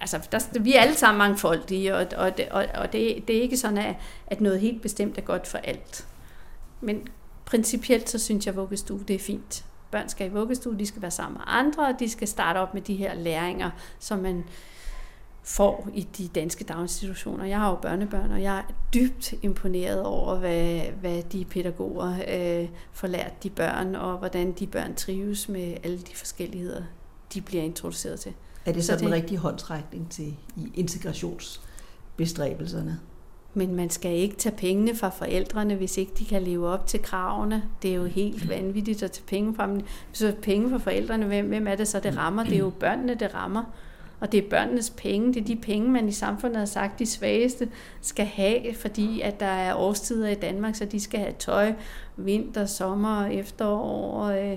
altså, 0.00 0.28
der, 0.32 0.60
vi 0.60 0.74
er 0.74 0.80
alle 0.80 0.94
sammen 0.94 1.18
mangfoldige, 1.18 1.96
og, 1.96 2.06
og, 2.16 2.32
og, 2.50 2.66
og 2.74 2.92
det, 2.92 3.28
det 3.28 3.38
er 3.38 3.42
ikke 3.42 3.56
sådan, 3.56 3.78
at, 3.78 3.94
at 4.26 4.40
noget 4.40 4.60
helt 4.60 4.82
bestemt 4.82 5.18
er 5.18 5.22
godt 5.22 5.46
for 5.46 5.58
alt. 5.58 6.06
Men 6.80 7.08
principielt 7.44 8.10
så 8.10 8.18
synes 8.18 8.46
jeg, 8.46 8.52
at 8.52 8.56
vuggestue 8.56 9.00
det 9.08 9.16
er 9.16 9.20
fint. 9.20 9.64
Børn 9.90 10.08
skal 10.08 10.26
i 10.26 10.30
vuggestue, 10.30 10.78
de 10.78 10.86
skal 10.86 11.02
være 11.02 11.10
sammen 11.10 11.34
med 11.34 11.44
andre, 11.46 11.86
og 11.86 11.94
de 11.98 12.08
skal 12.08 12.28
starte 12.28 12.58
op 12.58 12.74
med 12.74 12.82
de 12.82 12.96
her 12.96 13.14
læringer, 13.14 13.70
som 13.98 14.18
man 14.18 14.44
får 15.48 15.88
i 15.94 16.08
de 16.18 16.28
danske 16.28 16.64
daginstitutioner. 16.64 17.44
Jeg 17.44 17.58
har 17.58 17.70
jo 17.70 17.74
børnebørn, 17.74 18.30
og 18.30 18.42
jeg 18.42 18.58
er 18.58 18.62
dybt 18.94 19.34
imponeret 19.42 20.02
over, 20.02 20.38
hvad, 20.38 20.80
hvad 21.00 21.22
de 21.22 21.44
pædagoger 21.44 22.12
øh, 22.12 22.68
får 22.92 23.08
lært 23.08 23.42
de 23.42 23.50
børn, 23.50 23.94
og 23.94 24.18
hvordan 24.18 24.52
de 24.52 24.66
børn 24.66 24.94
trives 24.94 25.48
med 25.48 25.76
alle 25.84 25.98
de 25.98 26.14
forskelligheder, 26.14 26.82
de 27.34 27.40
bliver 27.40 27.62
introduceret 27.62 28.20
til. 28.20 28.32
Er 28.66 28.72
det 28.72 28.84
så, 28.84 28.92
så 28.92 28.98
det, 28.98 29.06
en 29.06 29.12
rigtig 29.12 29.38
håndtrækning 29.38 30.10
til 30.10 30.36
i 30.56 30.72
integrationsbestræbelserne? 30.74 33.00
Men 33.54 33.74
man 33.74 33.90
skal 33.90 34.16
ikke 34.16 34.36
tage 34.36 34.56
pengene 34.56 34.96
fra 34.96 35.08
forældrene, 35.08 35.74
hvis 35.74 35.96
ikke 35.96 36.12
de 36.18 36.24
kan 36.24 36.42
leve 36.42 36.68
op 36.68 36.86
til 36.86 37.02
kravene. 37.02 37.62
Det 37.82 37.90
er 37.90 37.94
jo 37.94 38.04
helt 38.04 38.48
vanvittigt 38.48 39.02
at 39.02 39.12
tage 39.12 39.26
penge 39.26 39.54
fra 39.54 39.66
dem. 39.66 39.80
Så 40.12 40.34
penge 40.42 40.70
fra 40.70 40.78
forældrene, 40.78 41.26
hvem, 41.26 41.46
hvem 41.46 41.68
er 41.68 41.74
det 41.74 41.88
så, 41.88 42.00
det 42.00 42.16
rammer? 42.16 42.44
Det 42.44 42.54
er 42.54 42.58
jo 42.58 42.72
børnene, 42.80 43.14
det 43.14 43.34
rammer. 43.34 43.64
Og 44.20 44.32
det 44.32 44.44
er 44.44 44.48
børnenes 44.50 44.90
penge, 44.90 45.34
det 45.34 45.40
er 45.40 45.44
de 45.44 45.56
penge, 45.56 45.90
man 45.90 46.08
i 46.08 46.12
samfundet 46.12 46.58
har 46.58 46.64
sagt, 46.64 46.98
de 46.98 47.06
svageste 47.06 47.68
skal 48.00 48.26
have, 48.26 48.74
fordi 48.74 49.20
at 49.20 49.40
der 49.40 49.46
er 49.46 49.74
årstider 49.74 50.28
i 50.28 50.34
Danmark, 50.34 50.74
så 50.74 50.84
de 50.84 51.00
skal 51.00 51.20
have 51.20 51.34
tøj, 51.38 51.74
vinter, 52.16 52.66
sommer, 52.66 53.26
efterår, 53.26 54.24
øh, 54.24 54.52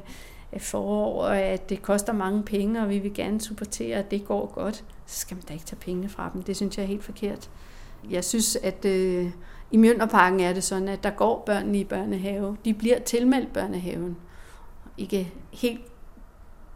øh 0.53 0.61
forår, 0.61 1.23
og 1.23 1.37
at 1.37 1.69
det 1.69 1.81
koster 1.81 2.13
mange 2.13 2.43
penge, 2.43 2.81
og 2.81 2.89
vi 2.89 2.99
vil 2.99 3.13
gerne 3.13 3.41
supportere, 3.41 3.97
at 3.97 4.11
det 4.11 4.25
går 4.25 4.51
godt, 4.55 4.83
så 5.05 5.19
skal 5.19 5.35
man 5.35 5.43
da 5.47 5.53
ikke 5.53 5.65
tage 5.65 5.79
pengene 5.79 6.09
fra 6.09 6.29
dem. 6.33 6.43
Det 6.43 6.55
synes 6.55 6.77
jeg 6.77 6.83
er 6.83 6.87
helt 6.87 7.03
forkert. 7.03 7.49
Jeg 8.09 8.23
synes, 8.23 8.55
at 8.55 8.85
øh, 8.85 9.31
i 9.71 9.77
Mjønderparken 9.77 10.39
er 10.39 10.53
det 10.53 10.63
sådan, 10.63 10.87
at 10.87 11.03
der 11.03 11.09
går 11.09 11.43
børnene 11.45 11.79
i 11.79 11.83
børnehave. 11.83 12.57
De 12.65 12.73
bliver 12.73 12.99
tilmeldt 12.99 13.53
børnehaven. 13.53 14.17
Ikke 14.97 15.33
helt 15.51 15.81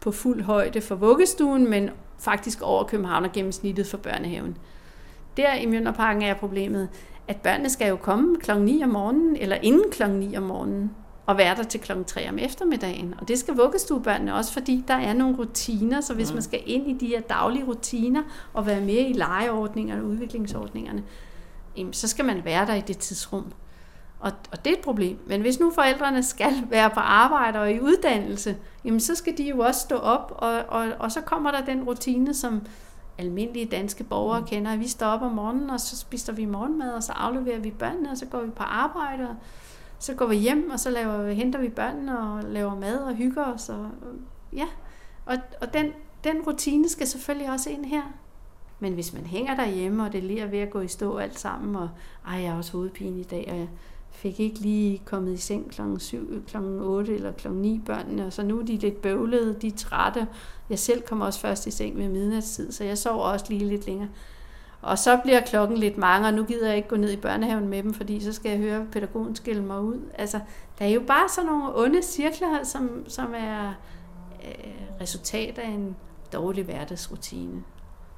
på 0.00 0.10
fuld 0.12 0.42
højde 0.42 0.80
for 0.80 0.94
vuggestuen, 0.94 1.70
men 1.70 1.90
faktisk 2.18 2.62
over 2.62 2.84
København 2.84 3.26
gennemsnittet 3.32 3.86
for 3.86 3.96
børnehaven. 3.96 4.56
Der 5.36 5.54
i 5.54 5.66
Mjølnerparken 5.66 6.22
er 6.22 6.34
problemet, 6.34 6.88
at 7.28 7.36
børnene 7.36 7.70
skal 7.70 7.88
jo 7.88 7.96
komme 7.96 8.36
kl. 8.36 8.58
9 8.58 8.82
om 8.82 8.88
morgenen, 8.88 9.36
eller 9.36 9.56
inden 9.56 9.90
kl. 9.90 10.10
9 10.10 10.36
om 10.36 10.42
morgenen, 10.42 10.90
og 11.26 11.38
være 11.38 11.56
der 11.56 11.62
til 11.62 11.80
kl. 11.80 11.92
3 12.06 12.28
om 12.28 12.38
eftermiddagen. 12.38 13.14
Og 13.20 13.28
det 13.28 13.38
skal 13.38 13.54
vuggestuebørnene 13.56 14.34
også, 14.34 14.52
fordi 14.52 14.84
der 14.88 14.94
er 14.94 15.12
nogle 15.12 15.36
rutiner, 15.36 16.00
så 16.00 16.14
hvis 16.14 16.30
mm. 16.30 16.34
man 16.34 16.42
skal 16.42 16.62
ind 16.66 16.88
i 16.88 16.92
de 16.92 17.06
her 17.06 17.20
daglige 17.20 17.64
rutiner 17.64 18.22
og 18.52 18.66
være 18.66 18.80
med 18.80 19.08
i 19.08 19.12
legeordningerne 19.12 20.02
og 20.02 20.08
udviklingsordningerne, 20.08 21.02
så 21.92 22.08
skal 22.08 22.24
man 22.24 22.44
være 22.44 22.66
der 22.66 22.74
i 22.74 22.80
det 22.80 22.98
tidsrum. 22.98 23.52
Og, 24.20 24.32
og 24.52 24.64
det 24.64 24.72
er 24.72 24.76
et 24.76 24.84
problem. 24.84 25.18
Men 25.26 25.40
hvis 25.40 25.60
nu 25.60 25.70
forældrene 25.70 26.22
skal 26.22 26.52
være 26.70 26.90
på 26.90 27.00
arbejde 27.00 27.58
og 27.58 27.72
i 27.72 27.80
uddannelse, 27.80 28.56
jamen 28.84 29.00
så 29.00 29.14
skal 29.14 29.38
de 29.38 29.48
jo 29.48 29.58
også 29.58 29.80
stå 29.80 29.96
op, 29.96 30.32
og, 30.36 30.52
og, 30.68 30.86
og 30.98 31.12
så 31.12 31.20
kommer 31.20 31.50
der 31.50 31.64
den 31.64 31.84
rutine, 31.84 32.34
som 32.34 32.62
almindelige 33.18 33.66
danske 33.66 34.04
borgere 34.04 34.40
mm. 34.40 34.46
kender. 34.46 34.76
Vi 34.76 34.88
står 34.88 35.06
op 35.06 35.22
om 35.22 35.32
morgenen, 35.32 35.70
og 35.70 35.80
så 35.80 35.96
spiser 35.96 36.32
vi 36.32 36.44
morgenmad, 36.44 36.92
og 36.92 37.02
så 37.02 37.12
afleverer 37.12 37.58
vi 37.58 37.70
børnene, 37.70 38.10
og 38.10 38.16
så 38.16 38.26
går 38.26 38.40
vi 38.40 38.50
på 38.50 38.62
arbejde, 38.62 39.28
og 39.28 39.36
så 39.98 40.14
går 40.14 40.26
vi 40.26 40.36
hjem, 40.36 40.70
og 40.72 40.80
så 40.80 40.90
laver, 40.90 41.30
henter 41.30 41.60
vi 41.60 41.68
børnene 41.68 42.18
og 42.18 42.42
laver 42.44 42.74
mad 42.74 42.98
og 42.98 43.14
hygger 43.14 43.44
os. 43.44 43.68
Og, 43.68 43.90
ja, 44.52 44.66
og, 45.26 45.36
og 45.60 45.74
den, 45.74 45.92
den 46.24 46.42
rutine 46.46 46.88
skal 46.88 47.06
selvfølgelig 47.06 47.50
også 47.50 47.70
ind 47.70 47.84
her. 47.84 48.02
Men 48.78 48.92
hvis 48.92 49.12
man 49.12 49.26
hænger 49.26 49.56
derhjemme, 49.56 50.04
og 50.04 50.12
det 50.12 50.24
lige 50.24 50.40
er 50.40 50.46
ved 50.46 50.58
at 50.58 50.70
gå 50.70 50.80
i 50.80 50.88
stå 50.88 51.16
alt 51.16 51.38
sammen, 51.38 51.76
og 51.76 51.88
ej, 52.26 52.40
jeg 52.40 52.50
har 52.50 52.58
også 52.58 52.72
hovedpine 52.72 53.20
i 53.20 53.24
dag, 53.24 53.48
og 53.50 53.58
jeg, 53.58 53.68
fik 54.26 54.40
ikke 54.40 54.60
lige 54.60 55.02
kommet 55.04 55.32
i 55.32 55.36
seng 55.36 55.70
kl. 55.70 55.80
7, 55.98 56.44
kl. 56.46 56.56
8 56.56 57.14
eller 57.14 57.32
kl. 57.32 57.48
9 57.50 57.80
børnene, 57.86 58.26
og 58.26 58.32
så 58.32 58.42
nu 58.42 58.60
er 58.60 58.64
de 58.64 58.76
lidt 58.76 59.02
bøvlede, 59.02 59.56
de 59.62 59.66
er 59.66 59.76
trætte. 59.76 60.26
Jeg 60.70 60.78
selv 60.78 61.02
kommer 61.02 61.26
også 61.26 61.40
først 61.40 61.66
i 61.66 61.70
seng 61.70 61.98
ved 61.98 62.08
midnatstid, 62.08 62.72
så 62.72 62.84
jeg 62.84 62.98
sover 62.98 63.24
også 63.24 63.46
lige 63.48 63.68
lidt 63.68 63.86
længere. 63.86 64.08
Og 64.82 64.98
så 64.98 65.20
bliver 65.24 65.40
klokken 65.40 65.78
lidt 65.78 65.98
mange, 65.98 66.28
og 66.28 66.34
nu 66.34 66.44
gider 66.44 66.66
jeg 66.66 66.76
ikke 66.76 66.88
gå 66.88 66.96
ned 66.96 67.10
i 67.10 67.16
børnehaven 67.16 67.68
med 67.68 67.82
dem, 67.82 67.94
fordi 67.94 68.20
så 68.20 68.32
skal 68.32 68.50
jeg 68.50 68.58
høre 68.58 68.86
pædagogen 68.92 69.36
skille 69.36 69.62
mig 69.62 69.80
ud. 69.80 70.00
Altså, 70.14 70.40
der 70.78 70.84
er 70.84 70.90
jo 70.90 71.02
bare 71.06 71.28
sådan 71.28 71.50
nogle 71.50 71.78
onde 71.78 72.02
cirkler, 72.02 72.64
som, 72.64 73.04
som 73.08 73.34
er 73.36 73.68
øh, 74.44 75.00
resultat 75.00 75.58
af 75.58 75.68
en 75.68 75.96
dårlig 76.32 76.64
hverdagsrutine. 76.64 77.62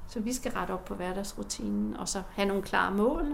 Så 0.07 0.19
vi 0.19 0.33
skal 0.33 0.51
rette 0.51 0.71
op 0.71 0.85
på 0.85 0.95
hverdagsrutinen, 0.95 1.97
og 1.97 2.07
så 2.07 2.21
have 2.31 2.47
nogle 2.47 2.63
klare 2.63 2.91
mål, 2.91 3.25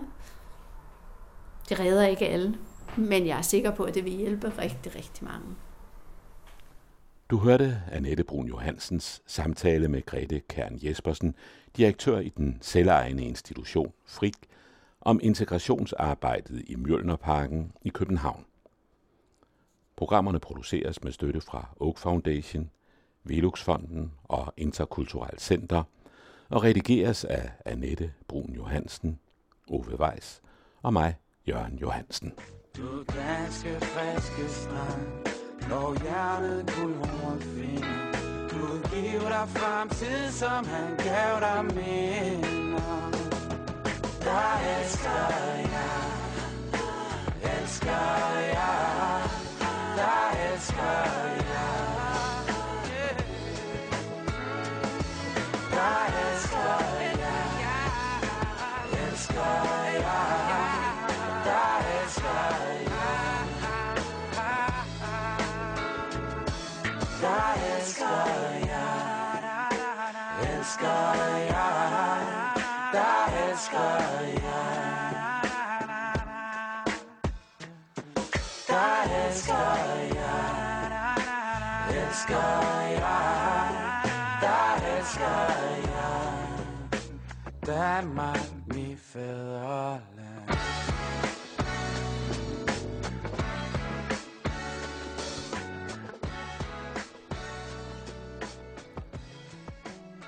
det 1.69 1.80
redder 1.80 2.08
ikke 2.08 2.28
alle, 2.28 2.58
men 2.97 3.28
jeg 3.28 3.38
er 3.38 3.41
sikker 3.41 3.71
på, 3.71 3.84
at 3.84 3.95
det 3.95 4.04
vil 4.04 4.13
hjælpe 4.13 4.49
rigtig, 4.58 4.95
rigtig 4.95 5.23
mange. 5.23 5.47
Du 7.30 7.38
hørte 7.38 7.82
Annette 7.91 8.23
Brun 8.23 8.47
Johansens 8.47 9.21
samtale 9.28 9.88
med 9.88 10.06
Grete 10.06 10.39
Kern 10.39 10.80
Jespersen, 10.84 11.36
direktør 11.78 12.19
i 12.19 12.30
den 12.30 12.58
selvejende 12.62 13.23
institution 13.23 13.93
FRIK, 14.06 14.36
om 15.01 15.19
integrationsarbejdet 15.23 16.63
i 16.67 16.75
Mjølnerparken 16.75 17.71
i 17.82 17.89
København. 17.89 18.46
Programmerne 19.96 20.39
produceres 20.39 21.04
med 21.04 21.12
støtte 21.12 21.42
fra 21.42 21.67
Oak 21.79 21.98
Foundation, 21.98 22.69
Veluxfonden 23.23 24.12
og 24.23 24.54
Interkulturelt 24.58 25.42
Center 25.42 25.83
og 26.50 26.63
redigeres 26.63 27.25
af 27.25 27.52
Annette 27.65 28.13
Brun 28.27 28.54
Johansen, 28.56 29.19
Ove 29.67 30.00
Weiss 30.00 30.42
og 30.81 30.94
mig, 30.94 31.15
Jørgen 31.48 31.77
Johansen. 31.77 32.33
Du 32.77 33.04
danske 33.04 33.85
friske 33.85 34.54
strand, 34.54 35.02
når 35.69 36.04
hjertet 36.04 36.71
kunne 36.75 37.41
finder. 37.41 38.12
Du 38.50 38.89
giver 38.89 39.29
dig 39.29 39.50
fremtid, 39.50 40.31
som 40.31 40.65
han 40.65 40.98
gav 40.98 41.39
dig 41.39 41.65
minder. 41.65 43.12
Der 44.21 44.52
elsker 44.79 45.19
jeg, 45.75 46.02
elsker 47.60 48.06
jeg, 48.58 49.21
der 49.98 50.54
elsker 50.54 50.93
jeg. 51.52 51.75
Der 55.71 55.98
elsker 56.25 56.67
jeg, 57.19 57.50
elsker 59.08 59.41
jeg. 59.43 59.85
Elsker 82.26 82.82
jeg, 82.90 84.02
der 84.42 84.98
elsker 84.98 85.26
jeg. 85.92 86.60
Danmark, 87.65 88.40
mit 88.67 89.00
fædreland. 89.00 90.50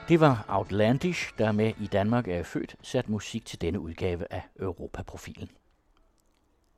Det 0.09 0.19
var 0.19 0.45
Outlandish, 0.47 1.33
der 1.37 1.51
med 1.51 1.73
i 1.79 1.87
Danmark 1.87 2.27
er 2.27 2.43
født, 2.43 2.75
sat 2.81 3.09
musik 3.09 3.45
til 3.45 3.61
denne 3.61 3.79
udgave 3.79 4.33
af 4.33 4.41
Europaprofilen. 4.59 5.49